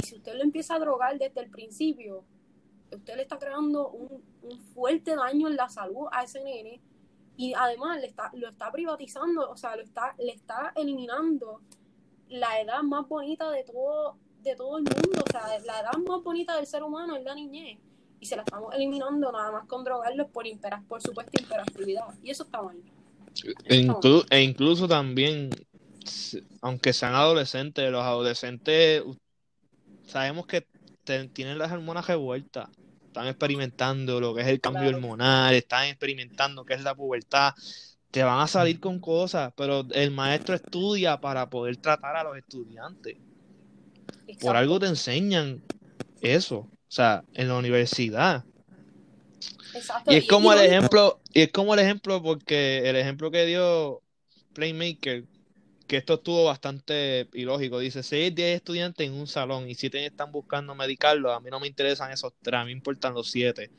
Y 0.00 0.06
si 0.06 0.16
usted 0.16 0.34
lo 0.34 0.42
empieza 0.42 0.76
a 0.76 0.78
drogar 0.78 1.18
desde 1.18 1.40
el 1.40 1.50
principio, 1.50 2.24
usted 2.92 3.16
le 3.16 3.22
está 3.22 3.38
creando 3.38 3.88
un, 3.90 4.22
fuerte 4.74 5.16
daño 5.16 5.48
en 5.48 5.56
la 5.56 5.68
salud 5.68 6.06
a 6.12 6.24
ese 6.24 6.42
nene 6.42 6.80
y 7.36 7.54
además 7.54 8.00
le 8.00 8.06
está, 8.06 8.30
lo 8.34 8.48
está 8.48 8.70
privatizando, 8.70 9.50
o 9.50 9.56
sea, 9.56 9.76
lo 9.76 9.82
está, 9.82 10.14
le 10.18 10.32
está 10.32 10.72
eliminando 10.76 11.60
la 12.28 12.60
edad 12.60 12.82
más 12.82 13.08
bonita 13.08 13.50
de 13.50 13.64
todo, 13.64 14.16
de 14.42 14.54
todo 14.56 14.78
el 14.78 14.84
mundo, 14.84 15.24
o 15.26 15.30
sea, 15.30 15.58
la 15.64 15.80
edad 15.80 15.92
más 16.06 16.22
bonita 16.22 16.56
del 16.56 16.66
ser 16.66 16.82
humano 16.82 17.16
es 17.16 17.24
la 17.24 17.34
niñez. 17.34 17.78
Y 18.20 18.26
se 18.26 18.36
la 18.36 18.42
estamos 18.42 18.72
eliminando 18.72 19.32
nada 19.32 19.50
más 19.50 19.66
con 19.66 19.82
drogarlos 19.82 20.28
por, 20.28 20.44
por 20.86 21.02
supuesta 21.02 21.32
imperatividad. 21.42 22.04
Y 22.22 22.30
eso 22.30 22.44
está 22.44 22.62
mal. 22.62 22.76
E, 23.64 23.88
e, 24.30 24.42
incluso 24.42 24.86
también, 24.86 25.50
aunque 26.60 26.92
sean 26.92 27.14
adolescentes, 27.14 27.90
los 27.90 28.02
adolescentes 28.02 29.02
sabemos 30.06 30.46
que 30.46 30.66
tienen 31.32 31.58
las 31.58 31.72
hormonas 31.72 32.06
revueltas, 32.06 32.68
están 33.12 33.26
experimentando 33.26 34.20
lo 34.20 34.34
que 34.34 34.40
es 34.40 34.48
el 34.48 34.58
cambio 34.58 34.88
hormonal, 34.88 35.54
están 35.54 35.86
experimentando 35.86 36.64
qué 36.64 36.72
es 36.72 36.82
la 36.82 36.94
pubertad, 36.94 37.52
te 38.10 38.22
van 38.22 38.40
a 38.40 38.46
salir 38.46 38.80
con 38.80 39.00
cosas, 39.00 39.52
pero 39.54 39.86
el 39.92 40.10
maestro 40.10 40.54
estudia 40.54 41.20
para 41.20 41.50
poder 41.50 41.76
tratar 41.76 42.16
a 42.16 42.24
los 42.24 42.38
estudiantes. 42.38 43.18
Por 44.40 44.56
algo 44.56 44.80
te 44.80 44.86
enseñan 44.86 45.62
eso, 46.22 46.56
o 46.56 46.70
sea, 46.88 47.22
en 47.34 47.48
la 47.48 47.58
universidad. 47.58 48.44
Y 50.06 50.16
es 50.16 50.26
como 50.26 50.50
el 50.54 50.60
ejemplo, 50.60 51.20
y 51.34 51.42
es 51.42 51.52
como 51.52 51.74
el 51.74 51.80
ejemplo 51.80 52.22
porque 52.22 52.88
el 52.88 52.96
ejemplo 52.96 53.30
que 53.30 53.44
dio 53.44 54.00
Playmaker, 54.54 55.24
que 55.92 55.98
esto 55.98 56.14
estuvo 56.14 56.44
bastante 56.44 57.28
ilógico, 57.34 57.78
dice, 57.78 58.02
si 58.02 58.16
hay 58.16 58.30
10 58.30 58.56
estudiantes 58.56 59.06
en 59.06 59.12
un 59.12 59.26
salón 59.26 59.68
y 59.68 59.74
7 59.74 60.06
están 60.06 60.32
buscando 60.32 60.74
medicarlo, 60.74 61.30
a 61.30 61.38
mí 61.38 61.50
no 61.50 61.60
me 61.60 61.66
interesan 61.66 62.10
esos 62.10 62.32
3, 62.40 62.60
a 62.60 62.64
mí 62.64 62.68
me 62.68 62.78
importan 62.78 63.12
los 63.12 63.30
7. 63.30 63.70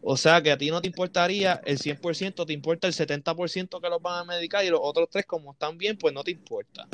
O 0.00 0.16
sea 0.16 0.40
que 0.40 0.50
a 0.50 0.56
ti 0.56 0.70
no 0.70 0.80
te 0.80 0.88
importaría 0.88 1.60
el 1.66 1.76
100%, 1.76 2.46
te 2.46 2.54
importa 2.54 2.86
el 2.86 2.94
70% 2.94 3.82
que 3.82 3.90
los 3.90 4.00
van 4.00 4.20
a 4.20 4.24
medicar 4.24 4.64
y 4.64 4.70
los 4.70 4.80
otros 4.82 5.10
3 5.10 5.26
como 5.26 5.52
están 5.52 5.76
bien, 5.76 5.98
pues 5.98 6.14
no 6.14 6.24
te 6.24 6.30
importa. 6.30 6.88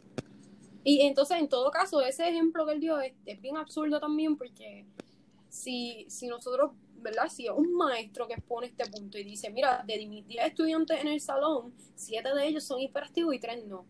Y 0.82 1.02
entonces, 1.02 1.38
en 1.38 1.48
todo 1.48 1.70
caso, 1.70 2.02
ese 2.02 2.28
ejemplo 2.28 2.66
que 2.66 2.72
él 2.72 2.80
dio 2.80 3.00
es, 3.00 3.12
bien 3.40 3.56
absurdo 3.56 4.00
también 4.00 4.36
porque 4.36 4.86
si, 5.50 6.04
si 6.08 6.26
nosotros 6.26 6.72
¿verdad? 6.96 7.28
Si 7.28 7.48
un 7.48 7.76
maestro 7.76 8.26
que 8.26 8.34
expone 8.34 8.66
este 8.66 8.86
punto 8.86 9.18
y 9.18 9.22
dice, 9.22 9.50
mira, 9.50 9.84
de 9.86 9.98
10 9.98 10.46
estudiantes 10.46 11.00
en 11.00 11.08
el 11.08 11.20
salón, 11.20 11.72
7 11.94 12.34
de 12.34 12.46
ellos 12.48 12.64
son 12.64 12.80
hiperactivos 12.80 13.34
y 13.34 13.38
3 13.38 13.66
no. 13.66 13.84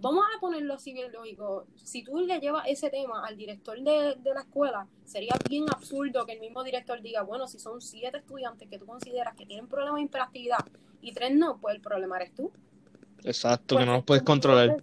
Vamos 0.00 0.24
a 0.34 0.40
ponerlo 0.40 0.74
así 0.74 0.94
bien 0.94 1.12
lógico. 1.12 1.66
Si 1.76 2.02
tú 2.02 2.20
le 2.20 2.40
llevas 2.40 2.66
ese 2.66 2.88
tema 2.88 3.26
al 3.26 3.36
director 3.36 3.78
de, 3.78 4.16
la 4.34 4.40
escuela, 4.40 4.86
sería 5.04 5.34
bien 5.48 5.66
absurdo 5.68 6.24
que 6.24 6.32
el 6.32 6.40
mismo 6.40 6.64
director 6.64 7.02
diga, 7.02 7.22
bueno, 7.22 7.46
si 7.46 7.58
son 7.58 7.82
7 7.82 8.16
estudiantes 8.16 8.68
que 8.68 8.78
tú 8.78 8.86
consideras 8.86 9.36
que 9.36 9.44
tienen 9.44 9.68
problemas 9.68 9.96
de 9.96 10.04
hiperactividad 10.04 10.64
y 11.02 11.12
3 11.12 11.36
no, 11.36 11.58
pues 11.58 11.74
el 11.74 11.82
problema 11.82 12.16
eres 12.16 12.34
tú. 12.34 12.50
Exacto, 13.24 13.76
que 13.76 13.84
no 13.84 13.92
los 13.92 14.04
puedes 14.04 14.22
controlar. 14.22 14.82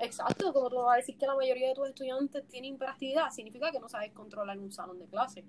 Exacto, 0.00 0.52
como 0.52 0.70
tú 0.70 0.76
vas 0.76 0.94
a 0.94 0.96
decir 0.98 1.16
que 1.16 1.26
la 1.26 1.34
mayoría 1.34 1.68
de 1.68 1.74
tus 1.74 1.88
estudiantes 1.88 2.46
tienen 2.46 2.74
hiperactividad, 2.74 3.30
significa 3.30 3.72
que 3.72 3.80
no 3.80 3.88
sabes 3.88 4.12
controlar 4.12 4.58
un 4.58 4.70
salón 4.70 5.00
de 5.00 5.06
clase. 5.06 5.44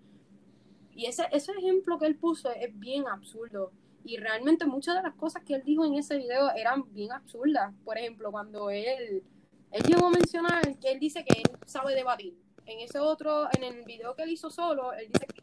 Y 0.95 1.06
ese, 1.06 1.28
ese 1.32 1.51
ejemplo 1.51 1.99
que 1.99 2.08
él 2.08 2.16
puso 2.16 2.49
es 2.49 2.78
bien 2.80 3.08
absurdo. 3.08 3.72
Y 4.06 4.18
realmente 4.18 4.66
muchas 4.66 4.95
de 4.95 5.03
las 5.03 5.16
cosas 5.16 5.43
que 5.43 5.56
él 5.56 5.64
dijo 5.66 5.84
en 5.86 5.95
ese 5.95 6.18
video 6.18 6.51
eran 6.56 6.84
bien 6.93 7.12
absurdas. 7.12 7.74
Por 7.84 7.97
ejemplo, 7.97 8.32
cuando 8.32 8.70
él, 8.70 9.24
él 9.72 9.84
llegó 9.84 10.08
a 10.08 10.12
mencionar 10.12 10.78
que 10.78 10.91
él 10.91 10.99
dice 10.99 11.26
que 11.26 11.39
él 11.39 11.58
sabe 11.66 11.95
debatir. 11.95 12.36
En 12.66 12.80
ese 12.80 12.99
otro, 12.99 13.47
en 13.56 13.64
el 13.64 13.84
video 13.84 14.16
que 14.16 14.24
él 14.24 14.30
hizo 14.30 14.49
solo, 14.49 14.93
él 14.93 15.10
dice 15.12 15.26
que 15.28 15.41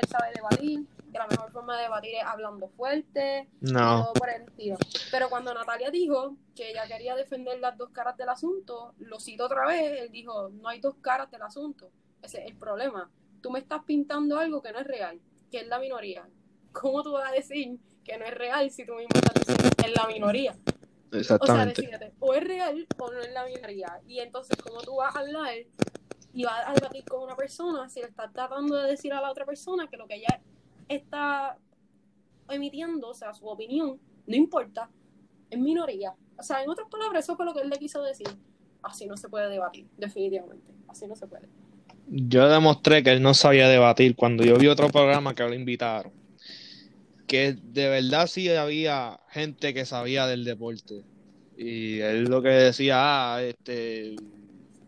él 0.00 0.08
sabe 0.08 0.32
debatir, 0.34 0.86
que 1.10 1.18
la 1.18 1.26
mejor 1.26 1.50
forma 1.50 1.76
de 1.76 1.82
debatir 1.82 2.14
es 2.14 2.24
hablando 2.24 2.68
fuerte, 2.68 3.48
no. 3.60 4.04
todo 4.04 4.12
por 4.12 4.28
el 4.28 4.42
estilo. 4.42 4.76
Pero 5.10 5.28
cuando 5.28 5.52
Natalia 5.54 5.90
dijo 5.90 6.36
que 6.54 6.70
ella 6.70 6.86
quería 6.86 7.16
defender 7.16 7.58
las 7.58 7.76
dos 7.76 7.90
caras 7.90 8.16
del 8.16 8.28
asunto, 8.28 8.94
lo 8.98 9.18
cito 9.18 9.46
otra 9.46 9.66
vez, 9.66 10.02
él 10.02 10.10
dijo, 10.12 10.50
no 10.50 10.68
hay 10.68 10.80
dos 10.80 10.94
caras 11.00 11.30
del 11.30 11.42
asunto. 11.42 11.90
Ese 12.22 12.40
es 12.40 12.46
el 12.46 12.56
problema 12.56 13.10
tú 13.40 13.50
me 13.50 13.58
estás 13.58 13.84
pintando 13.84 14.38
algo 14.38 14.62
que 14.62 14.72
no 14.72 14.78
es 14.78 14.86
real, 14.86 15.20
que 15.50 15.60
es 15.60 15.66
la 15.66 15.78
minoría. 15.78 16.28
¿Cómo 16.72 17.02
tú 17.02 17.12
vas 17.12 17.30
a 17.30 17.32
decir 17.32 17.78
que 18.04 18.18
no 18.18 18.24
es 18.24 18.34
real 18.34 18.70
si 18.70 18.84
tú 18.84 18.94
mismo 18.94 19.10
estás 19.14 19.34
diciendo 19.34 19.76
que 19.76 19.86
es 19.90 19.96
la 19.96 20.06
minoría? 20.06 20.56
Exactamente. 21.12 21.52
O 21.52 21.56
sea, 21.56 21.66
decídete, 21.66 22.14
o 22.20 22.34
es 22.34 22.44
real 22.44 22.86
o 22.98 23.10
no 23.10 23.20
es 23.20 23.32
la 23.32 23.46
minoría. 23.46 24.00
Y 24.06 24.18
entonces, 24.20 24.56
¿cómo 24.62 24.80
tú 24.80 24.96
vas 24.96 25.14
a 25.16 25.20
hablar 25.20 25.54
y 26.32 26.44
vas 26.44 26.66
a 26.66 26.74
debatir 26.74 27.04
con 27.04 27.22
una 27.22 27.36
persona 27.36 27.88
si 27.88 28.00
le 28.00 28.06
estás 28.06 28.32
tratando 28.32 28.76
de 28.76 28.90
decir 28.90 29.12
a 29.12 29.20
la 29.20 29.30
otra 29.30 29.46
persona 29.46 29.88
que 29.88 29.96
lo 29.96 30.06
que 30.06 30.16
ella 30.16 30.40
está 30.88 31.58
emitiendo, 32.50 33.08
o 33.08 33.14
sea, 33.14 33.34
su 33.34 33.46
opinión, 33.46 33.98
no 34.26 34.36
importa, 34.36 34.90
es 35.50 35.58
minoría? 35.58 36.14
O 36.38 36.42
sea, 36.42 36.62
en 36.62 36.70
otras 36.70 36.88
palabras, 36.88 37.24
eso 37.24 37.36
fue 37.36 37.46
lo 37.46 37.54
que 37.54 37.60
él 37.60 37.70
le 37.70 37.78
quiso 37.78 38.02
decir. 38.02 38.28
Así 38.82 39.06
no 39.06 39.16
se 39.16 39.28
puede 39.28 39.48
debatir, 39.48 39.88
definitivamente. 39.96 40.72
Así 40.86 41.06
no 41.06 41.16
se 41.16 41.26
puede 41.26 41.48
yo 42.08 42.48
demostré 42.48 43.02
que 43.02 43.12
él 43.12 43.22
no 43.22 43.34
sabía 43.34 43.68
debatir 43.68 44.16
cuando 44.16 44.44
yo 44.44 44.56
vi 44.56 44.66
otro 44.66 44.88
programa 44.88 45.34
que 45.34 45.42
lo 45.42 45.54
invitaron. 45.54 46.12
Que 47.28 47.52
de 47.62 47.88
verdad 47.88 48.26
sí 48.26 48.48
había 48.48 49.20
gente 49.28 49.74
que 49.74 49.84
sabía 49.84 50.26
del 50.26 50.44
deporte. 50.44 51.04
Y 51.56 52.00
él 52.00 52.24
lo 52.24 52.42
que 52.42 52.48
decía, 52.48 52.96
ah, 53.34 53.42
este, 53.42 54.16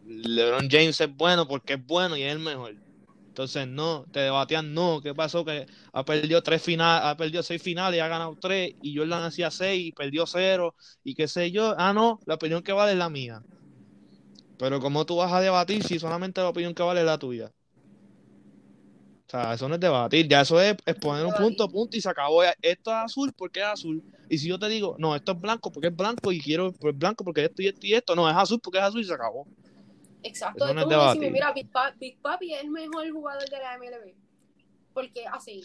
LeBron 0.06 0.68
James 0.70 1.00
es 1.00 1.16
bueno 1.16 1.46
porque 1.46 1.74
es 1.74 1.86
bueno 1.86 2.16
y 2.16 2.22
es 2.22 2.32
el 2.32 2.38
mejor. 2.38 2.74
Entonces, 3.28 3.68
no, 3.68 4.04
te 4.12 4.20
debatían, 4.20 4.74
no, 4.74 5.00
¿qué 5.02 5.14
pasó? 5.14 5.44
Que 5.44 5.66
ha 5.92 6.04
perdido 6.04 6.42
tres 6.42 6.62
finales, 6.62 7.06
ha 7.06 7.16
perdido 7.16 7.42
seis 7.42 7.62
finales 7.62 7.98
y 7.98 8.00
ha 8.00 8.08
ganado 8.08 8.36
tres, 8.40 8.74
y 8.82 8.96
Jordan 8.96 9.22
hacía 9.22 9.50
seis 9.50 9.88
y 9.88 9.92
perdió 9.92 10.26
cero, 10.26 10.74
y 11.04 11.14
qué 11.14 11.28
sé 11.28 11.50
yo. 11.50 11.74
Ah, 11.78 11.92
no, 11.92 12.20
la 12.26 12.34
opinión 12.34 12.62
que 12.62 12.72
vale 12.72 12.92
es 12.92 12.98
la 12.98 13.08
mía. 13.10 13.42
Pero 14.58 14.80
¿cómo 14.80 15.06
tú 15.06 15.16
vas 15.16 15.32
a 15.32 15.40
debatir 15.40 15.82
si 15.84 15.98
solamente 15.98 16.40
la 16.40 16.48
opinión 16.50 16.74
que 16.74 16.82
vale 16.82 17.00
es 17.00 17.06
la 17.06 17.18
tuya? 17.18 17.50
O 19.30 19.32
sea, 19.32 19.54
eso 19.54 19.68
no 19.68 19.76
es 19.76 19.80
debatir, 19.80 20.26
ya 20.26 20.40
eso 20.40 20.60
es, 20.60 20.74
poner 21.00 21.24
un 21.24 21.32
punto, 21.32 21.68
punto 21.70 21.96
y 21.96 22.00
se 22.00 22.10
acabó. 22.10 22.42
Esto 22.42 22.90
es 22.90 22.96
azul 22.96 23.32
porque 23.32 23.60
es 23.60 23.66
azul. 23.66 24.02
Y 24.28 24.38
si 24.38 24.48
yo 24.48 24.58
te 24.58 24.68
digo, 24.68 24.96
no, 24.98 25.14
esto 25.14 25.30
es 25.30 25.40
blanco 25.40 25.70
porque 25.70 25.86
es 25.86 25.94
blanco 25.94 26.32
y 26.32 26.40
quiero 26.40 26.72
pues, 26.72 26.98
blanco 26.98 27.22
porque 27.22 27.44
esto 27.44 27.62
y 27.62 27.68
esto 27.68 27.86
y 27.86 27.94
esto, 27.94 28.16
no, 28.16 28.28
es 28.28 28.34
azul 28.34 28.58
porque 28.60 28.78
es 28.78 28.84
azul 28.84 29.02
y 29.02 29.04
se 29.04 29.14
acabó. 29.14 29.46
Exacto, 30.24 30.64
eso 30.64 30.74
no 30.74 30.80
es 30.80 30.88
debatir. 30.88 31.30
mira, 31.30 31.52
Big 31.52 31.70
Papi, 31.70 32.54
es 32.54 32.62
el 32.64 32.70
mejor 32.70 33.08
jugador 33.08 33.48
de 33.48 33.56
la 33.56 33.78
MLB. 33.78 34.14
Porque 34.92 35.24
así. 35.28 35.64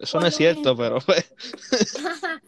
Eso 0.00 0.18
no 0.18 0.26
es 0.26 0.34
cierto, 0.34 0.74
pero 0.74 1.00
pues. 1.00 1.30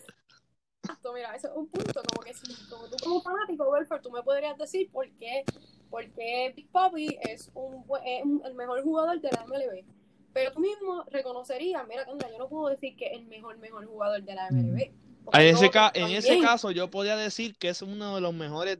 Exacto, 0.82 1.12
mira, 1.12 1.36
eso 1.36 1.48
es 1.48 1.56
un 1.56 1.68
punto, 1.68 2.00
como 2.08 2.22
que 2.22 2.32
si 2.32 2.54
como 2.70 2.88
tú 2.88 2.96
como 3.04 3.20
fanático, 3.20 3.70
Belfort, 3.70 4.02
tú 4.02 4.10
me 4.10 4.22
podrías 4.22 4.56
decir 4.56 4.90
por 4.90 5.06
qué, 5.18 5.44
por 5.90 6.08
qué 6.12 6.52
Big 6.54 6.70
Papi 6.70 7.18
es, 7.28 7.50
un, 7.54 7.84
es 8.04 8.22
el 8.46 8.54
mejor 8.54 8.82
jugador 8.82 9.20
de 9.20 9.28
la 9.30 9.44
MLB. 9.46 9.84
Pero 10.32 10.52
tú 10.52 10.60
mismo 10.60 11.04
reconocerías, 11.10 11.86
mira, 11.88 12.06
yo 12.06 12.38
no 12.38 12.48
puedo 12.48 12.68
decir 12.68 12.96
que 12.96 13.06
es 13.06 13.12
el 13.14 13.26
mejor, 13.26 13.58
mejor 13.58 13.84
jugador 13.86 14.22
de 14.22 14.34
la 14.34 14.48
MLB. 14.50 14.90
En, 15.32 15.46
ese, 15.46 15.70
en 15.94 16.10
ese 16.12 16.40
caso, 16.40 16.70
yo 16.70 16.90
podría 16.90 17.16
decir 17.16 17.56
que 17.56 17.68
es 17.68 17.82
uno 17.82 18.14
de 18.14 18.20
los 18.20 18.32
mejores 18.32 18.78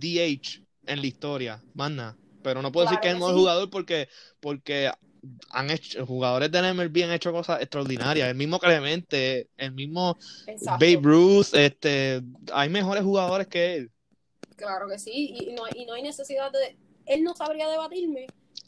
DH 0.00 0.62
en 0.86 1.00
la 1.00 1.06
historia, 1.06 1.62
más 1.74 1.92
Pero 2.42 2.62
no 2.62 2.72
puedo 2.72 2.86
decir 2.86 3.00
que 3.00 3.08
es 3.08 3.14
el 3.14 3.20
mejor 3.20 3.34
jugador 3.34 3.70
porque, 3.70 4.08
porque 4.40 4.90
han 5.50 5.70
hecho, 5.70 6.04
jugadores 6.06 6.50
de 6.50 6.72
MLB 6.72 7.04
han 7.04 7.12
hecho 7.12 7.32
cosas 7.32 7.60
extraordinarias. 7.60 8.28
El 8.28 8.36
mismo 8.36 8.58
Clemente, 8.58 9.48
el 9.56 9.72
mismo 9.72 10.18
Babe 10.64 11.00
Ruth, 11.00 11.54
este, 11.54 12.22
hay 12.52 12.68
mejores 12.68 13.02
jugadores 13.02 13.46
que 13.46 13.76
él. 13.76 13.90
Claro 14.56 14.88
que 14.88 14.98
sí, 14.98 15.34
y 15.38 15.52
no, 15.52 15.64
y 15.74 15.86
no 15.86 15.94
hay 15.94 16.02
necesidad 16.02 16.50
de. 16.52 16.76
Él 17.06 17.24
no 17.24 17.34
sabría 17.34 17.68
debatirme 17.68 18.26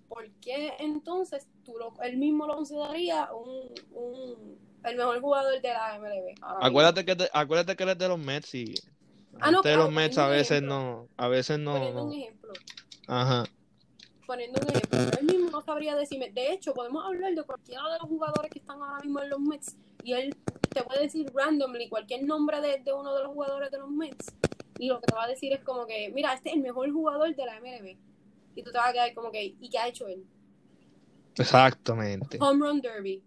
por 0.08 0.30
qué 0.40 0.72
entonces 0.78 1.46
tú 1.64 1.74
lo, 1.78 1.92
él 2.02 2.16
mismo 2.16 2.46
lo 2.46 2.56
consideraría 2.56 3.32
un, 3.32 3.72
un, 3.92 4.58
el 4.84 4.96
mejor 4.96 5.20
jugador 5.20 5.60
de 5.60 5.68
la 5.68 5.98
MLB. 5.98 6.34
Acuérdate 6.42 7.04
que, 7.04 7.28
acuérdate 7.32 7.76
que 7.76 7.82
él 7.84 7.90
es 7.90 7.98
de 7.98 8.08
los 8.08 8.18
Mets 8.18 8.54
y. 8.54 8.74
Ah, 9.40 9.50
no, 9.50 9.62
de 9.62 9.76
los 9.76 9.90
Mets 9.90 10.18
a 10.18 10.28
veces 10.28 10.62
no. 10.62 11.08
A 11.16 11.28
veces 11.28 11.58
no. 11.58 12.04
un 12.04 12.12
ejemplo. 12.12 12.52
Ajá 13.06 13.44
poniendo 14.26 14.60
un 14.60 14.68
ejemplo, 14.70 15.18
él 15.20 15.26
mismo 15.26 15.50
no 15.50 15.62
sabría 15.62 15.94
decirme. 15.96 16.30
De 16.30 16.52
hecho, 16.52 16.74
podemos 16.74 17.04
hablar 17.04 17.34
de 17.34 17.42
cualquiera 17.42 17.82
de 17.92 17.98
los 17.98 18.08
jugadores 18.08 18.50
que 18.50 18.58
están 18.58 18.82
ahora 18.82 19.00
mismo 19.02 19.20
en 19.22 19.30
los 19.30 19.40
Mets 19.40 19.76
y 20.02 20.12
él 20.12 20.36
te 20.70 20.82
puede 20.82 21.02
decir 21.02 21.30
randomly 21.34 21.88
cualquier 21.88 22.24
nombre 22.24 22.60
de, 22.60 22.78
de 22.78 22.92
uno 22.92 23.14
de 23.14 23.22
los 23.22 23.32
jugadores 23.32 23.70
de 23.70 23.78
los 23.78 23.90
Mets 23.90 24.34
y 24.78 24.88
lo 24.88 25.00
que 25.00 25.06
te 25.06 25.14
va 25.14 25.24
a 25.24 25.28
decir 25.28 25.52
es 25.52 25.60
como 25.60 25.86
que, 25.86 26.10
mira, 26.14 26.32
este 26.34 26.50
es 26.50 26.56
el 26.56 26.62
mejor 26.62 26.90
jugador 26.92 27.34
de 27.34 27.46
la 27.46 27.60
MLB. 27.60 27.96
Y 28.56 28.62
tú 28.62 28.70
te 28.70 28.78
vas 28.78 28.90
a 28.90 28.92
quedar 28.92 29.14
como 29.14 29.30
que, 29.30 29.44
¿y 29.44 29.68
qué 29.68 29.78
ha 29.78 29.88
hecho 29.88 30.06
él? 30.06 30.24
Exactamente. 31.36 32.38
Home 32.40 32.66
Run 32.66 32.80
Derby. 32.80 33.22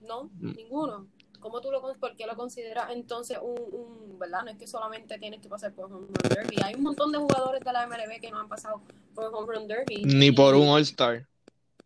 No, 0.00 0.24
mm. 0.24 0.52
ninguno. 0.56 1.06
¿Cómo 1.40 1.60
tú 1.60 1.70
lo, 1.70 1.82
por 1.82 2.16
qué 2.16 2.26
lo 2.26 2.36
consideras 2.36 2.90
entonces 2.90 3.38
un, 3.40 3.58
un, 3.72 4.18
verdad? 4.18 4.44
No 4.44 4.50
es 4.50 4.56
que 4.56 4.66
solamente 4.66 5.18
tienes 5.18 5.40
que 5.40 5.48
pasar 5.48 5.72
por 5.72 5.92
Home 5.92 6.06
Run 6.06 6.28
Derby. 6.28 6.56
Hay 6.64 6.74
un 6.74 6.82
montón 6.82 7.12
de 7.12 7.18
jugadores 7.18 7.60
de 7.60 7.72
la 7.72 7.86
MLB 7.86 8.20
que 8.20 8.30
no 8.30 8.40
han 8.40 8.48
pasado 8.48 8.80
por 9.14 9.26
Home 9.26 9.54
Run 9.54 9.68
Derby. 9.68 10.04
Ni 10.04 10.32
por 10.32 10.54
un 10.54 10.68
All-Star. 10.68 11.26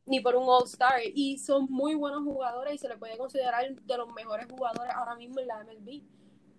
Ni 0.06 0.20
por 0.20 0.36
un 0.36 0.44
All-Star. 0.48 1.00
Y 1.12 1.38
son 1.38 1.66
muy 1.68 1.94
buenos 1.94 2.22
jugadores 2.22 2.74
y 2.74 2.78
se 2.78 2.88
le 2.88 2.96
puede 2.96 3.18
considerar 3.18 3.74
de 3.74 3.96
los 3.96 4.12
mejores 4.14 4.46
jugadores 4.48 4.92
ahora 4.94 5.16
mismo 5.16 5.40
en 5.40 5.48
la 5.48 5.64
MLB. 5.64 6.02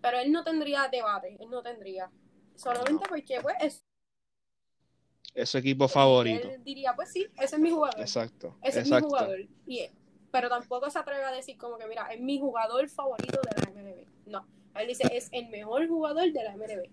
Pero 0.01 0.19
él 0.19 0.31
no 0.31 0.43
tendría 0.43 0.87
debate, 0.91 1.37
él 1.39 1.49
no 1.49 1.61
tendría. 1.61 2.09
Solamente 2.59 3.05
porque, 3.07 3.39
pues, 3.41 3.55
es 3.61 3.83
es 5.33 5.49
su 5.49 5.57
equipo 5.57 5.87
favorito. 5.87 6.49
Él 6.49 6.63
diría, 6.63 6.93
pues 6.95 7.11
sí, 7.11 7.27
ese 7.39 7.55
es 7.55 7.61
mi 7.61 7.69
jugador. 7.69 7.99
Exacto. 7.99 8.57
Ese 8.61 8.81
es 8.81 8.91
mi 8.91 8.99
jugador. 8.99 9.39
Y, 9.67 9.89
pero 10.31 10.49
tampoco 10.49 10.89
se 10.89 10.99
atreve 10.99 11.23
a 11.23 11.31
decir 11.31 11.57
como 11.57 11.77
que, 11.77 11.87
mira, 11.87 12.07
es 12.11 12.19
mi 12.19 12.39
jugador 12.39 12.89
favorito 12.89 13.39
de 13.41 13.61
la 13.61 13.71
MLB. 13.71 14.05
No, 14.25 14.47
él 14.75 14.87
dice, 14.87 15.03
es 15.11 15.29
el 15.31 15.49
mejor 15.49 15.87
jugador 15.87 16.31
de 16.31 16.43
la 16.43 16.55
MLB. 16.55 16.89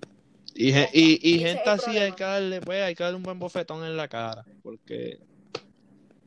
Y, 0.54 0.70
y, 0.70 1.18
y 1.22 1.38
gente 1.40 1.68
así 1.68 1.98
hay 1.98 2.12
que 2.12 2.24
darle, 2.24 2.60
pues, 2.60 2.82
hay 2.82 2.94
que 2.94 3.02
darle 3.02 3.16
un 3.16 3.22
buen 3.22 3.38
bofetón 3.38 3.84
en 3.84 3.96
la 3.96 4.08
cara, 4.08 4.44
porque... 4.62 5.18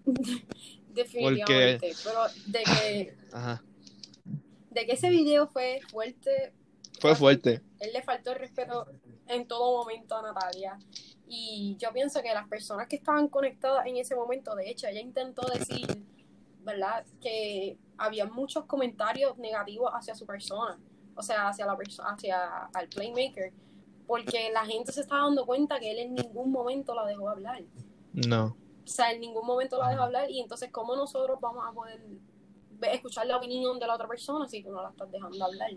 Definitivamente, 0.93 1.93
pero 2.03 2.19
de 2.47 2.63
que... 2.63 3.17
Ajá. 3.31 3.63
De 4.71 4.85
que 4.85 4.91
ese 4.91 5.09
video 5.09 5.47
fue 5.47 5.79
fuerte. 5.89 6.51
Fue 6.99 7.15
fuerte. 7.15 7.61
Él 7.79 7.91
le 7.93 8.03
faltó 8.03 8.33
el 8.33 8.39
respeto 8.39 8.85
en 9.29 9.47
todo 9.47 9.77
momento 9.77 10.17
a 10.17 10.21
Natalia. 10.21 10.77
Y 11.27 11.77
yo 11.79 11.93
pienso 11.93 12.21
que 12.21 12.33
las 12.33 12.47
personas 12.47 12.87
que 12.87 12.97
estaban 12.97 13.27
conectadas 13.29 13.85
en 13.85 13.97
ese 13.97 14.15
momento, 14.15 14.55
de 14.55 14.69
hecho, 14.69 14.87
ella 14.87 14.99
intentó 14.99 15.47
decir 15.47 15.87
¿verdad? 16.69 17.05
Que 17.21 17.77
había 17.97 18.25
muchos 18.25 18.65
comentarios 18.65 19.37
negativos 19.37 19.91
hacia 19.93 20.15
su 20.15 20.25
persona, 20.25 20.79
o 21.15 21.21
sea, 21.21 21.49
hacia 21.49 21.65
la 21.65 21.75
persona, 21.75 22.09
hacia 22.09 22.65
al 22.73 22.87
playmaker, 22.89 23.53
porque 24.07 24.51
la 24.51 24.65
gente 24.65 24.91
se 24.91 25.01
estaba 25.01 25.23
dando 25.23 25.45
cuenta 25.45 25.79
que 25.79 25.91
él 25.91 25.99
en 25.99 26.13
ningún 26.15 26.51
momento 26.51 26.93
la 26.93 27.05
dejó 27.05 27.29
hablar. 27.29 27.63
No. 28.13 28.57
O 28.83 28.91
sea, 28.91 29.11
en 29.11 29.21
ningún 29.21 29.45
momento 29.45 29.77
la 29.77 29.89
dejó 29.89 30.03
hablar 30.03 30.29
y 30.29 30.39
entonces 30.39 30.71
cómo 30.71 30.95
nosotros 30.95 31.39
vamos 31.39 31.63
a 31.67 31.71
poder 31.71 32.01
escuchar 32.93 33.27
la 33.27 33.37
opinión 33.37 33.77
de 33.79 33.87
la 33.87 33.95
otra 33.95 34.07
persona 34.07 34.47
si 34.47 34.63
tú 34.63 34.71
no 34.71 34.81
la 34.81 34.89
estás 34.89 35.11
dejando 35.11 35.43
hablar. 35.43 35.69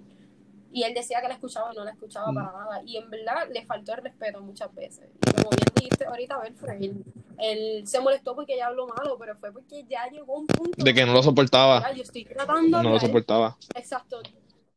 Y 0.73 0.85
él 0.85 0.95
decía 0.95 1.21
que 1.21 1.29
la 1.29 1.35
escuchaba 1.35 1.71
y 1.73 1.77
no 1.77 1.85
la 1.85 1.91
escuchaba 1.91 2.33
mm. 2.33 2.35
para 2.35 2.53
nada. 2.53 2.83
Y 2.85 2.97
en 2.97 3.11
verdad 3.11 3.49
le 3.53 3.65
faltó 3.67 3.93
el 3.95 4.03
respeto 4.03 4.41
muchas 4.41 4.75
veces. 4.75 5.09
Y 5.27 5.33
como 5.33 5.51
bien 5.51 5.69
dijiste 5.77 6.05
ahorita, 6.07 6.41
él, 6.81 7.05
él 7.39 7.87
se 7.87 8.01
molestó 8.01 8.35
porque 8.35 8.55
ella 8.55 8.69
habló 8.69 8.87
malo, 8.87 9.19
pero 9.19 9.37
fue 9.37 9.53
porque 9.53 9.85
ya 9.85 10.09
llegó 10.09 10.39
un 10.39 10.47
punto. 10.47 10.83
De 10.83 10.95
que 10.95 11.05
no 11.05 11.13
lo 11.13 11.23
soportaba. 11.23 11.93
Yo 11.93 12.03
estoy 12.03 12.25
tratando. 12.25 12.83
No 12.83 12.91
lo 12.91 13.01
soportaba. 13.01 13.57
Exacto. 13.75 14.23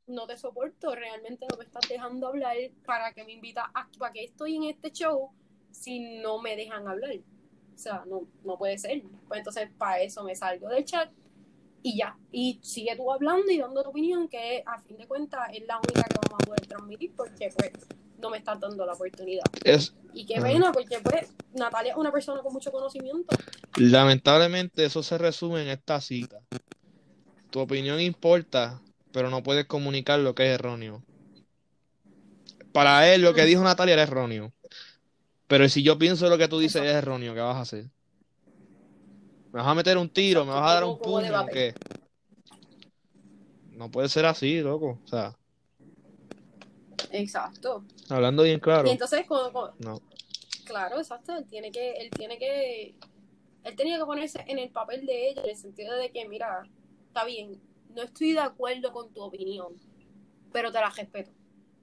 No 0.08 0.28
te 0.28 0.38
soporto, 0.38 0.94
realmente 0.94 1.48
no 1.50 1.58
me 1.58 1.64
estás 1.64 1.88
dejando 1.90 2.28
hablar. 2.28 2.56
¿Para 2.86 3.14
que 3.14 3.24
me 3.24 3.34
invita 3.34 3.72
a, 3.74 3.88
para 3.98 4.12
que 4.12 4.26
estoy 4.26 4.56
en 4.58 4.66
este 4.66 4.92
show 4.92 5.32
si 5.72 6.20
no 6.20 6.42
me 6.42 6.56
dejan 6.56 6.88
hablar? 6.88 7.16
O 7.74 7.78
sea, 7.78 8.04
no, 8.06 8.28
no 8.44 8.58
puede 8.58 8.78
ser. 8.78 9.02
Pues 9.28 9.40
entonces, 9.40 9.70
para 9.78 10.02
eso 10.02 10.24
me 10.24 10.36
salgo 10.36 10.68
del 10.70 10.86
chat 10.86 11.10
y 11.86 11.98
ya. 11.98 12.18
Y 12.32 12.60
sigue 12.64 12.96
tú 12.96 13.12
hablando 13.12 13.52
y 13.52 13.60
dando 13.60 13.84
tu 13.84 13.90
opinión, 13.90 14.28
que 14.28 14.64
a 14.66 14.82
fin 14.82 14.98
de 14.98 15.06
cuentas 15.06 15.50
es 15.54 15.68
la 15.68 15.78
única 15.78 16.02
que 16.02 16.16
vamos 16.16 16.42
a 16.42 16.46
poder 16.46 16.62
transmitir 16.66 17.14
porque 17.16 17.52
pues 17.56 17.72
no 18.20 18.32
me 18.32 18.40
estás 18.40 18.60
dando 18.60 18.88
la 18.88 18.94
oportunidad. 18.94 19.44
y 20.16 20.26
qué 20.26 20.42
pena, 20.42 20.72
porque 20.72 20.98
pues 21.04 21.32
Natalia 21.54 21.92
es 21.92 21.98
una 21.98 22.12
persona 22.12 22.42
con 22.42 22.54
mucho 22.54 22.72
conocimiento. 22.72 23.36
Lamentablemente 23.78 24.84
eso 24.84 25.04
se 25.04 25.16
resume 25.20 25.62
en 25.62 25.68
esta 25.68 26.02
cita. 26.02 26.40
Tu 27.52 27.60
opinión 27.60 28.02
importa, 28.02 28.82
pero 29.12 29.30
no 29.30 29.44
puedes 29.44 29.66
comunicar 29.66 30.20
lo 30.20 30.34
que 30.34 30.48
es 30.48 30.56
erróneo. 30.56 31.04
Para 32.72 33.14
él 33.14 33.22
lo 33.22 33.36
que 33.36 33.46
dijo 33.46 33.64
Natalia 33.64 33.94
era 33.94 34.04
erróneo. 34.04 34.52
Pero 35.46 35.70
si 35.70 35.84
yo 35.84 36.00
pienso 36.00 36.28
lo 36.30 36.40
que 36.40 36.48
tú 36.48 36.58
dices 36.58 36.82
es 36.82 36.96
erróneo, 36.96 37.36
¿qué 37.36 37.42
vas 37.42 37.58
a 37.58 37.62
hacer? 37.62 37.92
¿Me 39.56 39.62
vas 39.62 39.70
a 39.70 39.74
meter 39.74 39.98
un 39.98 40.10
tiro? 40.10 40.44
¿Me 40.44 40.52
vas 40.52 40.70
a 40.70 40.74
dar 40.74 40.84
un 40.84 41.00
puño 41.00 41.46
qué? 41.46 41.74
No 43.72 43.90
puede 43.90 44.10
ser 44.10 44.26
así, 44.26 44.60
loco. 44.60 45.00
O 45.02 45.08
sea. 45.08 45.34
Exacto. 47.12 47.86
Hablando 48.10 48.44
bien 48.44 48.60
claro. 48.60 48.86
Y 48.86 48.92
entonces, 48.92 49.26
no. 49.80 50.02
Claro, 50.66 50.98
exacto. 50.98 51.38
Él 51.38 51.46
tiene 51.46 51.72
que, 51.72 51.94
él 51.94 52.10
tiene 52.10 52.38
que, 52.38 52.96
él 53.64 53.76
tenía 53.78 53.98
que 53.98 54.04
ponerse 54.04 54.44
en 54.46 54.60
el 54.60 54.72
papel 54.72 55.06
de 55.06 55.30
ella, 55.30 55.44
en 55.44 55.52
el 55.52 55.56
sentido 55.56 55.96
de 55.96 56.12
que, 56.12 56.28
mira, 56.28 56.64
está 57.08 57.24
bien, 57.24 57.62
no 57.96 58.02
estoy 58.02 58.34
de 58.34 58.42
acuerdo 58.42 58.92
con 58.92 59.14
tu 59.14 59.22
opinión, 59.22 59.80
pero 60.52 60.70
te 60.70 60.82
la 60.82 60.90
respeto. 60.90 61.32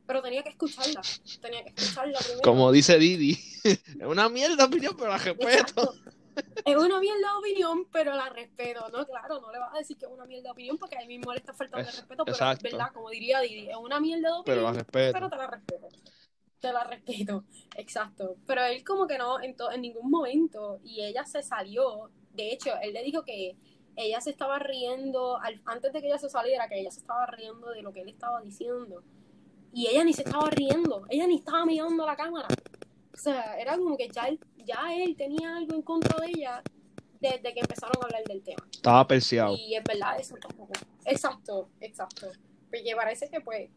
Pero 0.06 0.20
tenía 0.20 0.42
que 0.42 0.50
escucharla. 0.50 1.00
Tenía 1.40 1.64
que 1.64 1.70
escucharla 1.70 2.18
primero. 2.18 2.42
Como 2.42 2.70
dice 2.70 2.98
Didi, 2.98 3.38
es 3.64 4.06
una 4.06 4.28
mierda 4.28 4.66
opinión, 4.66 4.94
pero 4.94 5.08
la 5.08 5.16
respeto 5.16 5.94
es 6.64 6.76
una 6.76 7.00
mierda 7.00 7.18
de 7.18 7.38
opinión, 7.38 7.86
pero 7.90 8.14
la 8.14 8.28
respeto, 8.28 8.88
¿no? 8.90 9.06
Claro, 9.06 9.40
no 9.40 9.52
le 9.52 9.58
vas 9.58 9.74
a 9.74 9.78
decir 9.78 9.96
que 9.96 10.06
es 10.06 10.10
una 10.10 10.24
mierda 10.24 10.44
de 10.44 10.50
opinión 10.50 10.78
porque 10.78 10.96
a 10.96 11.00
él 11.00 11.08
mismo 11.08 11.32
le 11.32 11.38
está 11.38 11.52
faltando 11.52 11.88
el 11.88 11.96
respeto, 11.96 12.24
pero 12.24 12.52
es 12.52 12.62
verdad, 12.62 12.92
como 12.92 13.10
diría 13.10 13.40
Didi, 13.40 13.68
es 13.70 13.76
una 13.76 14.00
mierda 14.00 14.28
de 14.28 14.34
opinión, 14.34 14.86
pero, 14.90 15.30
te 15.30 15.36
la 15.36 15.46
respeto. 15.46 15.88
Te 16.60 16.72
la 16.72 16.84
respeto, 16.84 17.44
exacto. 17.76 18.36
Pero 18.46 18.64
él 18.64 18.84
como 18.84 19.06
que 19.06 19.18
no, 19.18 19.40
en, 19.40 19.56
en 19.72 19.80
ningún 19.80 20.10
momento, 20.10 20.80
y 20.84 21.02
ella 21.02 21.24
se 21.24 21.42
salió, 21.42 22.10
de 22.32 22.52
hecho, 22.52 22.70
él 22.82 22.92
le 22.92 23.02
dijo 23.02 23.24
que 23.24 23.56
ella 23.96 24.20
se 24.20 24.30
estaba 24.30 24.58
riendo, 24.58 25.38
antes 25.64 25.92
de 25.92 26.00
que 26.00 26.06
ella 26.06 26.18
se 26.18 26.30
saliera, 26.30 26.68
que 26.68 26.80
ella 26.80 26.90
se 26.90 27.00
estaba 27.00 27.26
riendo 27.26 27.70
de 27.70 27.82
lo 27.82 27.92
que 27.92 28.00
él 28.00 28.08
estaba 28.08 28.40
diciendo. 28.40 29.02
Y 29.72 29.86
ella 29.86 30.04
ni 30.04 30.12
se 30.12 30.22
estaba 30.22 30.50
riendo, 30.50 31.04
ella 31.08 31.26
ni 31.26 31.36
estaba 31.36 31.64
mirando 31.64 32.04
a 32.04 32.06
la 32.06 32.16
cámara. 32.16 32.48
O 33.12 33.16
sea, 33.16 33.58
era 33.58 33.76
como 33.76 33.96
que 33.96 34.08
ya 34.08 34.28
él, 34.28 34.40
ya 34.56 34.94
él 34.94 35.16
tenía 35.16 35.56
algo 35.56 35.74
en 35.74 35.82
contra 35.82 36.18
de 36.20 36.28
ella 36.28 36.62
desde 37.20 37.54
que 37.54 37.60
empezaron 37.60 37.96
a 38.00 38.04
hablar 38.04 38.24
del 38.24 38.42
tema. 38.42 38.66
Estaba 38.70 39.06
perseado. 39.06 39.56
Y 39.56 39.74
es 39.74 39.84
verdad, 39.84 40.18
eso 40.18 40.34
tampoco. 40.36 40.72
Exacto, 41.04 41.68
exacto. 41.80 42.28
Porque 42.70 42.94
parece 42.96 43.28
que 43.28 43.40
pues. 43.40 43.70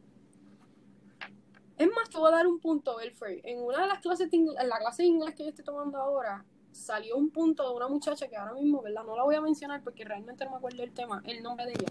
Es 1.78 1.88
más, 1.88 2.10
te 2.10 2.18
voy 2.18 2.30
a 2.32 2.38
dar 2.38 2.48
un 2.48 2.60
punto, 2.60 2.96
Belfry. 2.96 3.42
En 3.44 3.62
una 3.62 3.82
de 3.82 3.88
las 3.88 4.00
clases 4.00 4.32
de 4.32 4.38
en 4.38 4.70
la 4.70 4.78
clase 4.80 5.04
de 5.04 5.10
inglés 5.10 5.36
que 5.36 5.44
yo 5.44 5.50
estoy 5.50 5.66
tomando 5.66 5.98
ahora, 5.98 6.46
salió 6.72 7.18
un 7.18 7.30
punto 7.30 7.68
de 7.70 7.76
una 7.76 7.88
muchacha 7.90 8.28
que 8.30 8.38
ahora 8.38 8.54
mismo, 8.54 8.82
¿verdad? 8.82 9.04
No 9.04 9.16
la 9.16 9.24
voy 9.24 9.36
a 9.36 9.42
mencionar 9.42 9.84
porque 9.84 10.06
realmente 10.06 10.46
no 10.46 10.52
me 10.52 10.58
acuerdo 10.58 10.84
el 10.84 10.94
tema, 10.94 11.22
el 11.26 11.44
nombre 11.44 11.66
de 11.66 11.74
ella. 11.74 11.88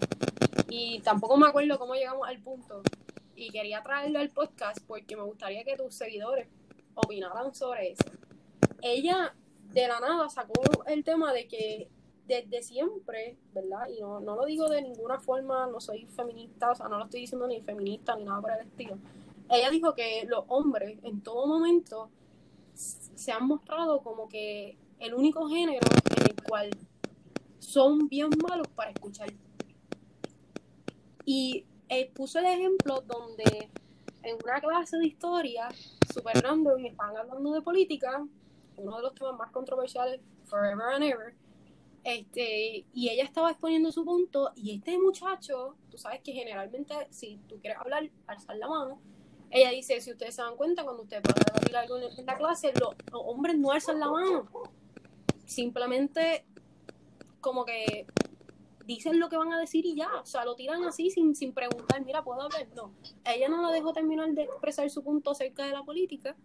Y 0.69 0.99
tampoco 1.01 1.37
me 1.37 1.47
acuerdo 1.47 1.77
cómo 1.77 1.93
llegamos 1.93 2.27
al 2.27 2.39
punto. 2.39 2.81
Y 3.35 3.49
quería 3.51 3.83
traerlo 3.83 4.19
al 4.19 4.29
podcast 4.29 4.79
porque 4.87 5.15
me 5.15 5.23
gustaría 5.23 5.63
que 5.63 5.77
tus 5.77 5.93
seguidores 5.93 6.47
opinaran 6.95 7.53
sobre 7.53 7.91
eso. 7.91 8.03
Ella 8.81 9.35
de 9.71 9.87
la 9.87 9.99
nada 9.99 10.29
sacó 10.29 10.61
el 10.87 11.03
tema 11.03 11.33
de 11.33 11.47
que 11.47 11.89
desde 12.27 12.63
siempre, 12.63 13.37
¿verdad? 13.53 13.87
Y 13.95 14.01
no, 14.01 14.19
no 14.19 14.35
lo 14.35 14.45
digo 14.45 14.67
de 14.69 14.81
ninguna 14.81 15.19
forma, 15.19 15.67
no 15.67 15.79
soy 15.79 16.05
feminista, 16.07 16.71
o 16.71 16.75
sea, 16.75 16.87
no 16.87 16.97
lo 16.97 17.05
estoy 17.05 17.21
diciendo 17.21 17.47
ni 17.47 17.61
feminista 17.61 18.15
ni 18.15 18.23
nada 18.23 18.41
por 18.41 18.51
el 18.51 18.67
estilo. 18.67 18.97
Ella 19.49 19.69
dijo 19.69 19.93
que 19.93 20.25
los 20.27 20.43
hombres 20.47 20.97
en 21.03 21.21
todo 21.21 21.45
momento 21.45 22.09
se 22.73 23.31
han 23.31 23.45
mostrado 23.47 24.01
como 24.01 24.27
que 24.27 24.77
el 24.99 25.13
único 25.13 25.47
género 25.47 25.85
en 26.17 26.23
el 26.23 26.35
cual 26.43 26.69
son 27.59 28.07
bien 28.07 28.29
malos 28.47 28.67
para 28.69 28.91
escuchar. 28.91 29.31
Y 31.25 31.65
eh, 31.89 32.09
puso 32.13 32.39
el 32.39 32.45
ejemplo 32.45 33.01
donde 33.01 33.69
en 34.23 34.37
una 34.43 34.59
clase 34.59 34.97
de 34.97 35.07
historia, 35.07 35.69
super 36.15 36.41
random, 36.41 36.79
y 36.79 36.87
estaban 36.87 37.17
hablando 37.17 37.51
de 37.51 37.61
política, 37.61 38.25
uno 38.77 38.97
de 38.97 39.01
los 39.03 39.13
temas 39.13 39.37
más 39.37 39.51
controversiales, 39.51 40.21
forever 40.45 40.93
and 40.93 41.03
ever, 41.03 41.35
este, 42.03 42.85
y 42.93 43.09
ella 43.09 43.23
estaba 43.23 43.51
exponiendo 43.51 43.91
su 43.91 44.05
punto, 44.05 44.51
y 44.55 44.75
este 44.75 44.97
muchacho, 44.97 45.75
tú 45.89 45.97
sabes 45.97 46.21
que 46.21 46.31
generalmente 46.31 46.93
si 47.09 47.37
tú 47.47 47.59
quieres 47.59 47.79
hablar, 47.79 48.09
alzar 48.27 48.57
la 48.57 48.67
mano, 48.67 48.99
ella 49.51 49.69
dice, 49.71 50.01
si 50.01 50.11
ustedes 50.11 50.35
se 50.35 50.41
dan 50.41 50.55
cuenta, 50.55 50.83
cuando 50.83 51.03
ustedes 51.03 51.23
van 51.23 51.35
a 51.39 51.53
debatir 51.53 51.75
algo 51.77 51.97
en 51.97 52.25
la 52.25 52.35
clase, 52.35 52.73
los, 52.79 52.95
los 53.11 53.21
hombres 53.25 53.57
no 53.57 53.71
alzan 53.71 53.99
la 53.99 54.09
mano, 54.09 54.49
simplemente 55.45 56.45
como 57.41 57.63
que 57.65 58.07
dicen 58.85 59.19
lo 59.19 59.29
que 59.29 59.37
van 59.37 59.51
a 59.51 59.59
decir 59.59 59.85
y 59.85 59.95
ya, 59.95 60.09
o 60.21 60.25
sea, 60.25 60.45
lo 60.45 60.55
tiran 60.55 60.83
así 60.83 61.09
sin, 61.09 61.35
sin 61.35 61.53
preguntar, 61.53 62.03
mira, 62.05 62.23
¿puedo 62.23 62.41
hablar? 62.41 62.67
No, 62.75 62.93
ella 63.25 63.49
no 63.49 63.61
la 63.61 63.71
dejó 63.71 63.93
terminar 63.93 64.29
de 64.31 64.43
expresar 64.43 64.89
su 64.89 65.03
punto 65.03 65.31
acerca 65.31 65.65
de 65.65 65.71
la 65.71 65.83
política 65.83 66.35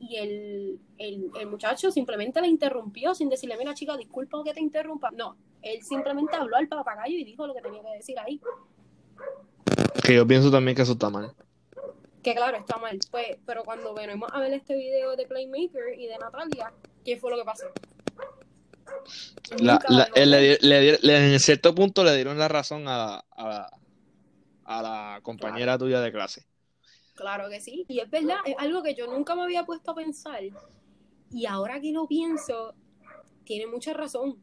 y 0.00 0.16
el, 0.16 0.80
el, 0.98 1.30
el 1.38 1.46
muchacho 1.46 1.90
simplemente 1.90 2.40
la 2.40 2.46
interrumpió 2.46 3.14
sin 3.14 3.28
decirle, 3.28 3.56
mira 3.56 3.74
chica, 3.74 3.96
disculpa 3.96 4.42
que 4.44 4.54
te 4.54 4.60
interrumpa. 4.60 5.10
No, 5.10 5.36
él 5.62 5.82
simplemente 5.82 6.36
habló 6.36 6.56
al 6.56 6.68
papagayo 6.68 7.16
y 7.16 7.24
dijo 7.24 7.46
lo 7.46 7.54
que 7.54 7.62
tenía 7.62 7.82
que 7.82 7.90
decir 7.90 8.18
ahí. 8.18 8.40
Que 10.04 10.14
yo 10.14 10.26
pienso 10.26 10.50
también 10.50 10.76
que 10.76 10.82
eso 10.82 10.92
está 10.92 11.10
mal. 11.10 11.34
Que 12.22 12.34
claro, 12.34 12.56
está 12.56 12.78
mal. 12.78 12.98
Pues, 13.10 13.38
pero 13.46 13.64
cuando 13.64 13.94
venimos 13.94 14.30
a 14.32 14.40
ver 14.40 14.52
este 14.52 14.76
video 14.76 15.16
de 15.16 15.26
Playmaker 15.26 15.98
y 15.98 16.06
de 16.06 16.18
Natalia, 16.18 16.72
¿qué 17.04 17.16
fue 17.16 17.30
lo 17.30 17.36
que 17.36 17.44
pasó? 17.44 17.66
En 19.50 21.40
cierto 21.40 21.74
punto 21.74 22.04
le 22.04 22.14
dieron 22.14 22.38
la 22.38 22.48
razón 22.48 22.84
a, 22.86 23.24
a, 23.30 23.70
a 24.64 24.82
la 24.82 25.20
compañera 25.22 25.78
tuya 25.78 26.00
de 26.00 26.12
clase. 26.12 26.46
Claro 27.14 27.48
que 27.48 27.60
sí, 27.60 27.84
y 27.88 27.98
es 28.00 28.08
verdad, 28.10 28.36
es 28.44 28.54
algo 28.58 28.82
que 28.82 28.94
yo 28.94 29.06
nunca 29.06 29.34
me 29.34 29.42
había 29.42 29.64
puesto 29.64 29.90
a 29.90 29.94
pensar. 29.94 30.40
Y 31.30 31.46
ahora 31.46 31.80
que 31.80 31.92
lo 31.92 32.06
pienso, 32.06 32.74
tiene 33.44 33.66
mucha 33.66 33.92
razón. 33.92 34.38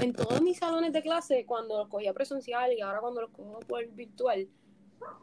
En 0.00 0.12
todos 0.12 0.40
mis 0.40 0.58
salones 0.58 0.92
de 0.92 1.02
clase, 1.02 1.44
cuando 1.44 1.78
los 1.78 1.88
cogía 1.88 2.14
presencial 2.14 2.72
y 2.72 2.80
ahora 2.80 3.00
cuando 3.00 3.20
los 3.22 3.30
cojo 3.30 3.60
por 3.60 3.86
virtual, 3.88 4.48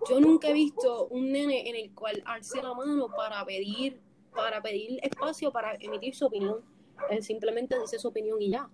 yo 0.09 0.19
nunca 0.19 0.49
he 0.49 0.53
visto 0.53 1.07
un 1.07 1.31
nene 1.31 1.69
en 1.69 1.75
el 1.75 1.93
cual 1.93 2.21
alce 2.25 2.61
la 2.61 2.73
mano 2.73 3.07
para 3.15 3.43
pedir, 3.45 4.01
para 4.35 4.61
pedir 4.61 4.99
espacio 5.01 5.51
para 5.51 5.75
emitir 5.79 6.13
su 6.13 6.25
opinión. 6.25 6.63
Él 7.09 7.23
simplemente 7.23 7.79
dice 7.79 7.99
su 7.99 8.07
opinión 8.07 8.41
y 8.41 8.51
ya. 8.51 8.69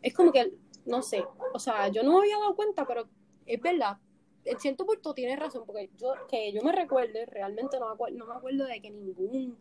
Es 0.00 0.14
como 0.14 0.32
que, 0.32 0.52
no 0.86 1.02
sé, 1.02 1.24
o 1.52 1.58
sea, 1.58 1.88
yo 1.88 2.02
no 2.02 2.12
me 2.12 2.18
había 2.18 2.38
dado 2.38 2.56
cuenta, 2.56 2.86
pero 2.86 3.08
es 3.46 3.60
verdad. 3.60 3.98
En 4.44 4.58
cierto 4.58 4.84
punto 4.84 5.14
tienes 5.14 5.38
razón, 5.38 5.62
porque 5.64 5.90
yo, 5.96 6.14
que 6.28 6.52
yo 6.52 6.62
me 6.62 6.72
recuerde, 6.72 7.26
realmente 7.26 7.78
no 7.78 7.86
me, 7.86 7.94
acuerdo, 7.94 8.18
no 8.18 8.26
me 8.26 8.34
acuerdo 8.34 8.64
de 8.64 8.80
que 8.80 8.90
ningún 8.90 9.56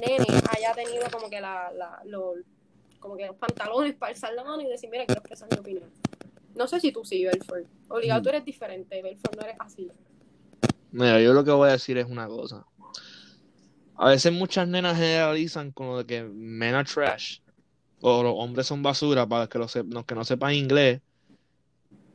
nene 0.00 0.26
haya 0.54 0.74
tenido 0.74 1.04
como 1.10 1.30
que 1.30 1.40
la, 1.40 1.72
la 1.72 2.02
los, 2.04 2.36
como 3.00 3.16
que 3.16 3.26
los 3.26 3.36
pantalones 3.36 3.94
para 3.94 4.10
alzar 4.10 4.34
la 4.34 4.44
mano 4.44 4.60
y 4.60 4.66
decir, 4.66 4.90
mira, 4.90 5.06
quiero 5.06 5.20
expresar 5.20 5.48
mi 5.50 5.58
opinión. 5.58 5.90
No 6.54 6.66
sé 6.66 6.80
si 6.80 6.92
tú 6.92 7.04
sí, 7.04 7.24
Belfort. 7.24 7.66
Obligado, 7.88 8.22
tú 8.22 8.28
mm. 8.28 8.30
eres 8.30 8.44
diferente, 8.44 9.02
Belfort 9.02 9.36
no 9.36 9.42
eres 9.42 9.56
así. 9.60 9.90
Mira, 10.90 11.20
yo 11.20 11.32
lo 11.32 11.44
que 11.44 11.50
voy 11.50 11.68
a 11.68 11.72
decir 11.72 11.98
es 11.98 12.06
una 12.06 12.26
cosa. 12.26 12.66
A 13.98 14.08
veces 14.08 14.32
muchas 14.32 14.68
nenas 14.68 14.96
generalizan 14.96 15.72
con 15.72 15.88
lo 15.88 15.98
de 15.98 16.06
que 16.06 16.22
men 16.22 16.74
are 16.74 16.88
trash 16.88 17.38
o 18.00 18.22
los 18.22 18.34
hombres 18.36 18.66
son 18.66 18.82
basura 18.82 19.26
para 19.26 19.48
que 19.48 19.58
los, 19.58 19.72
que 19.72 20.14
no 20.14 20.24
sepan 20.24 20.54
inglés. 20.54 21.00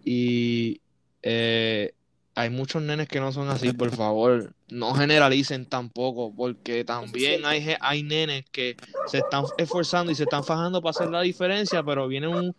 Y 0.03 0.81
eh, 1.21 1.93
hay 2.35 2.49
muchos 2.49 2.81
nenes 2.81 3.07
que 3.07 3.19
no 3.19 3.31
son 3.31 3.49
así, 3.49 3.73
por 3.73 3.91
favor, 3.95 4.53
no 4.69 4.93
generalicen 4.93 5.65
tampoco, 5.65 6.33
porque 6.33 6.83
también 6.85 7.45
hay, 7.45 7.75
hay 7.79 8.03
nenes 8.03 8.45
que 8.51 8.77
se 9.07 9.19
están 9.19 9.45
esforzando 9.57 10.11
y 10.11 10.15
se 10.15 10.23
están 10.23 10.43
fajando 10.43 10.81
para 10.81 10.91
hacer 10.91 11.09
la 11.09 11.21
diferencia, 11.21 11.83
pero 11.83 12.07
viene 12.07 12.27
un, 12.27 12.55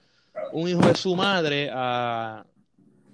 un 0.53 0.69
hijo 0.69 0.81
de 0.81 0.95
su 0.95 1.17
madre 1.17 1.71
a, 1.73 2.45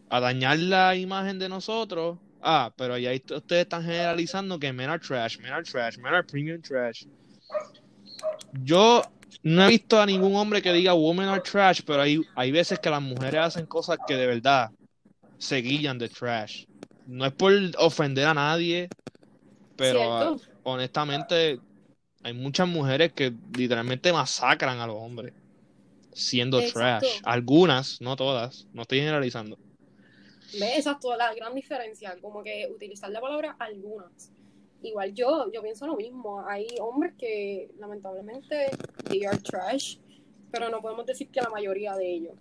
a 0.08 0.20
dañar 0.20 0.58
la 0.58 0.96
imagen 0.96 1.38
de 1.38 1.48
nosotros. 1.48 2.18
Ah, 2.40 2.72
pero 2.76 2.94
ahí 2.94 3.22
ustedes 3.30 3.62
están 3.62 3.82
generalizando 3.82 4.58
que 4.58 4.72
men 4.72 4.90
are 4.90 5.00
trash, 5.00 5.38
men 5.38 5.52
are 5.52 5.64
trash, 5.64 5.98
men 5.98 6.14
are 6.14 6.24
premium 6.24 6.62
trash. 6.62 7.04
Yo 8.64 9.02
no 9.42 9.64
he 9.64 9.68
visto 9.68 10.00
a 10.00 10.06
ningún 10.06 10.34
hombre 10.36 10.62
que 10.62 10.72
diga 10.72 10.94
women 10.94 11.28
are 11.28 11.42
trash, 11.42 11.80
pero 11.84 12.02
hay, 12.02 12.20
hay 12.36 12.50
veces 12.50 12.78
que 12.78 12.90
las 12.90 13.02
mujeres 13.02 13.40
hacen 13.40 13.66
cosas 13.66 13.98
que 14.06 14.16
de 14.16 14.26
verdad 14.26 14.70
se 15.38 15.56
guían 15.56 15.98
de 15.98 16.08
trash. 16.08 16.64
No 17.06 17.26
es 17.26 17.32
por 17.32 17.52
ofender 17.78 18.26
a 18.26 18.34
nadie, 18.34 18.88
pero 19.76 20.36
honestamente 20.62 21.58
hay 22.22 22.32
muchas 22.32 22.68
mujeres 22.68 23.12
que 23.12 23.32
literalmente 23.56 24.12
masacran 24.12 24.78
a 24.80 24.86
los 24.86 24.96
hombres 24.96 25.32
siendo 26.12 26.60
trash. 26.62 27.20
Algunas, 27.24 28.00
no 28.00 28.16
todas, 28.16 28.66
no 28.72 28.82
estoy 28.82 28.98
generalizando. 28.98 29.58
¿Ves? 30.52 30.78
Esa 30.78 30.92
es 30.92 31.00
toda 31.00 31.16
la 31.16 31.34
gran 31.34 31.54
diferencia, 31.54 32.16
como 32.20 32.42
que 32.42 32.68
utilizar 32.70 33.10
la 33.10 33.20
palabra 33.20 33.56
algunas. 33.58 34.32
Igual 34.82 35.12
yo, 35.12 35.50
yo 35.52 35.60
pienso 35.62 35.86
lo 35.86 35.96
mismo. 35.96 36.46
Hay 36.46 36.66
hombres 36.80 37.14
que 37.18 37.70
lamentablemente 37.78 38.70
they 39.08 39.24
are 39.24 39.38
trash, 39.38 39.98
pero 40.50 40.68
no 40.70 40.80
podemos 40.80 41.04
decir 41.04 41.28
que 41.28 41.40
la 41.40 41.50
mayoría 41.50 41.96
de 41.96 42.10
ellos. 42.10 42.34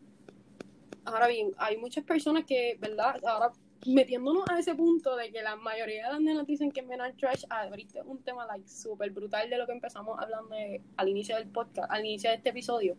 Ahora 1.05 1.27
bien, 1.27 1.51
hay 1.57 1.77
muchas 1.77 2.03
personas 2.03 2.45
que, 2.45 2.77
¿verdad? 2.79 3.19
Ahora 3.25 3.51
metiéndonos 3.85 4.43
a 4.49 4.59
ese 4.59 4.75
punto 4.75 5.15
de 5.15 5.31
que 5.31 5.41
la 5.41 5.55
mayoría 5.55 6.07
de 6.07 6.13
las 6.13 6.21
nenas 6.21 6.47
dicen 6.47 6.71
que 6.71 6.81
men 6.81 7.01
are 7.01 7.13
trash, 7.13 7.43
abriste 7.49 8.01
un 8.03 8.21
tema 8.23 8.45
like 8.45 8.67
súper 8.67 9.11
brutal 9.11 9.49
de 9.49 9.57
lo 9.57 9.65
que 9.65 9.73
empezamos 9.73 10.17
hablando 10.19 10.55
al 10.97 11.09
inicio 11.09 11.35
del 11.35 11.47
podcast, 11.47 11.89
al 11.91 12.05
inicio 12.05 12.29
de 12.29 12.37
este 12.37 12.49
episodio. 12.49 12.97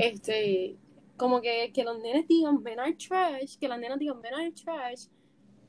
Este, 0.00 0.76
como 1.16 1.40
que, 1.40 1.72
que 1.72 1.84
los 1.84 1.98
nenes 2.00 2.26
digan 2.26 2.62
men 2.62 2.80
are 2.80 2.94
trash, 2.94 3.56
que 3.58 3.68
las 3.68 3.78
nenas 3.78 3.98
digan 3.98 4.20
men 4.20 4.34
are 4.34 4.52
trash, 4.52 5.06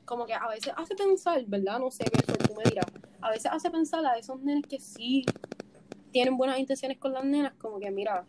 como 0.04 0.26
que 0.26 0.34
a 0.34 0.48
veces 0.48 0.72
hace 0.76 0.94
pensar, 0.94 1.44
¿verdad? 1.46 1.78
No 1.78 1.90
sé 1.90 2.04
qué 2.04 2.20
eso 2.20 2.32
tú 2.38 2.54
me 2.54 2.64
dirás. 2.64 2.86
A 3.20 3.30
veces 3.30 3.50
hace 3.52 3.70
pensar 3.70 4.04
a 4.06 4.16
esos 4.16 4.40
nenes 4.40 4.64
que 4.68 4.78
sí 4.80 5.24
tienen 6.12 6.36
buenas 6.36 6.58
intenciones 6.58 6.98
con 6.98 7.12
las 7.12 7.24
nenas, 7.24 7.54
como 7.58 7.78
que 7.78 7.90
mira, 7.90 8.24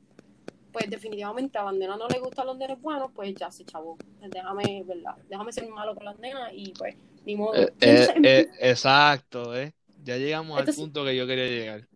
pues 0.71 0.89
definitivamente 0.89 1.57
a 1.57 1.63
la 1.63 1.71
nena 1.71 1.97
no 1.97 2.07
le 2.07 2.19
gustan 2.19 2.47
los 2.47 2.57
nenes 2.57 2.81
buenos, 2.81 3.11
pues 3.13 3.33
ya 3.35 3.49
se 3.51 3.63
chavó. 3.63 3.97
Déjame, 4.21 4.83
¿verdad? 4.85 5.15
Déjame 5.29 5.51
ser 5.53 5.67
malo 5.69 5.95
con 5.95 6.05
las 6.05 6.19
nenas 6.19 6.51
y 6.53 6.73
pues 6.77 6.95
ni 7.25 7.35
modo. 7.35 7.55
Eh, 7.55 7.73
eh, 7.81 8.09
eh, 8.23 8.49
exacto, 8.59 9.55
¿eh? 9.55 9.73
Ya 10.03 10.17
llegamos 10.17 10.59
al 10.59 10.73
punto 10.73 11.03
que 11.03 11.15
yo 11.15 11.27
quería 11.27 11.47
llegar. 11.47 11.87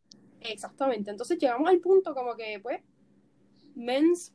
Exactamente. 0.41 1.11
Entonces 1.11 1.37
llegamos 1.37 1.69
al 1.69 1.79
punto 1.79 2.13
como 2.13 2.35
que, 2.35 2.59
pues, 2.61 2.81
mens 3.75 4.33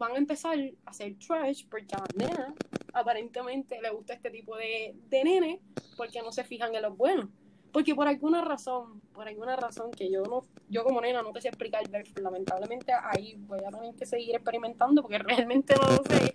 van 0.00 0.12
a 0.12 0.16
empezar 0.16 0.58
a 0.58 0.90
hacer 0.90 1.14
trash 1.18 1.66
porque 1.68 1.94
a 1.94 1.98
las 1.98 2.16
nenas 2.16 2.54
aparentemente 2.94 3.80
le 3.82 3.90
gusta 3.90 4.14
este 4.14 4.30
tipo 4.30 4.56
de, 4.56 4.96
de 5.10 5.24
nene 5.24 5.60
porque 5.94 6.22
no 6.22 6.32
se 6.32 6.42
fijan 6.42 6.74
en 6.74 6.82
los 6.82 6.96
buenos. 6.96 7.28
Porque 7.70 7.94
por 7.94 8.08
alguna 8.08 8.40
razón, 8.42 9.02
por 9.12 9.28
alguna 9.28 9.56
razón 9.56 9.90
que 9.92 10.10
yo 10.10 10.22
no, 10.22 10.46
yo 10.70 10.84
como 10.84 11.02
nena 11.02 11.22
no 11.22 11.32
te 11.32 11.42
sé 11.42 11.48
explicar, 11.48 11.82
lamentablemente 12.20 12.92
ahí 12.92 13.36
voy 13.46 13.60
a 13.60 13.70
tener 13.70 13.94
que 13.94 14.06
seguir 14.06 14.34
experimentando 14.34 15.02
porque 15.02 15.18
realmente 15.30 15.74
no 15.76 15.90
lo 15.90 16.02
sé. 16.04 16.34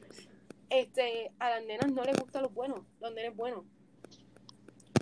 Este, 0.70 1.32
a 1.40 1.50
las 1.50 1.66
nenas 1.66 1.92
no 1.92 2.04
les 2.04 2.18
gustan 2.18 2.44
los 2.44 2.54
buenos, 2.54 2.82
los 3.02 3.14
nenes 3.16 3.36
buenos. 3.36 3.64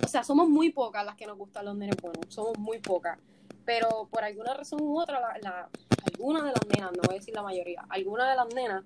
O 0.03 0.07
sea, 0.07 0.23
somos 0.23 0.47
muy 0.47 0.71
pocas 0.71 1.05
las 1.05 1.15
que 1.15 1.27
nos 1.27 1.37
gustan 1.37 1.65
los 1.65 1.75
nenes 1.75 1.97
buenos, 2.01 2.25
somos 2.29 2.57
muy 2.57 2.79
pocas. 2.79 3.19
Pero 3.65 4.07
por 4.11 4.23
alguna 4.23 4.53
razón 4.53 4.81
u 4.81 4.99
otra, 4.99 5.19
la, 5.19 5.37
la, 5.41 5.69
algunas 6.11 6.43
de 6.43 6.51
las 6.51 6.67
nenas, 6.67 6.91
no 6.91 7.01
voy 7.03 7.15
a 7.15 7.19
decir 7.19 7.33
la 7.33 7.43
mayoría, 7.43 7.85
algunas 7.89 8.29
de 8.29 8.35
las 8.35 8.53
nenas 8.53 8.83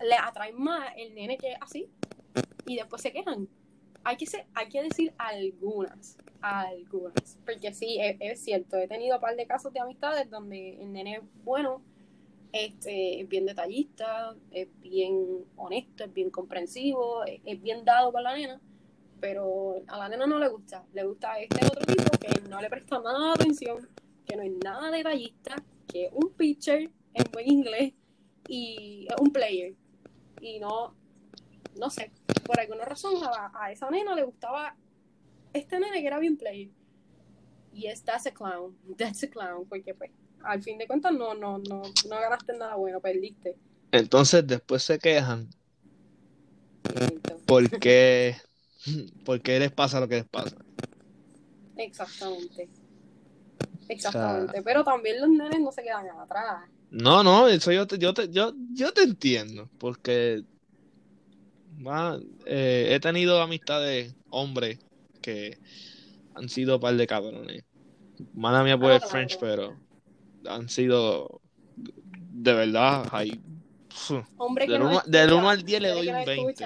le 0.00 0.16
atraen 0.16 0.60
más 0.60 0.92
el 0.96 1.14
nene 1.14 1.38
que 1.38 1.52
es 1.52 1.58
así 1.60 1.90
y 2.66 2.76
después 2.76 3.02
se 3.02 3.12
quejan. 3.12 3.48
Hay 4.04 4.16
que, 4.16 4.26
ser, 4.26 4.46
hay 4.54 4.68
que 4.68 4.82
decir 4.82 5.12
algunas 5.18 6.16
algunas. 6.40 7.38
Porque 7.44 7.72
sí, 7.72 7.98
es, 8.00 8.40
cierto, 8.40 8.76
he 8.76 8.88
tenido 8.88 9.16
un 9.16 9.20
par 9.20 9.36
de 9.36 9.46
casos 9.46 9.72
de 9.72 9.80
amistades 9.80 10.30
donde 10.30 10.80
el 10.80 10.92
nene 10.92 11.16
es 11.16 11.22
bueno, 11.44 11.82
este, 12.52 13.20
es 13.20 13.28
bien 13.28 13.46
detallista, 13.46 14.34
es 14.50 14.68
bien 14.80 15.44
honesto, 15.56 16.04
es 16.04 16.12
bien 16.12 16.30
comprensivo, 16.30 17.24
es, 17.24 17.60
bien 17.62 17.84
dado 17.84 18.12
para 18.12 18.30
la 18.30 18.36
nena, 18.36 18.60
pero 19.20 19.82
a 19.86 19.98
la 19.98 20.08
nena 20.08 20.26
no 20.26 20.38
le 20.38 20.48
gusta, 20.48 20.84
le 20.92 21.04
gusta 21.04 21.38
este 21.38 21.64
otro 21.66 21.84
tipo 21.84 22.07
que 22.18 22.40
no 22.48 22.60
le 22.60 22.68
presta 22.68 23.00
nada 23.00 23.28
de 23.28 23.32
atención, 23.34 23.88
que 24.26 24.36
no 24.36 24.42
es 24.42 24.52
nada 24.62 24.90
detallista, 24.90 25.56
que 25.86 26.06
es 26.06 26.12
un 26.12 26.30
pitcher 26.34 26.90
en 27.14 27.24
buen 27.32 27.48
inglés 27.48 27.94
y 28.48 29.06
es 29.08 29.20
un 29.20 29.32
player. 29.32 29.74
Y 30.40 30.60
no, 30.60 30.94
no 31.76 31.90
sé, 31.90 32.12
por 32.44 32.60
alguna 32.60 32.84
razón 32.84 33.14
a, 33.24 33.50
a 33.54 33.72
esa 33.72 33.90
nena 33.90 34.14
le 34.14 34.24
gustaba 34.24 34.76
este 35.52 35.80
nene 35.80 36.00
que 36.00 36.06
era 36.06 36.18
bien 36.18 36.36
play. 36.36 36.72
Y 37.72 37.86
es 37.86 38.02
That's 38.02 38.26
a 38.26 38.32
Clown. 38.32 38.76
That's 38.96 39.22
a 39.24 39.30
Clown. 39.30 39.66
Porque 39.68 39.94
pues, 39.94 40.10
al 40.42 40.62
fin 40.62 40.78
de 40.78 40.86
cuentas 40.86 41.12
no, 41.12 41.34
no, 41.34 41.58
no, 41.58 41.82
no 41.82 42.20
ganaste 42.20 42.56
nada 42.56 42.76
bueno, 42.76 43.00
perdiste. 43.00 43.56
Entonces 43.92 44.46
después 44.46 44.82
se 44.82 44.98
quejan. 44.98 45.48
Porque, 47.46 48.36
porque 49.24 49.58
les 49.58 49.72
pasa 49.72 50.00
lo 50.00 50.08
que 50.08 50.16
les 50.16 50.28
pasa. 50.28 50.56
Exactamente. 51.78 52.68
Exactamente. 53.88 54.62
Pero 54.62 54.84
también 54.84 55.20
los 55.20 55.30
nenes 55.30 55.60
no 55.60 55.72
se 55.72 55.82
quedan 55.82 56.06
atrás. 56.10 56.68
No, 56.90 57.22
no, 57.22 57.48
eso 57.48 57.72
yo 57.72 57.86
te, 57.86 57.98
yo 57.98 58.12
te, 58.12 58.28
yo, 58.30 58.52
yo 58.72 58.92
te 58.92 59.02
entiendo. 59.02 59.68
Porque 59.78 60.44
eh, 62.46 62.88
he 62.90 63.00
tenido 63.00 63.40
amistades 63.40 64.14
hombres 64.30 64.78
que 65.22 65.58
han 66.34 66.48
sido 66.48 66.76
un 66.76 66.80
par 66.80 66.96
de 66.96 67.06
cabrones. 67.06 67.64
Mala 68.34 68.62
mía 68.62 68.78
por 68.78 68.92
el 68.92 69.00
French, 69.00 69.38
pero 69.38 69.76
han 70.46 70.68
sido 70.68 71.40
de 71.76 72.52
verdad 72.52 73.08
hay 73.12 73.40
Hombre 74.36 74.66
del 74.66 75.32
1 75.32 75.50
al 75.50 75.62
10 75.62 75.82
le 75.82 75.88
doy 75.88 76.08
un 76.08 76.24
20. 76.24 76.64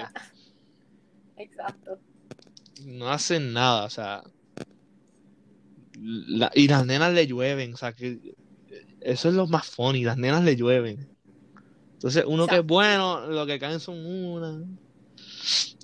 Exacto. 1.37 1.99
No 2.85 3.09
hacen 3.09 3.53
nada, 3.53 3.85
o 3.85 3.89
sea. 3.89 4.23
Y 6.53 6.67
las 6.67 6.85
nenas 6.85 7.13
le 7.13 7.27
llueven, 7.27 7.73
o 7.73 7.77
sea, 7.77 7.93
que 7.93 8.35
eso 9.01 9.29
es 9.29 9.35
lo 9.35 9.47
más 9.47 9.67
funny, 9.67 10.03
las 10.03 10.17
nenas 10.17 10.43
le 10.43 10.55
llueven. 10.55 11.07
Entonces, 11.93 12.25
uno 12.27 12.47
que 12.47 12.57
es 12.57 12.65
bueno, 12.65 13.27
lo 13.27 13.45
que 13.45 13.59
caen 13.59 13.79
son 13.79 14.05
una. 14.05 14.65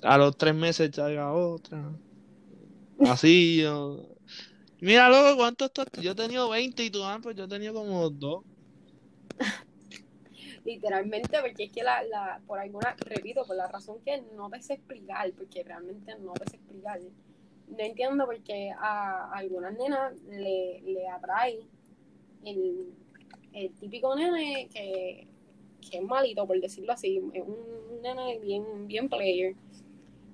A 0.02 0.18
los 0.18 0.36
tres 0.36 0.54
meses 0.54 0.90
llega 0.90 1.32
otra. 1.32 1.92
Así, 3.00 3.62
yo. 3.62 4.06
Mira, 4.80 5.08
loco, 5.08 5.36
¿cuántos 5.36 5.70
Yo 6.00 6.12
he 6.12 6.14
tenido 6.14 6.48
20 6.48 6.84
y 6.84 6.90
tú, 6.90 7.04
ah, 7.04 7.18
pues 7.22 7.36
yo 7.36 7.44
he 7.44 7.48
tenido 7.48 7.74
como 7.74 8.08
dos. 8.10 8.44
literalmente, 10.64 11.38
porque 11.40 11.64
es 11.64 11.72
que 11.72 11.82
la, 11.82 12.02
la, 12.04 12.40
por 12.46 12.58
alguna, 12.58 12.94
repito, 13.06 13.44
por 13.44 13.56
la 13.56 13.68
razón 13.68 13.98
que 14.04 14.22
no 14.34 14.50
te 14.50 14.62
sé 14.62 14.74
explicar, 14.74 15.30
porque 15.32 15.62
realmente 15.62 16.14
no 16.20 16.32
te 16.34 16.50
sé 16.50 16.56
explicar. 16.56 17.00
No 17.70 17.78
entiendo 17.78 18.26
porque 18.26 18.70
a 18.70 19.30
algunas 19.32 19.76
nenas 19.76 20.20
le, 20.24 20.80
le 20.82 21.08
atrae 21.08 21.60
el, 22.44 22.92
el 23.52 23.70
típico 23.74 24.14
nene 24.16 24.68
que, 24.72 25.26
que, 25.80 25.98
es 25.98 26.02
malito, 26.02 26.46
por 26.46 26.60
decirlo 26.60 26.92
así, 26.92 27.20
es 27.32 27.42
un 27.42 28.02
nene 28.02 28.38
bien, 28.38 28.86
bien 28.86 29.08
player. 29.08 29.54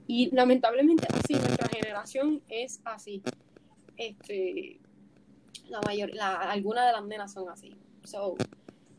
Y 0.07 0.34
lamentablemente 0.34 1.07
así, 1.12 1.34
nuestra 1.34 1.68
generación 1.68 2.43
es 2.49 2.80
así. 2.84 3.22
Este, 3.97 4.78
la 5.68 5.80
mayor, 5.80 6.14
la, 6.14 6.34
algunas 6.51 6.87
de 6.87 6.93
las 6.93 7.05
nenas 7.05 7.32
son 7.32 7.49
así. 7.49 7.74
So, 8.05 8.37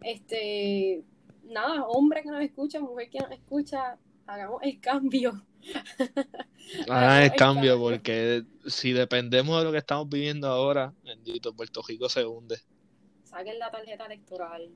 este, 0.01 1.03
nada, 1.45 1.85
hombre 1.85 2.23
que 2.23 2.29
nos 2.29 2.41
escucha, 2.41 2.79
mujer 2.79 3.09
que 3.09 3.19
nos 3.19 3.31
escucha, 3.31 3.97
hagamos 4.25 4.61
el 4.63 4.79
cambio. 4.79 5.43
Hagan 6.89 7.23
el, 7.23 7.33
cambio, 7.33 7.79
porque 7.79 8.43
si 8.65 8.91
dependemos 8.93 9.57
de 9.59 9.65
lo 9.65 9.71
que 9.71 9.77
estamos 9.77 10.09
viviendo 10.09 10.47
ahora, 10.47 10.93
bendito, 11.03 11.53
Puerto 11.53 11.81
Rico 11.87 12.09
se 12.09 12.25
hunde. 12.25 12.59
Saquen 13.23 13.59
la 13.59 13.71
tarjeta 13.71 14.05
electoral. 14.05 14.69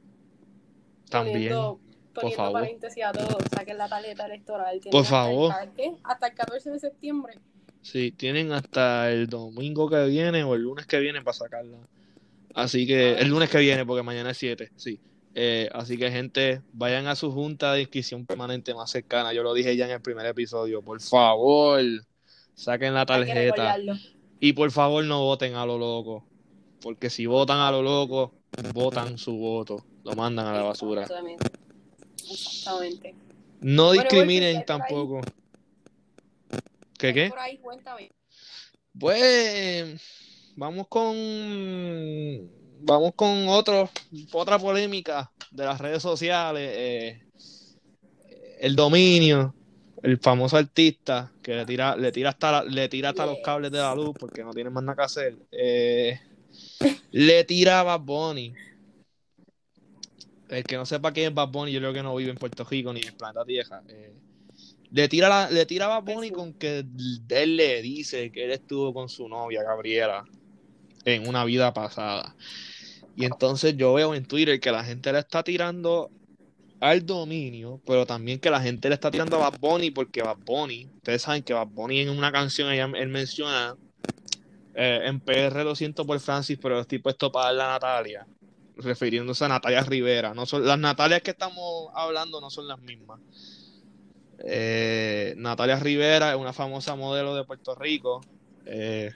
También. 1.10 1.54
Poniendo, 1.54 1.80
por 2.14 2.32
favor. 2.32 2.62
paréntesis 2.62 3.04
a 3.04 3.12
todos, 3.12 3.44
saquen 3.54 3.78
la 3.78 3.90
tarjeta 3.90 4.26
electoral. 4.26 4.80
Por 4.90 5.06
favor. 5.06 5.52
Hasta 5.52 5.84
el, 5.84 5.98
hasta 6.04 6.28
el 6.28 6.34
14 6.34 6.70
de 6.72 6.80
septiembre. 6.80 7.34
Sí, 7.82 8.12
tienen 8.12 8.52
hasta 8.52 9.12
el 9.12 9.28
domingo 9.28 9.90
que 9.90 10.06
viene 10.06 10.44
o 10.44 10.56
el 10.56 10.62
lunes 10.62 10.86
que 10.86 11.00
viene 11.00 11.22
para 11.22 11.34
sacarla. 11.34 11.78
Así 12.54 12.86
que, 12.86 13.14
el 13.14 13.30
lunes 13.30 13.50
que 13.50 13.58
viene, 13.60 13.86
porque 13.86 14.04
mañana 14.04 14.32
es 14.32 14.38
7, 14.38 14.72
sí. 14.76 15.00
Eh, 15.34 15.70
así 15.74 15.98
que, 15.98 16.12
gente, 16.12 16.62
vayan 16.74 17.08
a 17.08 17.16
su 17.16 17.32
junta 17.32 17.74
de 17.74 17.82
inscripción 17.82 18.26
permanente 18.26 18.74
más 18.74 18.92
cercana. 18.92 19.34
Yo 19.34 19.44
lo 19.44 19.54
dije 19.54 19.76
ya 19.76 19.86
en 19.86 19.92
el 19.92 20.02
primer 20.02 20.26
episodio. 20.26 20.82
Por 20.82 21.02
favor, 21.02 21.82
saquen 22.54 22.94
la 22.94 23.06
tarjeta. 23.06 23.78
Y 24.40 24.54
por 24.54 24.72
favor, 24.72 25.04
no 25.06 25.22
voten 25.24 25.56
a 25.56 25.66
lo 25.66 25.78
loco. 25.78 26.26
Porque 26.82 27.10
si 27.10 27.26
votan 27.28 27.60
a 27.60 27.72
lo 27.72 27.82
loco, 27.82 28.34
votan 28.74 29.18
su 29.18 29.38
voto. 29.38 29.86
Lo 30.04 30.14
mandan 30.14 30.48
a 30.48 30.54
la 30.54 30.64
basura. 30.64 31.04
Exactamente. 32.30 33.16
No 33.62 33.92
discriminen 33.92 34.66
tampoco. 34.66 35.22
¿Qué 36.98 37.14
qué? 37.14 37.32
Pues 39.00 40.02
vamos 40.56 40.88
con 40.88 41.16
vamos 42.84 43.14
con 43.16 43.48
otro, 43.48 43.90
otra 44.32 44.60
polémica 44.60 45.32
de 45.52 45.66
las 45.66 45.80
redes 45.80 46.02
sociales. 46.02 46.72
Eh, 46.76 47.24
el 48.60 48.76
dominio, 48.76 49.56
el 50.04 50.18
famoso 50.20 50.58
artista 50.58 51.32
que 51.42 51.56
le 51.56 51.66
tira, 51.66 51.96
le 51.96 52.12
tira 52.12 52.30
hasta 52.30 52.64
le 52.64 52.90
tira 52.90 53.10
hasta 53.10 53.26
los 53.26 53.38
cables 53.44 53.72
de 53.72 53.80
la 53.80 53.96
luz 53.96 54.16
porque 54.20 54.44
no 54.44 54.52
tiene 54.52 54.70
más 54.70 54.84
nada 54.84 54.96
que 54.96 55.04
hacer. 55.04 55.38
Eh, 55.52 56.20
le 57.12 57.44
tira 57.44 57.80
a 57.80 57.84
Bad 57.84 58.02
Bunny. 58.02 58.54
El 60.50 60.64
que 60.64 60.76
no 60.76 60.86
sepa 60.86 61.14
quién 61.14 61.30
es 61.30 61.34
Bad 61.34 61.50
Bunny, 61.50 61.72
yo 61.72 61.80
creo 61.80 61.94
que 61.94 62.04
no 62.04 62.16
vive 62.16 62.32
en 62.32 62.38
Puerto 62.38 62.66
Rico 62.66 62.92
ni 62.92 63.02
en 63.02 63.08
el 63.08 63.14
planeta 63.14 63.46
Tierra. 63.46 63.82
Eh, 63.88 64.14
le 64.92 65.08
tira, 65.08 65.50
le 65.50 65.66
tira 65.66 65.86
a 65.86 66.00
Bad 66.00 66.14
Bunny 66.14 66.32
con 66.32 66.54
que 66.54 66.80
él 67.30 67.56
le 67.56 67.82
dice 67.82 68.32
que 68.32 68.46
él 68.46 68.52
estuvo 68.52 68.94
con 68.94 69.08
su 69.08 69.30
novia, 69.30 69.64
Gabriela, 69.64 70.26
en 71.06 71.28
una 71.28 71.46
vida 71.46 71.74
pasada. 71.74 72.36
Y 73.22 73.26
entonces 73.26 73.78
yo 73.78 73.94
veo 73.94 74.16
en 74.16 74.26
Twitter 74.26 74.60
que 74.60 74.72
la 74.72 74.84
gente 74.84 75.14
le 75.14 75.20
está 75.20 75.44
tirando 75.44 76.10
al 76.80 77.06
dominio, 77.06 77.80
pero 77.86 78.06
también 78.08 78.40
que 78.40 78.50
la 78.50 78.60
gente 78.60 78.90
le 78.90 78.96
está 78.96 79.12
tirando 79.12 79.38
a 79.38 79.50
Bad 79.50 79.60
Bunny 79.60 79.92
porque 79.92 80.24
Bad 80.24 80.40
Bunny, 80.44 80.90
ustedes 80.96 81.22
saben 81.22 81.44
que 81.44 81.54
Bad 81.54 81.68
Bunny 81.68 82.00
en 82.00 82.10
una 82.10 82.32
canción 82.32 82.72
él 82.72 83.08
menciona 83.10 83.78
eh, 84.74 85.02
en 85.04 85.20
PR 85.20 85.64
lo 85.64 85.76
siento 85.76 86.06
por 86.06 86.20
Francis, 86.20 86.58
pero 86.62 86.80
estoy 86.80 87.00
puesto 87.00 87.32
para 87.32 87.48
darle 87.48 87.64
a 87.64 87.68
Natalia, 87.68 88.28
refiriéndose 88.78 89.46
a 89.46 89.50
Natalia 89.50 89.84
Rivera. 89.84 90.34
No 90.34 90.46
son, 90.46 90.66
las 90.66 90.80
Natalias 90.80 91.22
que 91.22 91.32
estamos 91.32 91.90
hablando 91.94 92.40
no 92.42 92.50
son 92.50 92.68
las 92.68 92.80
mismas. 92.80 93.20
Eh, 94.40 95.36
Natalia 95.38 95.78
Rivera 95.78 96.32
es 96.32 96.38
una 96.38 96.54
famosa 96.54 96.96
modelo 96.96 97.36
de 97.36 97.44
Puerto 97.44 97.76
Rico. 97.76 98.22
Eh, 98.66 99.12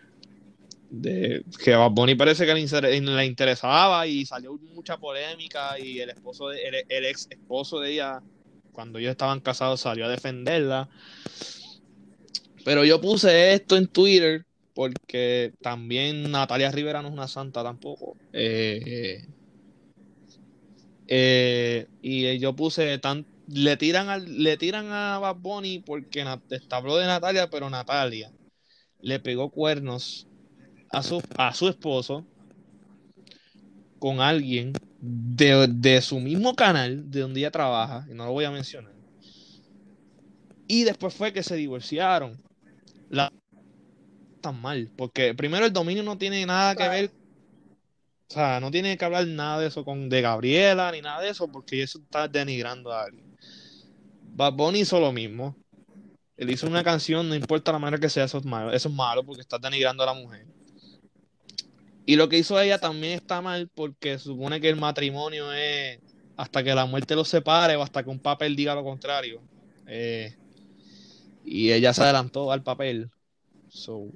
de, 0.90 1.44
que 1.64 1.74
a 1.74 1.88
Bonnie 1.88 2.16
parece 2.16 2.46
que 2.46 2.54
le, 2.54 3.26
interesaba 3.26 4.06
y 4.08 4.26
salió 4.26 4.58
mucha 4.74 4.98
polémica 4.98 5.80
y 5.80 6.00
el 6.00 6.12
esposo 6.12 6.50
de, 6.50 6.86
el, 6.88 7.06
ex 7.06 7.28
esposo 7.30 7.80
de 7.80 7.94
ella 7.94 8.22
cuando 8.72 9.00
ellos 9.00 9.12
estaban 9.12 9.40
casados 9.40 9.82
salió 9.82 10.06
a 10.06 10.10
defenderla. 10.10 10.90
Pero 12.64 12.84
yo 12.84 13.00
puse 13.00 13.54
esto 13.54 13.78
en 13.78 13.88
Twitter 13.88 14.46
porque 14.74 15.54
también 15.62 16.30
Natalia 16.32 16.72
Rivera 16.72 17.02
no 17.02 17.08
es 17.08 17.14
una 17.14 17.28
santa 17.28 17.64
tampoco. 17.64 18.18
Eh, 18.34 19.26
y 22.02 22.40
yo 22.40 22.56
puse 22.56 22.98
tan, 22.98 23.26
le 23.48 23.78
tiran, 23.78 24.10
al, 24.10 24.44
le 24.44 24.58
tiran 24.58 24.92
a 24.92 25.20
Bad 25.20 25.38
Bunny 25.38 25.80
porque 25.80 26.26
habló 26.70 26.98
de 26.98 27.06
Natalia, 27.06 27.50
pero 27.50 27.70
Natalia 27.70 28.32
le 29.02 29.20
pegó 29.20 29.52
cuernos 29.52 30.28
a 30.92 31.04
su, 31.04 31.22
a 31.38 31.54
su 31.54 31.68
esposo 31.68 32.26
con 34.00 34.22
alguien 34.22 34.74
de, 35.00 36.02
su 36.02 36.20
mismo 36.20 36.56
canal, 36.56 37.10
de 37.10 37.22
donde 37.22 37.40
ella 37.40 37.52
trabaja, 37.52 38.06
y 38.10 38.14
no 38.14 38.26
lo 38.26 38.32
voy 38.32 38.46
a 38.46 38.52
mencionar. 38.52 38.94
Y 40.68 40.84
después 40.84 41.14
fue 41.14 41.32
que 41.32 41.44
se 41.44 41.56
divorciaron. 41.56 42.42
La 43.10 43.32
tan 44.42 44.62
mal, 44.62 44.92
porque 44.96 45.34
primero 45.34 45.66
el 45.66 45.74
dominio 45.74 46.04
no 46.04 46.18
tiene 46.18 46.46
nada 46.46 46.76
que 46.76 46.88
ver 46.88 47.12
o 48.28 48.34
sea, 48.34 48.60
no 48.60 48.72
tiene 48.72 48.98
que 48.98 49.06
hablar 49.06 49.28
nada 49.28 49.60
de 49.60 49.68
eso 49.68 49.86
con 49.86 50.10
de 50.10 50.22
Gabriela 50.22 50.92
ni 50.92 51.02
nada 51.02 51.22
de 51.22 51.30
eso, 51.30 51.48
porque 51.48 51.84
eso 51.84 52.00
está 52.00 52.28
denigrando 52.28 52.92
a 52.92 53.04
alguien. 53.04 53.38
Bad 54.34 54.54
Bunny 54.54 54.80
hizo 54.80 55.00
lo 55.00 55.12
mismo. 55.12 55.56
Él 56.36 56.50
hizo 56.50 56.68
una 56.68 56.84
canción, 56.84 57.30
no 57.30 57.36
importa 57.36 57.72
la 57.72 57.80
manera 57.80 58.00
que 58.00 58.10
sea, 58.10 58.26
eso 58.26 58.40
es 58.40 58.46
malo, 58.46 58.74
eso 58.74 58.90
es 58.90 58.96
malo 58.96 59.24
porque 59.24 59.42
está 59.42 59.58
denigrando 59.58 60.04
a 60.04 60.08
la 60.08 60.14
mujer. 60.14 60.46
Y 62.06 62.16
lo 62.16 62.30
que 62.30 62.38
hizo 62.38 62.60
ella 62.60 62.80
también 62.80 63.14
está 63.14 63.42
mal 63.42 63.70
porque 63.74 64.20
supone 64.20 64.62
que 64.62 64.70
el 64.70 64.76
matrimonio 64.76 65.52
es 65.54 66.00
hasta 66.38 66.64
que 66.64 66.76
la 66.76 66.86
muerte 66.86 67.16
los 67.16 67.28
separe 67.28 67.76
o 67.76 67.82
hasta 67.82 68.04
que 68.04 68.10
un 68.10 68.20
papel 68.20 68.56
diga 68.56 68.76
lo 68.76 68.84
contrario. 68.84 69.42
Eh, 69.88 70.36
y 71.44 71.72
ella 71.72 71.94
se 71.94 72.04
adelantó 72.04 72.52
al 72.52 72.64
papel. 72.64 73.10
So, 73.70 74.08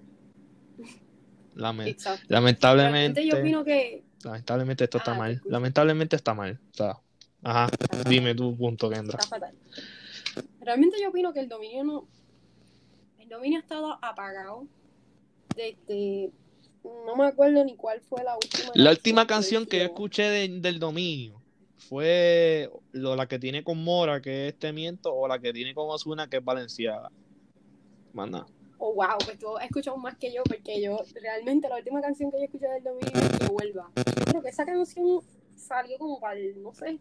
lamentablemente. 1.55 3.25
Yo 3.25 3.37
opino 3.39 3.63
que... 3.63 4.03
Lamentablemente 4.23 4.83
esto 4.83 4.97
está 4.97 5.13
ah, 5.13 5.17
mal. 5.17 5.41
Lamentablemente 5.45 6.15
está 6.15 6.33
mal. 6.33 6.59
O 6.71 6.73
sea, 6.73 6.99
ajá, 7.41 7.69
dime 8.09 8.35
tu 8.35 8.55
punto, 8.57 8.89
Kendra. 8.89 9.17
Está 9.17 9.29
fatal. 9.29 9.55
Realmente 10.59 10.97
yo 11.01 11.09
opino 11.09 11.31
que 11.33 11.39
el 11.39 11.47
dominio 11.47 11.83
no. 11.83 12.07
El 13.17 13.29
dominio 13.29 13.59
ha 13.59 13.61
estado 13.61 13.97
apagado 14.01 14.67
desde. 15.55 16.31
No 16.83 17.15
me 17.15 17.27
acuerdo 17.27 17.63
ni 17.63 17.75
cuál 17.75 18.01
fue 18.01 18.23
la 18.23 18.35
última. 18.35 18.71
La 18.73 18.91
última 18.91 19.27
canción 19.27 19.65
que 19.65 19.79
yo 19.79 19.83
escuché 19.83 20.23
del 20.23 20.79
dominio 20.79 21.41
fue 21.77 22.69
lo, 22.91 23.15
la 23.15 23.27
que 23.27 23.39
tiene 23.39 23.63
con 23.63 23.83
Mora, 23.83 24.21
que 24.21 24.49
es 24.49 24.59
Temiento, 24.59 25.13
o 25.13 25.27
la 25.27 25.39
que 25.39 25.51
tiene 25.51 25.73
con 25.73 25.89
Osuna, 25.89 26.29
que 26.29 26.37
es 26.37 26.45
Valenciaga. 26.45 27.11
Manda. 28.13 28.45
Oh, 28.77 28.93
wow, 28.93 29.17
pues 29.25 29.37
tú 29.39 29.57
has 29.57 29.65
escuchado 29.65 29.97
más 29.97 30.15
que 30.17 30.33
yo, 30.33 30.43
porque 30.43 30.81
yo 30.81 31.03
realmente 31.21 31.67
la 31.67 31.77
última 31.77 32.01
canción 32.01 32.31
que 32.31 32.37
yo 32.37 32.45
escuché 32.45 32.67
del 32.67 32.83
dominio 32.83 33.11
es 33.13 33.39
que 33.39 33.47
vuelva. 33.47 33.91
Creo 34.25 34.41
que 34.41 34.49
esa 34.49 34.65
canción 34.65 35.21
salió 35.57 35.97
como 35.97 36.19
para 36.19 36.39
el, 36.39 36.61
no 36.61 36.73
sé, 36.73 36.97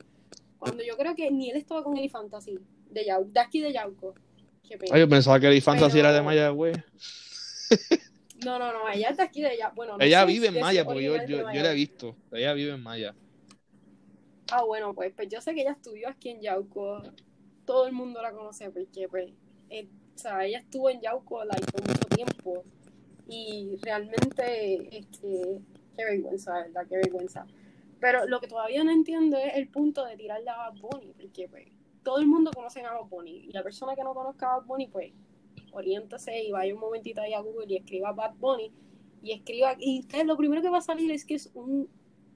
cuando 0.59 0.83
yo 0.83 0.97
creo 0.97 1.15
que 1.15 1.31
ni 1.31 1.51
él 1.51 1.57
estaba 1.57 1.85
con 1.85 1.97
el 1.97 2.11
Fantasy 2.11 2.59
de, 2.91 3.05
Yau, 3.05 3.31
de 3.31 3.41
aquí 3.41 3.61
de 3.61 3.73
Yauco. 3.73 4.15
Ay, 4.91 5.01
yo 5.01 5.09
pensaba 5.09 5.39
que 5.39 5.49
el 5.49 5.63
Fantasy 5.63 6.01
era 6.01 6.13
de 6.13 6.23
Maya, 6.23 6.49
güey. 6.49 6.73
no, 8.45 8.59
no, 8.59 8.73
no, 8.73 8.89
ella 8.89 9.09
es 9.09 9.17
de 9.17 9.23
aquí 9.23 9.43
de 9.43 9.57
Yauco. 9.57 9.77
Bueno, 9.77 9.97
ella 9.99 10.25
vive 10.25 10.49
en 10.49 10.61
Maya, 10.61 10.85
porque 10.85 11.03
yo, 11.03 11.17
yo, 11.27 11.53
yo, 11.53 11.63
la 11.63 11.73
he 11.73 11.75
visto. 11.75 12.17
Ella 12.33 12.53
vive 12.53 12.73
en 12.73 12.83
Maya. 12.83 13.15
Ah, 14.51 14.65
bueno, 14.65 14.95
pues, 14.95 15.13
pues 15.15 15.29
yo 15.29 15.41
sé 15.41 15.55
que 15.55 15.63
ella 15.63 15.73
estudió 15.73 16.09
aquí 16.09 16.31
en 16.31 16.41
Yauco. 16.41 17.03
Todo 17.65 17.87
el 17.87 17.93
mundo 17.93 18.23
la 18.23 18.33
conoce 18.33 18.71
porque, 18.71 19.09
pues, 19.09 19.33
eh, 19.71 19.89
o 20.15 20.19
sea, 20.19 20.45
ella 20.45 20.59
estuvo 20.59 20.89
en 20.89 21.01
Yauco 21.01 21.45
like, 21.45 21.71
por 21.71 21.87
mucho 21.87 22.09
tiempo. 22.09 22.65
Y 23.29 23.77
realmente, 23.83 24.89
este, 24.97 25.61
qué 25.97 26.05
vergüenza, 26.05 26.55
¿verdad? 26.55 26.87
Qué 26.89 26.97
vergüenza. 26.97 27.47
Pero 28.01 28.27
lo 28.27 28.41
que 28.41 28.47
todavía 28.47 28.85
no 28.85 28.93
entiendo 28.93 29.37
es 29.37 29.55
el 29.57 29.69
punto 29.69 30.05
de 30.05 30.17
tirarle 30.17 30.49
a 30.49 30.57
Bad 30.57 30.75
Bunny, 30.81 31.13
porque 31.21 31.49
pues, 31.49 31.67
todo 32.05 32.19
el 32.21 32.27
mundo 32.27 32.53
conoce 32.55 32.81
a 32.83 32.93
Bad 32.93 33.09
Bunny. 33.09 33.49
Y 33.49 33.53
la 33.53 33.63
persona 33.63 33.95
que 33.95 34.03
no 34.03 34.15
conozca 34.15 34.47
a 34.47 34.59
Bad 34.59 34.67
Bunny, 34.67 34.87
pues, 34.87 35.13
oriéntese 35.73 36.43
y 36.43 36.53
vaya 36.53 36.75
un 36.75 36.81
momentito 36.81 37.21
ahí 37.21 37.35
a 37.35 37.41
Google 37.41 37.67
y 37.69 37.77
escriba 37.77 38.13
Bad 38.13 38.35
Bunny. 38.37 38.71
Y 39.23 39.33
escriba, 39.33 39.77
y 39.79 40.07
lo 40.25 40.37
primero 40.37 40.63
que 40.63 40.71
va 40.71 40.79
a 40.79 40.83
salir 40.83 41.11
es 41.11 41.25
que 41.25 41.35
es 41.35 41.51
un 41.55 41.89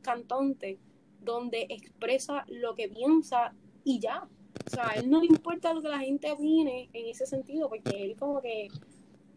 cantante 0.02 0.78
donde 1.20 1.66
expresa 1.68 2.44
lo 2.48 2.74
que 2.74 2.88
piensa 2.88 3.54
y 3.84 4.00
ya. 4.00 4.28
O 4.66 4.70
sea, 4.70 4.90
a 4.90 4.94
él 4.94 5.08
no 5.08 5.20
le 5.20 5.26
importa 5.26 5.72
lo 5.72 5.82
que 5.82 5.88
la 5.88 6.00
gente 6.00 6.30
opine 6.30 6.90
en 6.92 7.06
ese 7.06 7.26
sentido, 7.26 7.68
porque 7.68 8.04
él 8.04 8.16
como 8.16 8.40
que 8.40 8.68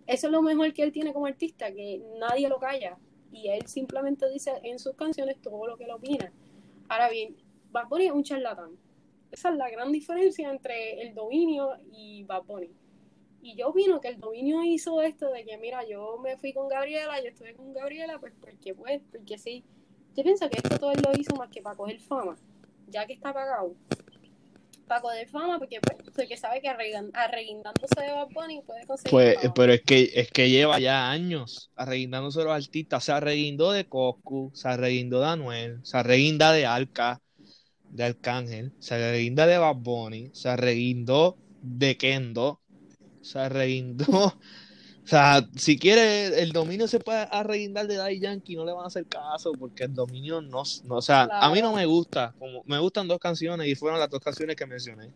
eso 0.07 0.27
es 0.27 0.31
lo 0.31 0.41
mejor 0.41 0.71
que 0.73 0.83
él 0.83 0.91
tiene 0.91 1.13
como 1.13 1.25
artista, 1.25 1.71
que 1.71 2.01
nadie 2.19 2.49
lo 2.49 2.59
calla. 2.59 2.97
Y 3.31 3.49
él 3.49 3.67
simplemente 3.67 4.29
dice 4.29 4.51
en 4.63 4.79
sus 4.79 4.95
canciones 4.95 5.41
todo 5.41 5.67
lo 5.67 5.77
que 5.77 5.85
él 5.85 5.91
opina. 5.91 6.31
Ahora 6.87 7.09
bien, 7.09 7.35
Bad 7.71 7.87
Bunny 7.89 8.05
es 8.05 8.11
un 8.11 8.23
charlatán. 8.23 8.77
Esa 9.31 9.49
es 9.49 9.55
la 9.55 9.69
gran 9.69 9.91
diferencia 9.91 10.49
entre 10.49 11.01
el 11.01 11.13
dominio 11.13 11.71
y 11.91 12.23
Bad 12.23 12.43
Bunny. 12.43 12.71
Y 13.45 13.55
yo 13.55 13.67
opino 13.69 14.01
que 14.01 14.07
el 14.07 14.19
dominio 14.19 14.63
hizo 14.63 15.03
esto 15.03 15.29
de 15.29 15.45
que, 15.45 15.55
mira, 15.59 15.87
yo 15.87 16.17
me 16.17 16.35
fui 16.35 16.51
con 16.51 16.67
Gabriela, 16.67 17.21
yo 17.21 17.29
estuve 17.29 17.53
con 17.53 17.71
Gabriela, 17.73 18.17
pues 18.19 18.33
porque 18.41 18.73
pues, 18.73 19.03
porque 19.11 19.37
sí. 19.37 19.63
Yo 20.15 20.23
pienso 20.23 20.49
que 20.49 20.57
esto 20.57 20.79
todo 20.79 20.91
él 20.91 20.99
lo 21.05 21.11
hizo 21.19 21.35
más 21.35 21.49
que 21.49 21.61
para 21.61 21.75
coger 21.75 21.99
fama, 21.99 22.35
ya 22.87 23.05
que 23.05 23.13
está 23.13 23.31
pagado 23.31 23.75
para 24.87 25.01
coger 25.01 25.27
fama, 25.27 25.59
porque 25.59 25.79
pues, 25.79 25.97
porque 26.15 26.37
sabe 26.37 26.59
que 26.59 26.69
arreguindándose 26.69 28.01
de 28.01 28.11
Bad 28.11 28.29
Bunny 28.33 28.61
puede 28.61 28.85
conseguir 28.87 29.11
Pues, 29.11 29.37
pero 29.53 29.73
es 29.73 29.81
que, 29.81 30.11
es 30.15 30.31
que 30.31 30.49
lleva 30.49 30.79
ya 30.79 31.09
años 31.09 31.71
arreguindándose 31.75 32.43
los 32.43 32.53
artistas. 32.53 33.03
Se 33.03 33.11
arreguindó 33.11 33.71
de 33.71 33.85
Coscu, 33.85 34.51
se 34.55 34.67
arreguindó 34.69 35.19
de 35.19 35.27
Anuel, 35.27 35.79
se 35.83 35.97
arreguinda 35.97 36.51
de 36.51 36.65
Alca, 36.65 37.21
de 37.89 38.05
Arcángel, 38.05 38.73
se 38.79 38.95
arreguinda 38.95 39.45
de 39.45 39.57
Bad 39.57 39.75
Bunny, 39.75 40.31
se 40.33 40.49
arreguindó 40.49 41.37
de 41.61 41.97
Kendo, 41.97 42.61
se 43.25 43.39
arreguindó 43.39 44.33
O 45.05 45.07
sea, 45.07 45.47
si 45.55 45.77
quiere, 45.77 46.41
el 46.41 46.51
dominio 46.51 46.87
se 46.87 46.99
puede 46.99 47.27
arreguindar 47.29 47.85
de 47.85 47.97
Daddy 47.97 48.19
Yankee, 48.19 48.55
no 48.55 48.65
le 48.65 48.71
van 48.71 48.85
a 48.85 48.87
hacer 48.87 49.05
caso, 49.05 49.51
porque 49.51 49.83
el 49.83 49.93
dominio 49.93 50.41
no, 50.41 50.63
no 50.85 50.95
o 50.95 51.01
sea, 51.01 51.29
a 51.31 51.51
mí 51.51 51.61
no 51.61 51.73
me 51.73 51.85
gusta, 51.85 52.33
como 52.39 52.63
me 52.65 52.79
gustan 52.79 53.07
dos 53.07 53.19
canciones 53.19 53.67
y 53.67 53.75
fueron 53.75 53.99
las 53.99 54.09
dos 54.09 54.19
canciones 54.19 54.55
que 54.55 54.65
mencioné. 54.65 55.11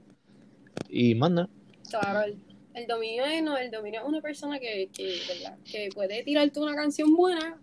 Y 0.89 1.15
manda. 1.15 1.49
Claro, 1.89 2.31
el, 2.75 2.85
dominio 2.85 3.25
es 3.25 3.41
no, 3.41 3.57
el 3.57 3.71
dominio 3.71 4.01
es 4.01 4.07
una 4.07 4.21
persona 4.21 4.59
que, 4.59 4.91
que, 4.93 5.19
que 5.65 5.89
puede 5.91 6.21
tirarte 6.21 6.59
una 6.59 6.75
canción 6.75 7.15
buena 7.15 7.59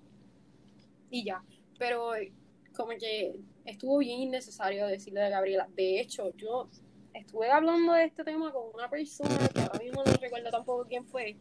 y 1.12 1.24
ya. 1.24 1.44
Pero 1.78 2.10
como 2.74 2.90
que 2.98 3.36
estuvo 3.64 3.98
bien 3.98 4.22
innecesario 4.22 4.88
decirle 4.88 5.20
de 5.20 5.30
Gabriela. 5.30 5.68
De 5.76 6.00
hecho, 6.00 6.34
yo 6.36 6.68
estuve 7.18 7.50
hablando 7.50 7.92
de 7.92 8.04
este 8.04 8.24
tema 8.24 8.52
con 8.52 8.64
una 8.74 8.88
persona 8.88 9.48
que 9.52 9.60
ahora 9.60 9.78
mismo 9.78 10.04
no 10.04 10.12
recuerdo 10.12 10.50
tampoco 10.50 10.86
quién 10.86 11.04
fue 11.06 11.36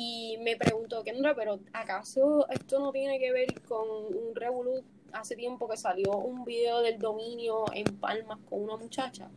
y 0.00 0.38
me 0.44 0.56
preguntó, 0.56 1.02
Kendra, 1.02 1.34
pero 1.34 1.58
¿acaso 1.72 2.48
esto 2.50 2.78
no 2.78 2.92
tiene 2.92 3.18
que 3.18 3.32
ver 3.32 3.60
con 3.62 3.88
un 3.88 4.32
revolut 4.34 4.84
hace 5.12 5.34
tiempo 5.34 5.68
que 5.68 5.76
salió 5.76 6.16
un 6.18 6.44
video 6.44 6.80
del 6.82 7.00
dominio 7.00 7.64
en 7.74 7.84
Palmas 7.98 8.38
con 8.48 8.62
una 8.62 8.76
muchacha? 8.76 9.28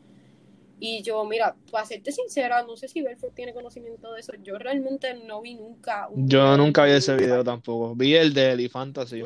Y 0.79 1.01
yo, 1.01 1.25
mira, 1.25 1.55
para 1.71 1.85
serte 1.85 2.11
sincera, 2.11 2.61
no 2.61 2.77
sé 2.77 2.87
si 2.87 3.01
Belfort 3.01 3.33
tiene 3.33 3.55
conocimiento 3.55 4.13
de 4.13 4.19
eso. 4.19 4.33
Yo 4.43 4.59
realmente 4.59 5.13
no 5.13 5.41
vi 5.41 5.55
nunca. 5.55 6.07
yo 6.15 6.55
nunca 6.57 6.85
vi 6.85 6.91
ese 6.91 7.15
video 7.15 7.43
tampoco. 7.43 7.95
Vi 7.95 8.15
el 8.15 8.31
de 8.31 8.51
Elifantasy. 8.51 9.23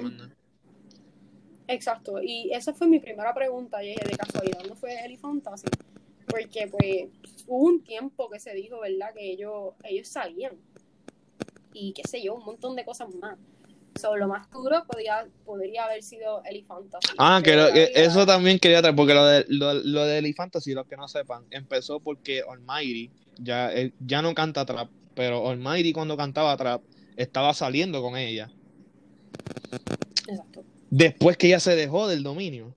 Exacto. 1.67 2.21
Y 2.21 2.51
esa 2.53 2.73
fue 2.73 2.87
mi 2.87 2.99
primera 2.99 3.33
pregunta. 3.33 3.83
Y 3.83 3.95
de 3.95 4.17
casualidad 4.17 4.63
no 4.67 4.75
fue 4.75 5.03
Elifantasy. 5.05 5.67
Porque, 6.27 6.67
pues, 6.67 7.09
hubo 7.47 7.65
un 7.65 7.83
tiempo 7.83 8.29
que 8.29 8.39
se 8.39 8.53
dijo, 8.53 8.79
¿verdad? 8.79 9.13
Que 9.13 9.31
ellos, 9.31 9.73
ellos 9.83 10.07
sabían 10.07 10.57
y 11.75 11.91
qué 11.91 12.03
sé 12.07 12.23
yo, 12.23 12.35
un 12.35 12.45
montón 12.45 12.75
de 12.75 12.85
cosas 12.85 13.13
más. 13.15 13.37
So, 13.99 14.15
lo 14.15 14.27
más 14.27 14.49
duro 14.51 14.83
podría, 14.87 15.27
podría 15.45 15.85
haber 15.85 16.03
sido 16.03 16.41
Elifantasy. 16.43 17.13
Ah, 17.17 17.41
que, 17.43 17.91
eso 17.93 18.25
también 18.25 18.59
quería 18.59 18.81
traer, 18.81 18.95
porque 18.95 19.13
lo 19.13 19.25
de, 19.25 19.45
lo, 19.49 19.73
lo 19.73 20.05
de 20.05 20.17
Elifantasy, 20.17 20.73
los 20.73 20.87
que 20.87 20.97
no 20.97 21.07
sepan, 21.07 21.45
empezó 21.51 21.99
porque 21.99 22.41
Almighty 22.47 23.11
ya, 23.37 23.71
ya 23.99 24.21
no 24.21 24.33
canta 24.33 24.65
trap, 24.65 24.89
pero 25.13 25.49
Almighty 25.49 25.93
cuando 25.93 26.17
cantaba 26.17 26.57
trap 26.57 26.81
estaba 27.15 27.53
saliendo 27.53 28.01
con 28.01 28.17
ella. 28.17 28.51
Exacto. 30.27 30.63
Después 30.89 31.37
que 31.37 31.47
ella 31.47 31.59
se 31.59 31.75
dejó 31.75 32.07
del 32.07 32.23
dominio. 32.23 32.75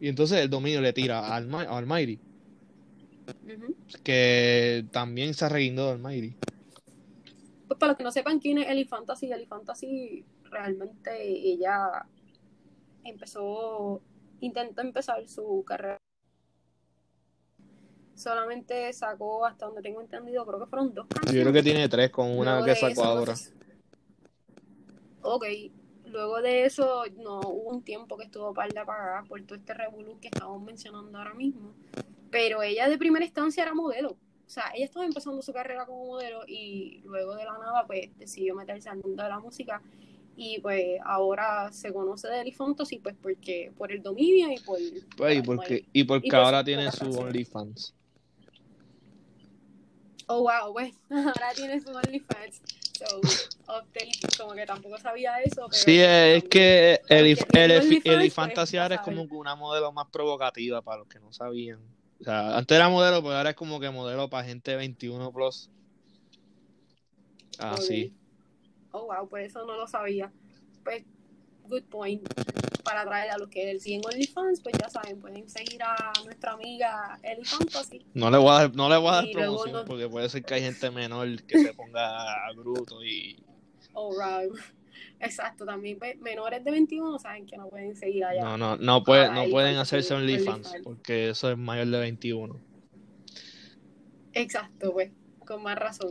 Y 0.00 0.08
entonces 0.08 0.38
el 0.38 0.50
dominio 0.50 0.80
le 0.80 0.92
tira 0.92 1.20
a 1.20 1.36
Almighty. 1.36 2.18
Que 4.02 4.86
también 4.90 5.34
se 5.34 5.44
arreguindó 5.44 5.86
de 5.86 5.92
Almighty 5.92 6.36
pues 7.70 7.78
para 7.78 7.92
los 7.92 7.98
que 7.98 8.02
no 8.02 8.10
sepan 8.10 8.40
quién 8.40 8.58
es 8.58 8.68
Eli 8.68 8.84
Fantasy, 8.84 9.30
Fantasy 9.48 10.24
realmente 10.42 11.22
ella 11.22 12.04
empezó, 13.04 14.02
intentó 14.40 14.80
empezar 14.80 15.28
su 15.28 15.62
carrera. 15.64 15.96
Solamente 18.16 18.92
sacó, 18.92 19.46
hasta 19.46 19.66
donde 19.66 19.82
tengo 19.82 20.00
entendido, 20.00 20.44
creo 20.44 20.58
que 20.58 20.66
fueron 20.66 20.92
dos 20.92 21.06
canciones. 21.06 21.32
Yo 21.32 21.42
creo 21.42 21.52
que 21.52 21.62
tiene 21.62 21.88
tres 21.88 22.10
con 22.10 22.36
una 22.36 22.64
que 22.64 22.74
sacó 22.74 23.04
ahora. 23.04 23.34
ok, 25.22 25.44
luego 26.06 26.42
de 26.42 26.64
eso, 26.64 27.04
no 27.18 27.38
hubo 27.38 27.70
un 27.70 27.84
tiempo 27.84 28.16
que 28.16 28.24
estuvo 28.24 28.52
par 28.52 28.72
de 28.72 28.80
apagada 28.80 29.22
por 29.28 29.40
todo 29.42 29.56
este 29.56 29.74
revolú 29.74 30.18
que 30.18 30.26
estamos 30.26 30.60
mencionando 30.60 31.16
ahora 31.16 31.34
mismo. 31.34 31.72
Pero 32.30 32.62
ella 32.62 32.88
de 32.88 32.98
primera 32.98 33.24
instancia 33.24 33.62
era 33.62 33.74
modelo. 33.74 34.10
O 34.46 34.52
sea, 34.52 34.72
ella 34.74 34.84
estaba 34.84 35.06
empezando 35.06 35.42
su 35.42 35.52
carrera 35.52 35.86
como 35.86 36.06
modelo 36.06 36.42
y 36.46 37.02
luego 37.04 37.36
de 37.36 37.44
la 37.44 37.52
nada, 37.52 37.86
pues 37.86 38.10
decidió 38.18 38.54
meterse 38.54 38.88
al 38.88 38.98
mundo 38.98 39.22
de 39.22 39.28
la 39.28 39.38
música 39.38 39.80
y 40.36 40.58
pues 40.60 40.98
ahora 41.04 41.70
se 41.70 41.92
conoce 41.92 42.26
de 42.28 42.40
Elifantos 42.40 42.92
y 42.92 42.98
pues 42.98 43.14
porque 43.20 43.72
por 43.76 43.92
el 43.92 44.02
dominio 44.02 44.50
y 44.50 44.58
por 44.60 44.78
pues, 45.16 45.36
y 45.36 45.42
porque 45.42 45.84
y 45.92 46.04
porque 46.04 46.34
ahora 46.34 46.64
tiene 46.64 46.90
su 46.90 47.10
OnlyFans. 47.10 47.94
Oh 50.28 50.40
wow 50.40 50.72
pues 50.72 50.94
ahora 51.10 51.52
tiene 51.54 51.78
su 51.80 51.90
OnlyFans. 51.90 52.62
So 52.98 53.18
update 53.64 54.36
como 54.38 54.52
que 54.54 54.64
tampoco 54.66 54.98
sabía 54.98 55.40
eso 55.42 55.66
pero 55.70 55.84
sí 55.84 56.00
es 56.00 56.44
que 56.44 57.00
el, 57.08 57.26
el, 57.26 58.02
el, 58.04 58.32
ahora 58.78 58.94
es 58.94 59.00
como 59.02 59.22
una 59.22 59.54
modelo 59.54 59.92
más 59.92 60.06
provocativa 60.08 60.82
para 60.82 60.98
los 60.98 61.08
que 61.08 61.20
no 61.20 61.32
sabían 61.32 61.80
o 62.20 62.24
sea, 62.24 62.56
antes 62.56 62.76
era 62.76 62.88
modelo, 62.88 63.22
pero 63.22 63.36
ahora 63.36 63.50
es 63.50 63.56
como 63.56 63.80
que 63.80 63.90
modelo 63.90 64.28
para 64.28 64.46
gente 64.46 64.76
21 64.76 65.32
plus. 65.32 65.70
Así. 67.58 68.12
Oh, 68.92 69.06
wow, 69.06 69.28
pues 69.28 69.50
eso 69.50 69.64
no 69.64 69.76
lo 69.76 69.86
sabía. 69.86 70.30
Pues, 70.84 71.04
good 71.64 71.84
point. 71.84 72.22
Para 72.84 73.04
traer 73.04 73.30
a 73.30 73.38
los 73.38 73.48
que 73.48 73.78
siguen 73.78 74.02
OnlyFans, 74.04 74.60
pues 74.60 74.74
ya 74.78 74.88
saben, 74.88 75.20
pueden 75.20 75.48
seguir 75.48 75.82
a 75.82 76.12
nuestra 76.24 76.52
amiga 76.52 77.18
Eli 77.22 77.44
Fantasy. 77.44 78.04
No 78.14 78.30
le 78.30 78.38
voy 78.38 78.50
a 78.50 78.52
dar, 78.52 78.74
no 78.74 78.88
le 78.88 78.96
voy 78.96 79.08
a 79.08 79.12
dar 79.12 79.30
promoción 79.32 79.84
porque 79.86 80.08
puede 80.08 80.28
ser 80.28 80.42
que 80.42 80.54
hay 80.54 80.62
gente 80.62 80.90
menor 80.90 81.42
que 81.44 81.62
se 81.62 81.72
ponga 81.74 82.52
bruto 82.56 83.02
y. 83.04 83.42
Alright. 83.94 84.52
Exacto, 85.20 85.66
también 85.66 85.98
pues, 85.98 86.18
menores 86.18 86.64
de 86.64 86.70
21 86.70 87.18
saben 87.18 87.44
que 87.44 87.56
no 87.56 87.68
pueden 87.68 87.94
seguir 87.94 88.24
allá. 88.24 88.42
No, 88.42 88.56
no, 88.56 88.76
no, 88.76 89.04
puede, 89.04 89.30
no 89.30 89.44
pueden 89.50 89.76
hacerse 89.76 90.14
OnlyFans 90.14 90.72
porque 90.82 91.30
eso 91.30 91.50
es 91.50 91.58
mayor 91.58 91.88
de 91.88 91.98
21. 91.98 92.58
Exacto, 94.32 94.92
pues, 94.92 95.10
con 95.44 95.62
más 95.62 95.78
razón. 95.78 96.10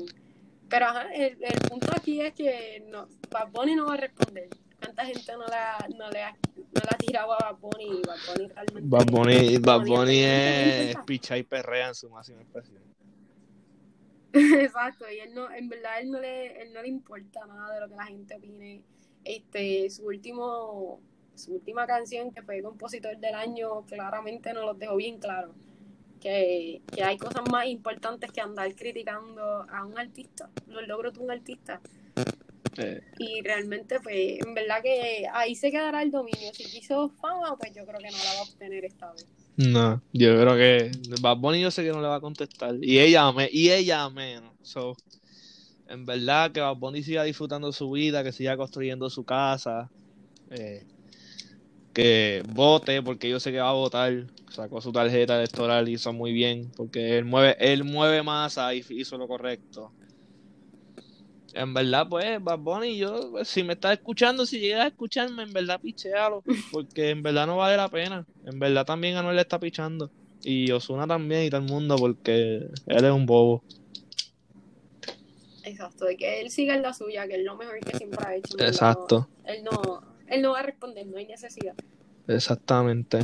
Pero 0.69 0.85
ajá, 0.85 1.11
el, 1.11 1.37
el 1.41 1.59
punto 1.67 1.87
aquí 1.95 2.21
es 2.21 2.33
que 2.33 2.85
no, 2.87 3.07
Bad 3.31 3.49
Bunny 3.51 3.75
no 3.75 3.87
va 3.87 3.95
a 3.95 3.97
responder. 3.97 4.47
¿Cuánta 4.79 5.05
gente 5.05 5.33
no, 5.33 5.47
la, 5.47 5.87
no, 5.97 6.09
le 6.11 6.23
ha, 6.23 6.31
no 6.55 6.81
la 6.89 6.97
tirado 6.97 7.33
a 7.33 7.51
Bad 7.51 7.59
Bunny 7.59 7.85
y 7.85 8.01
Bad 8.05 8.17
Bunny 8.27 8.47
realmente... 8.47 8.81
Bad 8.83 9.05
Bunny, 9.07 9.57
Bad 9.57 9.85
Bunny 9.85 10.19
es 10.23 10.95
picha 11.05 11.35
y 11.35 11.43
perrea 11.43 11.87
en 11.87 11.95
su 11.95 12.09
máxima 12.11 12.41
expresión. 12.41 12.83
Exacto, 14.31 15.05
y 15.09 15.17
él 15.19 15.33
no, 15.33 15.51
en 15.51 15.67
verdad 15.67 15.99
él 15.99 16.11
no 16.11 16.19
le, 16.19 16.61
él 16.61 16.71
no 16.71 16.81
le 16.83 16.87
importa 16.87 17.45
nada 17.47 17.73
de 17.73 17.81
lo 17.81 17.89
que 17.89 17.95
la 17.95 18.05
gente 18.05 18.35
opine 18.35 18.83
este, 19.23 19.89
su 19.89 20.05
último, 20.05 20.99
su 21.35 21.53
última 21.53 21.85
canción, 21.85 22.31
que 22.31 22.41
fue 22.41 22.61
compositor 22.61 23.17
del 23.17 23.35
año, 23.35 23.85
claramente 23.85 24.53
nos 24.53 24.65
lo 24.65 24.73
dejó 24.73 24.95
bien 24.95 25.19
claro. 25.19 25.53
Que, 26.19 26.81
hay 27.01 27.17
cosas 27.17 27.43
más 27.49 27.67
importantes 27.67 28.31
que 28.31 28.41
andar 28.41 28.73
criticando 28.75 29.65
a 29.69 29.85
un 29.85 29.97
artista, 29.97 30.49
los 30.67 30.87
logros 30.87 31.13
de 31.13 31.19
un 31.19 31.31
artista. 31.31 31.81
Y 33.17 33.41
realmente, 33.41 33.99
pues, 33.99 34.39
en 34.39 34.53
verdad 34.53 34.81
que 34.81 35.25
ahí 35.33 35.55
se 35.55 35.69
quedará 35.69 36.01
el 36.01 36.11
dominio. 36.11 36.53
Si 36.53 36.63
quiso 36.63 37.09
fama, 37.09 37.57
pues 37.57 37.73
yo 37.73 37.85
creo 37.85 37.99
que 37.99 38.09
no 38.09 38.17
la 38.17 38.33
va 38.35 38.39
a 38.39 38.43
obtener 38.43 38.85
esta 38.85 39.11
vez. 39.11 39.25
No, 39.57 40.01
yo 40.13 40.39
creo 40.39 40.55
que 40.55 40.91
Bad 41.19 41.37
Bunny 41.37 41.59
yo 41.59 41.69
sé 41.69 41.83
que 41.83 41.91
no 41.91 42.01
le 42.01 42.07
va 42.07 42.15
a 42.15 42.21
contestar. 42.21 42.75
Y 42.81 42.99
ella, 42.99 43.29
me, 43.33 43.49
y 43.51 43.71
ella 43.71 44.09
menos. 44.09 44.53
So, 44.61 44.95
en 45.89 46.05
verdad 46.05 46.51
que 46.51 46.61
Bad 46.61 46.75
Bunny 46.77 47.03
siga 47.03 47.23
disfrutando 47.23 47.71
su 47.71 47.89
vida, 47.91 48.23
que 48.23 48.31
siga 48.31 48.55
construyendo 48.55 49.09
su 49.09 49.23
casa, 49.23 49.91
eh, 50.51 50.85
que 51.93 52.43
vote, 52.53 53.01
porque 53.01 53.27
yo 53.27 53.39
sé 53.39 53.51
que 53.51 53.59
va 53.59 53.71
a 53.71 53.73
votar, 53.73 54.27
sacó 54.51 54.81
su 54.81 54.91
tarjeta 54.91 55.37
electoral 55.37 55.89
y 55.89 55.93
hizo 55.93 56.13
muy 56.13 56.31
bien, 56.31 56.71
porque 56.77 57.17
él 57.17 57.25
mueve, 57.25 57.57
él 57.59 57.83
mueve 57.83 58.21
masa 58.21 58.73
y 58.73 58.83
hizo 58.89 59.17
lo 59.17 59.27
correcto. 59.27 59.91
En 61.53 61.73
verdad, 61.73 62.07
pues, 62.07 62.41
Bad 62.43 62.59
Bunny, 62.59 62.97
yo, 62.97 63.31
pues, 63.31 63.47
si 63.47 63.63
me 63.63 63.73
está 63.73 63.91
escuchando, 63.91 64.45
si 64.45 64.59
llegas 64.59 64.85
a 64.85 64.87
escucharme, 64.89 65.41
en 65.41 65.51
verdad, 65.51 65.81
pichealo, 65.81 66.43
porque 66.71 67.09
en 67.09 67.23
verdad 67.23 67.47
no 67.47 67.57
vale 67.57 67.75
la 67.75 67.89
pena. 67.89 68.27
En 68.45 68.59
verdad 68.59 68.85
también 68.85 69.17
a 69.17 69.23
no 69.23 69.33
le 69.33 69.41
está 69.41 69.59
pichando. 69.59 70.11
Y 70.43 70.71
Osuna 70.71 71.07
también 71.07 71.45
y 71.45 71.49
todo 71.49 71.61
el 71.61 71.67
mundo 71.67 71.95
porque 71.97 72.67
él 72.85 73.05
es 73.05 73.11
un 73.11 73.25
bobo. 73.25 73.63
Exacto, 75.69 76.05
de 76.05 76.17
que 76.17 76.41
él 76.41 76.51
siga 76.51 76.75
en 76.75 76.81
la 76.81 76.93
suya, 76.93 77.27
que 77.27 77.35
es 77.35 77.43
lo 77.43 77.55
mejor 77.55 77.79
que 77.79 77.97
siempre 77.97 78.19
ha 78.25 78.35
hecho. 78.35 78.57
Exacto. 78.59 79.29
él, 79.45 79.63
no, 79.63 80.01
él 80.27 80.41
no 80.41 80.51
va 80.51 80.59
a 80.59 80.63
responder, 80.63 81.05
no 81.07 81.17
hay 81.17 81.25
necesidad. 81.25 81.75
Exactamente. 82.27 83.19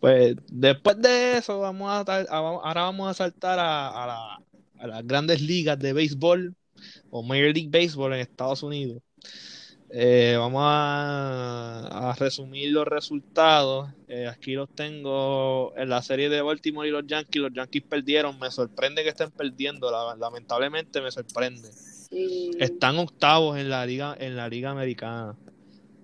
Pues 0.00 0.36
después 0.50 1.00
de 1.00 1.38
eso, 1.38 1.60
vamos 1.60 1.90
a, 1.90 2.20
ahora 2.30 2.82
vamos 2.82 3.10
a 3.10 3.14
saltar 3.14 3.58
a, 3.58 4.38
a 4.78 4.86
las 4.86 5.06
grandes 5.06 5.40
ligas 5.40 5.78
de 5.78 5.92
béisbol 5.92 6.54
o 7.10 7.22
Major 7.22 7.52
League 7.54 7.70
Baseball 7.70 8.12
en 8.12 8.20
Estados 8.20 8.62
Unidos. 8.62 9.02
Eh, 9.90 10.36
vamos 10.38 10.62
a, 10.64 12.14
resumir 12.18 12.72
los 12.72 12.86
resultados. 12.86 13.90
Eh, 14.08 14.26
aquí 14.26 14.52
los 14.52 14.68
tengo 14.74 15.72
en 15.76 15.88
la 15.88 16.02
serie 16.02 16.28
de 16.28 16.42
Baltimore 16.42 16.88
y 16.88 16.90
los 16.90 17.06
Yankees. 17.06 17.42
Los 17.42 17.52
Yankees 17.52 17.82
perdieron. 17.82 18.38
Me 18.38 18.50
sorprende 18.50 19.02
que 19.02 19.10
estén 19.10 19.30
perdiendo. 19.30 19.90
lamentablemente 20.18 21.00
me 21.00 21.10
sorprende. 21.10 21.70
Están 22.58 22.98
octavos 22.98 23.58
en 23.58 23.70
la 23.70 23.86
liga, 23.86 24.16
en 24.18 24.36
la 24.36 24.48
liga 24.48 24.70
americana. 24.70 25.36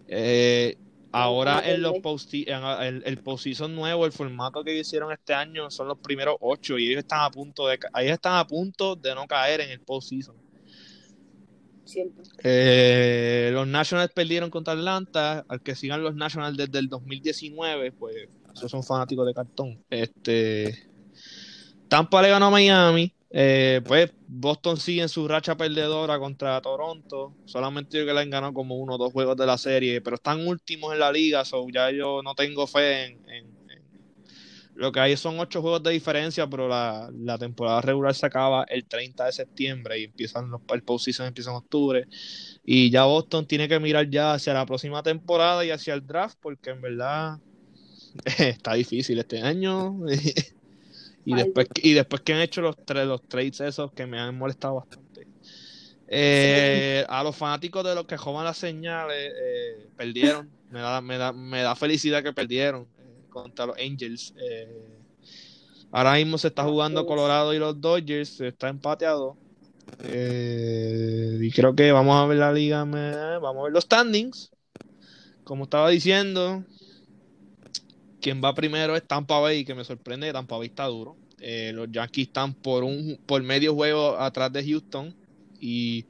Eh, 0.08 0.76
ahora 1.12 1.62
en 1.64 1.80
los 1.80 1.98
post 2.00 2.34
el, 2.34 3.02
el 3.06 3.18
postseason 3.18 3.74
nuevo, 3.74 4.04
el 4.04 4.12
formato 4.12 4.62
que 4.64 4.76
hicieron 4.76 5.12
este 5.12 5.32
año 5.32 5.70
son 5.70 5.88
los 5.88 5.98
primeros 5.98 6.36
ocho 6.40 6.78
y 6.78 6.88
ellos 6.88 6.98
están 6.98 7.20
a 7.20 7.30
punto 7.30 7.68
de, 7.68 7.78
ellos 8.00 8.12
están 8.12 8.36
a 8.36 8.46
punto 8.46 8.96
de 8.96 9.14
no 9.14 9.26
caer 9.26 9.60
en 9.62 9.70
el 9.70 9.80
postseason. 9.80 10.43
Eh, 12.42 13.50
los 13.52 13.66
Nationals 13.66 14.12
perdieron 14.12 14.50
contra 14.50 14.74
Atlanta. 14.74 15.44
Al 15.48 15.62
que 15.62 15.74
sigan 15.74 16.02
los 16.02 16.14
Nationals 16.14 16.56
desde 16.56 16.78
el 16.78 16.88
2019, 16.88 17.92
pues 17.92 18.28
esos 18.54 18.70
son 18.70 18.82
fanáticos 18.82 19.26
de 19.26 19.34
cartón. 19.34 19.84
Este 19.90 20.88
Tampa 21.88 22.22
le 22.22 22.30
ganó 22.30 22.46
a 22.46 22.50
Miami. 22.50 23.12
Eh, 23.36 23.80
pues 23.84 24.12
Boston 24.28 24.76
sigue 24.76 25.02
en 25.02 25.08
su 25.08 25.26
racha 25.26 25.56
perdedora 25.56 26.18
contra 26.18 26.60
Toronto. 26.60 27.34
Solamente 27.46 27.98
yo 27.98 28.06
que 28.06 28.12
le 28.12 28.20
han 28.20 28.30
ganado 28.30 28.54
como 28.54 28.76
uno 28.76 28.94
o 28.94 28.98
dos 28.98 29.12
juegos 29.12 29.36
de 29.36 29.46
la 29.46 29.58
serie, 29.58 30.00
pero 30.00 30.16
están 30.16 30.46
últimos 30.46 30.92
en 30.92 31.00
la 31.00 31.10
liga, 31.10 31.44
so 31.44 31.66
ya 31.68 31.90
yo 31.90 32.22
no 32.22 32.34
tengo 32.34 32.66
fe 32.66 33.06
en 33.06 33.53
lo 34.76 34.90
que 34.90 35.00
hay 35.00 35.16
son 35.16 35.38
ocho 35.38 35.62
juegos 35.62 35.82
de 35.82 35.92
diferencia, 35.92 36.48
pero 36.48 36.68
la, 36.68 37.10
temporada 37.38 37.80
regular 37.80 38.14
se 38.14 38.26
acaba 38.26 38.64
el 38.64 38.84
30 38.84 39.26
de 39.26 39.32
septiembre 39.32 39.98
y 40.00 40.04
empiezan 40.04 40.50
los, 40.50 40.60
el 40.72 40.82
postseason 40.82 41.26
empieza 41.26 41.50
en 41.50 41.56
octubre. 41.56 42.06
Y 42.64 42.90
ya 42.90 43.04
Boston 43.04 43.46
tiene 43.46 43.68
que 43.68 43.78
mirar 43.78 44.10
ya 44.10 44.34
hacia 44.34 44.52
la 44.52 44.66
próxima 44.66 45.02
temporada 45.02 45.64
y 45.64 45.70
hacia 45.70 45.94
el 45.94 46.06
draft, 46.06 46.38
porque 46.40 46.70
en 46.70 46.80
verdad 46.80 47.38
está 48.38 48.74
difícil 48.74 49.18
este 49.18 49.42
año. 49.42 49.96
y, 51.24 51.34
después, 51.34 51.68
y 51.82 51.92
después 51.92 52.22
que 52.22 52.34
han 52.34 52.40
hecho 52.40 52.60
los, 52.60 52.76
los 52.88 53.22
trades 53.28 53.60
esos 53.60 53.92
que 53.92 54.06
me 54.06 54.18
han 54.18 54.36
molestado 54.36 54.76
bastante. 54.76 55.28
Eh, 56.08 57.04
a 57.08 57.22
los 57.22 57.34
fanáticos 57.34 57.84
de 57.84 57.94
los 57.94 58.06
que 58.06 58.16
joman 58.16 58.44
las 58.44 58.58
señales, 58.58 59.32
eh, 59.34 59.86
perdieron. 59.96 60.50
Me 60.70 60.80
da, 60.80 61.00
me, 61.00 61.16
da, 61.16 61.32
me 61.32 61.62
da 61.62 61.76
felicidad 61.76 62.24
que 62.24 62.32
perdieron 62.32 62.88
contra 63.34 63.66
los 63.66 63.76
Angels. 63.76 64.32
Eh, 64.38 64.68
ahora 65.90 66.14
mismo 66.14 66.38
se 66.38 66.48
está 66.48 66.64
jugando 66.64 67.04
Colorado 67.04 67.52
y 67.52 67.58
los 67.58 67.78
Dodgers, 67.80 68.40
está 68.40 68.68
empateado. 68.68 69.36
Eh, 70.04 71.38
y 71.42 71.50
creo 71.50 71.74
que 71.74 71.92
vamos 71.92 72.16
a 72.16 72.26
ver 72.26 72.38
la 72.38 72.52
liga, 72.52 72.84
vamos 72.84 73.60
a 73.60 73.64
ver 73.64 73.72
los 73.72 73.84
standings. 73.84 74.50
Como 75.42 75.64
estaba 75.64 75.90
diciendo, 75.90 76.64
quien 78.20 78.42
va 78.42 78.54
primero 78.54 78.96
es 78.96 79.06
Tampa 79.06 79.40
Bay, 79.40 79.64
que 79.64 79.74
me 79.74 79.84
sorprende, 79.84 80.32
Tampa 80.32 80.56
Bay 80.56 80.68
está 80.68 80.86
duro. 80.86 81.16
Eh, 81.38 81.72
los 81.74 81.90
Yankees 81.90 82.28
están 82.28 82.54
por 82.54 82.84
un 82.84 83.18
por 83.26 83.42
medio 83.42 83.74
juego 83.74 84.16
atrás 84.18 84.50
de 84.52 84.64
Houston. 84.64 85.14
Y 85.60 86.06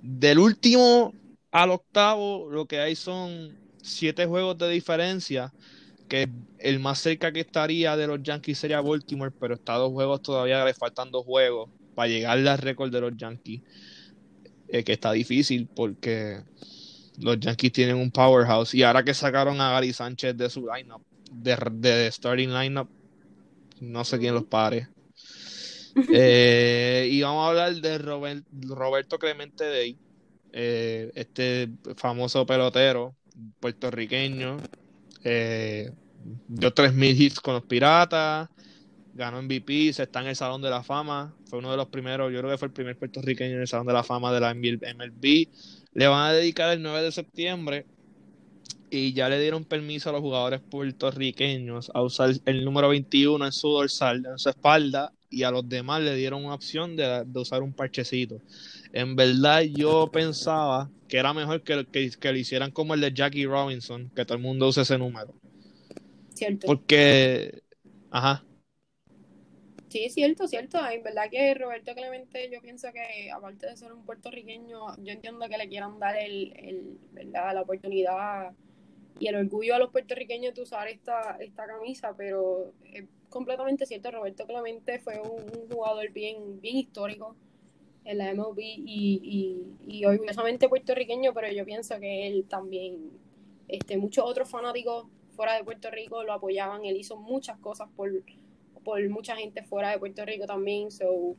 del 0.00 0.38
último 0.38 1.12
al 1.50 1.70
octavo, 1.70 2.48
lo 2.50 2.66
que 2.66 2.78
hay 2.78 2.94
son 2.94 3.56
siete 3.82 4.26
juegos 4.26 4.58
de 4.58 4.68
diferencia 4.68 5.52
que 6.08 6.28
el 6.58 6.80
más 6.80 6.98
cerca 6.98 7.32
que 7.32 7.40
estaría 7.40 7.96
de 7.96 8.06
los 8.06 8.22
Yankees 8.22 8.58
sería 8.58 8.80
Baltimore, 8.80 9.32
pero 9.38 9.54
está 9.54 9.74
dos 9.74 9.92
juegos 9.92 10.22
todavía, 10.22 10.64
le 10.64 10.74
faltan 10.74 11.10
dos 11.10 11.24
juegos 11.24 11.70
para 11.94 12.08
llegar 12.08 12.38
al 12.38 12.58
récord 12.58 12.90
de 12.90 13.00
los 13.00 13.16
Yankees, 13.16 13.62
eh, 14.68 14.82
que 14.82 14.92
está 14.92 15.12
difícil 15.12 15.68
porque 15.68 16.42
los 17.20 17.38
Yankees 17.38 17.72
tienen 17.72 17.96
un 17.96 18.10
powerhouse 18.10 18.74
y 18.74 18.82
ahora 18.82 19.02
que 19.02 19.14
sacaron 19.14 19.60
a 19.60 19.70
Gary 19.72 19.92
Sánchez 19.92 20.36
de 20.36 20.50
su 20.50 20.66
lineup, 20.66 21.02
de, 21.30 21.56
de 21.72 22.10
starting 22.10 22.50
lineup, 22.52 22.88
no 23.80 24.04
sé 24.04 24.18
quién 24.18 24.34
los 24.34 24.44
pare. 24.44 24.88
Eh, 26.12 27.08
y 27.10 27.22
vamos 27.22 27.44
a 27.44 27.48
hablar 27.48 27.74
de 27.74 27.98
Roberto 27.98 29.18
Clemente 29.18 29.64
Day, 29.64 29.98
eh, 30.52 31.10
este 31.16 31.70
famoso 31.96 32.46
pelotero 32.46 33.16
puertorriqueño 33.58 34.58
eh, 35.24 35.90
dio 36.48 36.74
3.000 36.74 37.20
hits 37.20 37.40
con 37.40 37.54
los 37.54 37.64
Piratas, 37.64 38.48
ganó 39.14 39.42
MVP, 39.42 39.92
se 39.92 40.04
está 40.04 40.20
en 40.20 40.28
el 40.28 40.36
Salón 40.36 40.62
de 40.62 40.70
la 40.70 40.82
Fama, 40.82 41.34
fue 41.46 41.58
uno 41.58 41.70
de 41.70 41.76
los 41.76 41.88
primeros, 41.88 42.32
yo 42.32 42.38
creo 42.38 42.50
que 42.52 42.58
fue 42.58 42.68
el 42.68 42.72
primer 42.72 42.96
puertorriqueño 42.96 43.56
en 43.56 43.60
el 43.62 43.68
Salón 43.68 43.86
de 43.86 43.92
la 43.92 44.04
Fama 44.04 44.32
de 44.32 44.40
la 44.40 44.54
MLB. 44.54 45.48
Le 45.94 46.06
van 46.06 46.28
a 46.28 46.32
dedicar 46.32 46.70
el 46.70 46.82
9 46.82 47.02
de 47.02 47.12
septiembre 47.12 47.86
y 48.90 49.12
ya 49.12 49.28
le 49.28 49.40
dieron 49.40 49.64
permiso 49.64 50.10
a 50.10 50.12
los 50.12 50.20
jugadores 50.20 50.60
puertorriqueños 50.60 51.90
a 51.94 52.02
usar 52.02 52.30
el 52.44 52.64
número 52.64 52.88
21 52.88 53.44
en 53.44 53.52
su 53.52 53.68
dorsal, 53.68 54.24
en 54.24 54.38
su 54.38 54.48
espalda, 54.48 55.12
y 55.30 55.42
a 55.42 55.50
los 55.50 55.68
demás 55.68 56.02
le 56.02 56.14
dieron 56.14 56.44
una 56.44 56.54
opción 56.54 56.96
de, 56.96 57.26
usar 57.34 57.62
un 57.62 57.72
parchecito. 57.72 58.40
En 58.92 59.16
verdad 59.16 59.62
yo 59.62 60.10
pensaba 60.10 60.90
que 61.08 61.18
era 61.18 61.32
mejor 61.32 61.62
que, 61.62 61.86
que, 61.86 62.10
que, 62.10 62.32
lo 62.32 62.38
hicieran 62.38 62.70
como 62.70 62.94
el 62.94 63.00
de 63.00 63.12
Jackie 63.12 63.46
Robinson, 63.46 64.10
que 64.14 64.24
todo 64.24 64.36
el 64.36 64.42
mundo 64.42 64.68
use 64.68 64.82
ese 64.82 64.98
número. 64.98 65.34
Cierto. 66.34 66.66
Porque, 66.66 67.62
ajá. 68.10 68.44
Sí, 69.88 70.10
cierto, 70.10 70.46
cierto. 70.46 70.78
En 70.86 71.02
verdad 71.02 71.24
que 71.30 71.54
Roberto 71.54 71.94
Clemente, 71.94 72.50
yo 72.52 72.60
pienso 72.60 72.88
que 72.92 73.30
aparte 73.30 73.66
de 73.66 73.76
ser 73.76 73.92
un 73.92 74.04
puertorriqueño, 74.04 74.96
yo 74.98 75.12
entiendo 75.12 75.48
que 75.48 75.56
le 75.56 75.68
quieran 75.68 75.98
dar 75.98 76.16
el, 76.16 76.52
el 76.56 76.98
¿verdad? 77.12 77.54
la 77.54 77.62
oportunidad 77.62 78.52
y 79.18 79.26
el 79.28 79.36
orgullo 79.36 79.74
a 79.74 79.78
los 79.78 79.90
puertorriqueños 79.90 80.54
de 80.54 80.62
usar 80.62 80.88
esta, 80.88 81.38
esta 81.40 81.66
camisa, 81.66 82.14
pero 82.16 82.72
es 82.84 83.04
completamente 83.28 83.86
cierto, 83.86 84.10
Roberto 84.10 84.46
Clemente 84.46 84.98
fue 85.00 85.20
un, 85.20 85.68
jugador 85.70 86.10
bien, 86.12 86.60
bien 86.60 86.76
histórico 86.76 87.36
en 88.08 88.18
la 88.18 88.32
MLB 88.34 88.58
y, 88.58 89.62
y, 89.86 90.04
orgullosamente 90.04 90.68
puertorriqueño, 90.68 91.34
pero 91.34 91.52
yo 91.52 91.64
pienso 91.64 91.98
que 92.00 92.26
él 92.26 92.46
también, 92.48 93.10
este, 93.68 93.98
muchos 93.98 94.24
otros 94.24 94.48
fanáticos 94.48 95.06
fuera 95.36 95.54
de 95.54 95.62
Puerto 95.62 95.90
Rico 95.90 96.24
lo 96.24 96.32
apoyaban, 96.32 96.84
él 96.84 96.96
hizo 96.96 97.16
muchas 97.16 97.58
cosas 97.58 97.88
por, 97.94 98.10
por 98.82 99.06
mucha 99.10 99.36
gente 99.36 99.62
fuera 99.62 99.90
de 99.90 99.98
Puerto 99.98 100.24
Rico 100.24 100.46
también, 100.46 100.90
so 100.90 101.36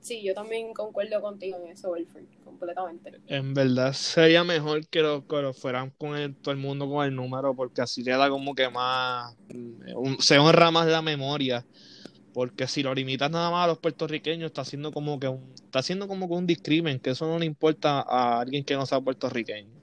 Sí, 0.00 0.22
yo 0.22 0.32
también 0.32 0.72
concuerdo 0.72 1.20
contigo 1.20 1.58
en 1.62 1.72
eso, 1.72 1.90
Wilfred, 1.90 2.24
completamente. 2.42 3.20
En 3.26 3.52
verdad 3.52 3.92
sería 3.92 4.42
mejor 4.44 4.86
que 4.86 5.02
lo, 5.02 5.26
que 5.26 5.52
fueran 5.52 5.90
con 5.90 6.34
todo 6.36 6.52
el 6.52 6.58
mundo 6.58 6.88
con 6.88 7.04
el 7.04 7.14
número, 7.14 7.54
porque 7.54 7.82
así 7.82 8.02
le 8.02 8.12
da 8.12 8.30
como 8.30 8.54
que 8.54 8.70
más, 8.70 9.36
se 10.20 10.38
honra 10.38 10.70
más 10.70 10.86
la 10.86 11.02
memoria, 11.02 11.66
porque 12.32 12.66
si 12.66 12.82
lo 12.82 12.94
limitas 12.94 13.30
nada 13.30 13.50
más 13.50 13.64
a 13.64 13.68
los 13.68 13.78
puertorriqueños, 13.78 14.46
está 14.46 14.62
haciendo 14.62 14.92
como 14.92 15.18
que 15.18 15.28
un, 15.28 15.52
está 15.54 15.80
haciendo 15.80 16.06
como 16.06 16.28
que 16.28 16.34
un 16.34 16.46
discrimen, 16.46 17.00
que 17.00 17.10
eso 17.10 17.26
no 17.26 17.38
le 17.38 17.46
importa 17.46 18.00
a 18.00 18.40
alguien 18.40 18.64
que 18.64 18.74
no 18.74 18.86
sea 18.86 19.00
puertorriqueño. 19.00 19.80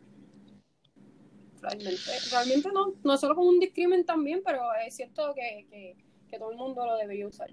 Realmente, 1.62 2.12
realmente 2.32 2.70
no, 2.72 2.94
no 3.04 3.18
solo 3.18 3.36
como 3.36 3.50
un 3.50 3.60
discrimen 3.60 4.06
también, 4.06 4.42
pero 4.46 4.62
es 4.86 4.96
cierto 4.96 5.34
que, 5.36 5.96
que, 6.30 6.38
todo 6.38 6.52
el 6.52 6.58
mundo 6.58 6.86
lo 6.86 6.96
debería 6.98 7.28
usar. 7.28 7.50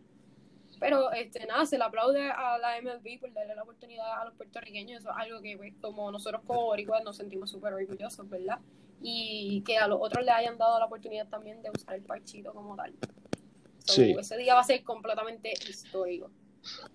Pero 0.79 1.11
este, 1.13 1.47
nada, 1.47 1.65
se 1.65 1.79
le 1.79 1.85
aplaude 1.85 2.31
a 2.31 2.59
la 2.59 2.81
MLB 2.81 3.19
por 3.21 3.33
darle 3.33 3.55
la 3.55 3.63
oportunidad 3.63 4.21
a 4.21 4.25
los 4.27 4.35
puertorriqueños. 4.35 5.01
Eso 5.01 5.11
es 5.11 5.17
algo 5.17 5.41
que, 5.41 5.57
pues, 5.57 5.73
como 5.81 6.11
nosotros 6.11 6.43
como 6.45 6.67
boricuas 6.67 7.03
nos 7.03 7.17
sentimos 7.17 7.51
súper 7.51 7.73
orgullosos, 7.73 8.29
¿verdad? 8.29 8.59
Y 9.01 9.63
que 9.65 9.79
a 9.79 9.89
los 9.89 9.99
otros 10.01 10.25
le 10.25 10.33
hayan 10.33 10.59
dado 10.59 10.79
la 10.79 10.87
oportunidad 10.87 11.29
también 11.29 11.63
de 11.63 11.71
usar 11.71 11.95
el 11.95 12.03
parchito 12.03 12.53
como 12.53 12.77
tal. 12.77 12.95
Sí. 13.85 14.15
Ese 14.19 14.37
día 14.37 14.55
va 14.55 14.61
a 14.61 14.65
ser 14.65 14.83
completamente 14.83 15.53
histórico. 15.69 16.31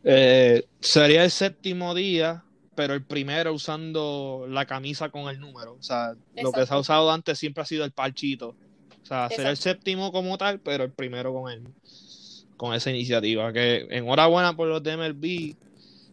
Eh, 0.04 0.66
sería 0.80 1.24
el 1.24 1.32
séptimo 1.32 1.94
día, 1.96 2.44
pero 2.76 2.94
el 2.94 3.06
primero 3.06 3.54
usando 3.54 4.46
la 4.50 4.66
camisa 4.66 5.10
con 5.10 5.30
el 5.30 5.40
número. 5.40 5.74
O 5.74 5.84
sea, 5.84 6.16
lo 6.36 6.52
que 6.52 6.66
se 6.66 6.74
ha 6.74 6.78
usado 6.78 7.12
antes 7.12 7.38
siempre 7.38 7.64
ha 7.64 7.66
sido 7.66 7.86
el 7.86 7.92
parchito. 7.92 8.56
O 9.02 9.06
sea, 9.06 9.30
será 9.30 9.50
el 9.50 9.58
séptimo 9.58 10.12
como 10.12 10.38
tal, 10.38 10.60
pero 10.60 10.84
el 10.84 10.92
primero 10.92 11.34
con 11.34 11.52
él 11.52 11.64
con 12.60 12.74
esa 12.74 12.90
iniciativa. 12.92 13.54
Que 13.54 13.88
enhorabuena 13.90 14.56
por 14.56 14.68
los 14.68 14.84
de 14.84 14.98
MLB 14.98 15.56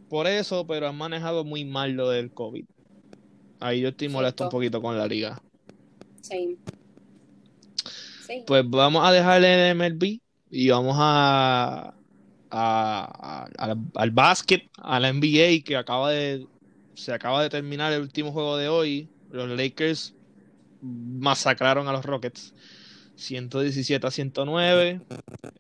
por 0.09 0.29
eso, 0.29 0.65
pero 0.67 0.89
han 0.89 0.97
manejado 0.97 1.45
muy 1.45 1.65
mal 1.65 1.91
lo 1.91 2.09
del 2.09 2.31
COVID. 2.31 2.65
Ahí 3.59 3.81
yo 3.81 3.89
estoy 3.89 4.09
molesto 4.09 4.45
un 4.45 4.51
poquito 4.51 4.81
con 4.81 4.97
la 4.97 5.07
liga. 5.07 5.43
Sí. 6.21 6.57
Pues 8.47 8.65
vamos 8.69 9.05
a 9.05 9.11
dejarle 9.11 9.71
el 9.71 9.77
MLB 9.77 10.21
y 10.51 10.71
vamos 10.71 10.97
a, 10.99 11.95
al 12.51 14.11
básquet, 14.13 14.71
a 14.79 15.01
la 15.01 15.13
NBA 15.13 15.65
que 15.65 15.77
acaba 15.77 16.11
de 16.11 16.47
se 16.95 17.13
acaba 17.13 17.43
de 17.43 17.51
terminar 17.51 17.93
el 17.93 18.01
último 18.01 18.33
juego 18.33 18.57
de 18.57 18.69
hoy. 18.69 19.09
Los 19.31 19.49
Lakers 19.51 20.15
masacraron 20.81 21.89
a 21.89 21.93
los 21.93 22.05
Rockets 22.05 22.55
117 23.17 24.07
a 24.07 24.11
109. 24.11 25.03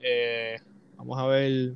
Eh, 0.00 0.56
vamos 0.96 1.18
a 1.18 1.26
ver 1.26 1.74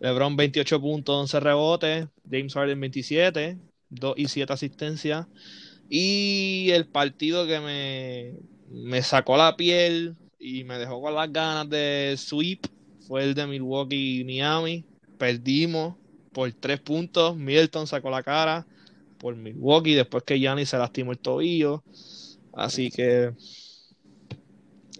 LeBron 0.00 0.36
28 0.36 0.80
puntos, 0.80 1.14
11 1.14 1.40
rebotes, 1.40 2.08
James 2.30 2.54
Harden 2.54 2.80
27, 2.80 3.58
2 3.90 4.14
y 4.16 4.28
7 4.28 4.52
asistencias. 4.52 5.26
Y 5.88 6.70
el 6.70 6.86
partido 6.86 7.46
que 7.46 7.60
me, 7.60 8.34
me 8.70 9.02
sacó 9.02 9.36
la 9.36 9.56
piel 9.56 10.16
y 10.42 10.64
me 10.64 10.76
dejó 10.76 11.00
con 11.00 11.14
las 11.14 11.32
ganas 11.32 11.70
de 11.70 12.16
sweep 12.18 12.66
fue 13.06 13.22
el 13.22 13.34
de 13.34 13.46
Milwaukee 13.46 14.24
Miami. 14.24 14.84
Perdimos 15.16 15.94
por 16.32 16.52
3 16.52 16.80
puntos. 16.80 17.36
Middleton 17.36 17.86
sacó 17.86 18.10
la 18.10 18.24
cara 18.24 18.66
por 19.18 19.36
Milwaukee 19.36 19.94
después 19.94 20.24
que 20.24 20.40
Gianni 20.40 20.66
se 20.66 20.76
lastimó 20.76 21.12
el 21.12 21.18
tobillo. 21.18 21.84
Así 22.52 22.90
que 22.90 23.32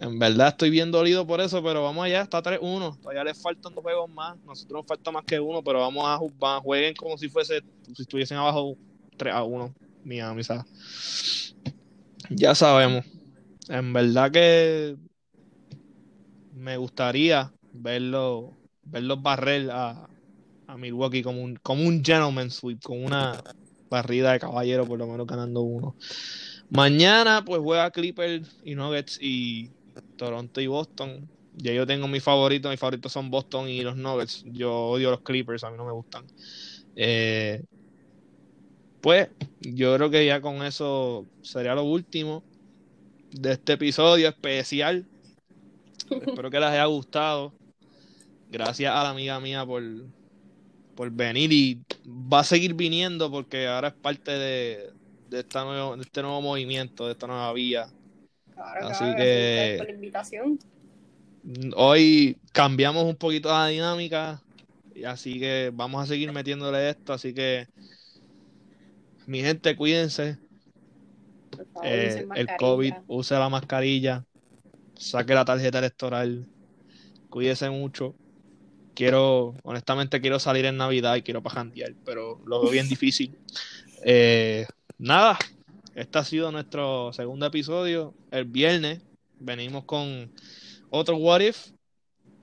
en 0.01 0.19
verdad 0.21 0.49
estoy 0.49 0.71
bien 0.71 0.93
dolido 0.93 1.27
por 1.27 1.41
eso, 1.41 1.61
pero 1.61 1.83
vamos 1.83 2.05
allá, 2.05 2.23
está 2.23 2.41
3-1. 2.41 3.01
Todavía 3.01 3.25
les 3.25 3.43
faltan 3.43 3.75
dos 3.75 3.83
juegos 3.83 4.11
más. 4.11 4.39
Nosotros 4.45 4.83
nos 4.83 4.87
falta 4.87 5.11
más 5.11 5.25
que 5.25 5.41
uno, 5.41 5.63
pero 5.63 5.81
vamos 5.81 6.05
a 6.07 6.19
jugar. 6.19 6.63
Jueguen 6.63 6.95
como 6.95 7.19
si 7.19 7.29
fuese, 7.29 7.63
si 7.93 8.03
estuviesen 8.03 8.37
abajo 8.39 8.77
3-1. 9.19 9.75
Miami, 10.05 10.45
¿sabes? 10.45 11.57
Ya 12.31 12.55
sabemos. 12.55 13.05
En 13.69 13.93
verdad 13.93 14.31
que 14.31 14.97
me 16.55 16.77
gustaría 16.77 17.53
verlo, 17.73 18.57
verlos 18.85 19.23
barrer 19.23 19.71
a, 19.71 20.09
a 20.67 20.77
Milwaukee 20.77 21.23
como 21.23 21.43
un, 21.43 21.57
como 21.57 21.85
un 21.85 22.05
gentleman 22.05 22.51
sweep, 22.51 22.83
con 22.83 23.05
una 23.05 23.43
barrida 23.91 24.33
de 24.33 24.41
caballero, 24.41 24.87
por 24.87 24.99
lo 24.99 25.07
menos 25.07 25.27
ganando 25.27 25.61
uno. 25.61 25.97
Mañana, 26.71 27.45
pues 27.45 27.61
juega 27.61 27.91
Clippers 27.91 28.49
y 28.65 28.75
Nuggets 28.75 29.19
y 29.21 29.71
Toronto 30.17 30.61
y 30.61 30.67
Boston. 30.67 31.29
Ya 31.55 31.73
yo 31.73 31.87
tengo 31.87 32.09
mi 32.09 32.21
favorito, 32.21 32.71
mis 32.71 32.81
favoritos 32.81 33.13
son 33.13 33.31
Boston 33.31 33.69
y 33.69 33.83
los 33.83 33.97
Nuggets. 33.97 34.45
Yo 34.47 34.75
odio 34.75 35.11
los 35.11 35.21
Clippers, 35.21 35.65
a 35.65 35.71
mí 35.71 35.77
no 35.77 35.85
me 35.85 35.93
gustan. 35.93 36.25
Eh, 36.97 37.63
pues 39.03 39.29
yo 39.61 39.95
creo 39.97 40.11
que 40.11 40.25
ya 40.25 40.41
con 40.41 40.63
eso 40.63 41.27
sería 41.43 41.75
lo 41.75 41.85
último 41.85 42.43
de 43.33 43.53
este 43.53 43.75
episodio 43.75 44.29
especial. 44.29 45.07
Espero 46.11 46.51
que 46.51 46.61
les 46.61 46.69
haya 46.69 46.85
gustado. 46.87 47.53
Gracias 48.51 48.93
a 48.93 49.03
la 49.03 49.11
amiga 49.11 49.41
mía 49.41 49.65
por, 49.65 49.83
por 50.95 51.11
venir 51.11 51.53
y 51.53 51.83
va 52.07 52.41
a 52.41 52.45
seguir 52.45 52.75
viniendo 52.75 53.31
porque 53.31 53.67
ahora 53.67 53.89
es 53.89 53.95
parte 53.95 54.31
de, 54.31 54.91
de, 55.31 55.41
esta 55.41 55.65
nuevo, 55.65 55.97
de 55.97 56.03
este 56.03 56.23
nuevo 56.23 56.43
movimiento, 56.43 57.07
de 57.07 57.13
esta 57.13 57.27
nueva 57.27 57.53
vía 57.53 57.89
Así 58.57 59.05
que. 59.17 59.75
Por 59.79 59.87
la 59.87 59.95
invitación. 59.95 60.59
Hoy 61.75 62.39
cambiamos 62.53 63.05
un 63.05 63.17
poquito 63.17 63.49
la 63.49 63.67
dinámica. 63.69 64.43
Y 64.95 65.05
así 65.05 65.41
que 65.41 65.71
vamos 65.73 66.03
a 66.03 66.07
seguir 66.07 66.33
metiéndole 66.33 66.91
esto. 66.91 67.13
Así 67.13 67.35
que. 67.35 67.67
Mi 69.27 69.41
gente, 69.41 69.77
cuídense. 69.77 70.39
Eh, 71.83 72.27
el 72.35 72.49
COVID, 72.59 72.95
use 73.09 73.35
la 73.35 73.49
mascarilla. 73.49 74.25
Saque 75.03 75.35
la 75.35 75.45
tarjeta 75.45 75.81
electoral. 75.81 76.47
Cuídense 77.29 77.69
mucho. 77.71 78.15
Quiero, 78.95 79.55
honestamente, 79.65 80.21
quiero 80.21 80.39
salir 80.39 80.65
en 80.65 80.77
Navidad 80.77 81.17
y 81.17 81.23
quiero 81.23 81.43
pajantear, 81.43 81.95
pero 82.05 82.41
lo 82.47 82.63
veo 82.63 82.71
bien 82.71 82.89
difícil. 82.89 83.37
Eh, 84.05 84.65
nada, 84.99 85.39
este 85.97 86.19
ha 86.19 86.25
sido 86.25 86.53
nuestro 86.53 87.13
segundo 87.13 87.47
episodio. 87.47 88.15
El 88.31 88.45
viernes 88.45 89.01
venimos 89.41 89.85
con 89.85 90.31
otro 90.91 91.17
What 91.17 91.41
If. 91.41 91.73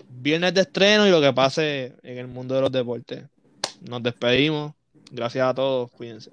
Viernes 0.09 0.53
de 0.53 0.61
estreno 0.61 1.07
y 1.07 1.11
lo 1.11 1.21
que 1.21 1.31
pase 1.31 1.95
en 2.03 2.17
el 2.17 2.27
mundo 2.27 2.55
de 2.55 2.61
los 2.61 2.71
deportes. 2.73 3.23
Nos 3.87 4.03
despedimos. 4.03 4.73
Gracias 5.11 5.47
a 5.47 5.53
todos. 5.53 5.89
Cuídense. 5.91 6.31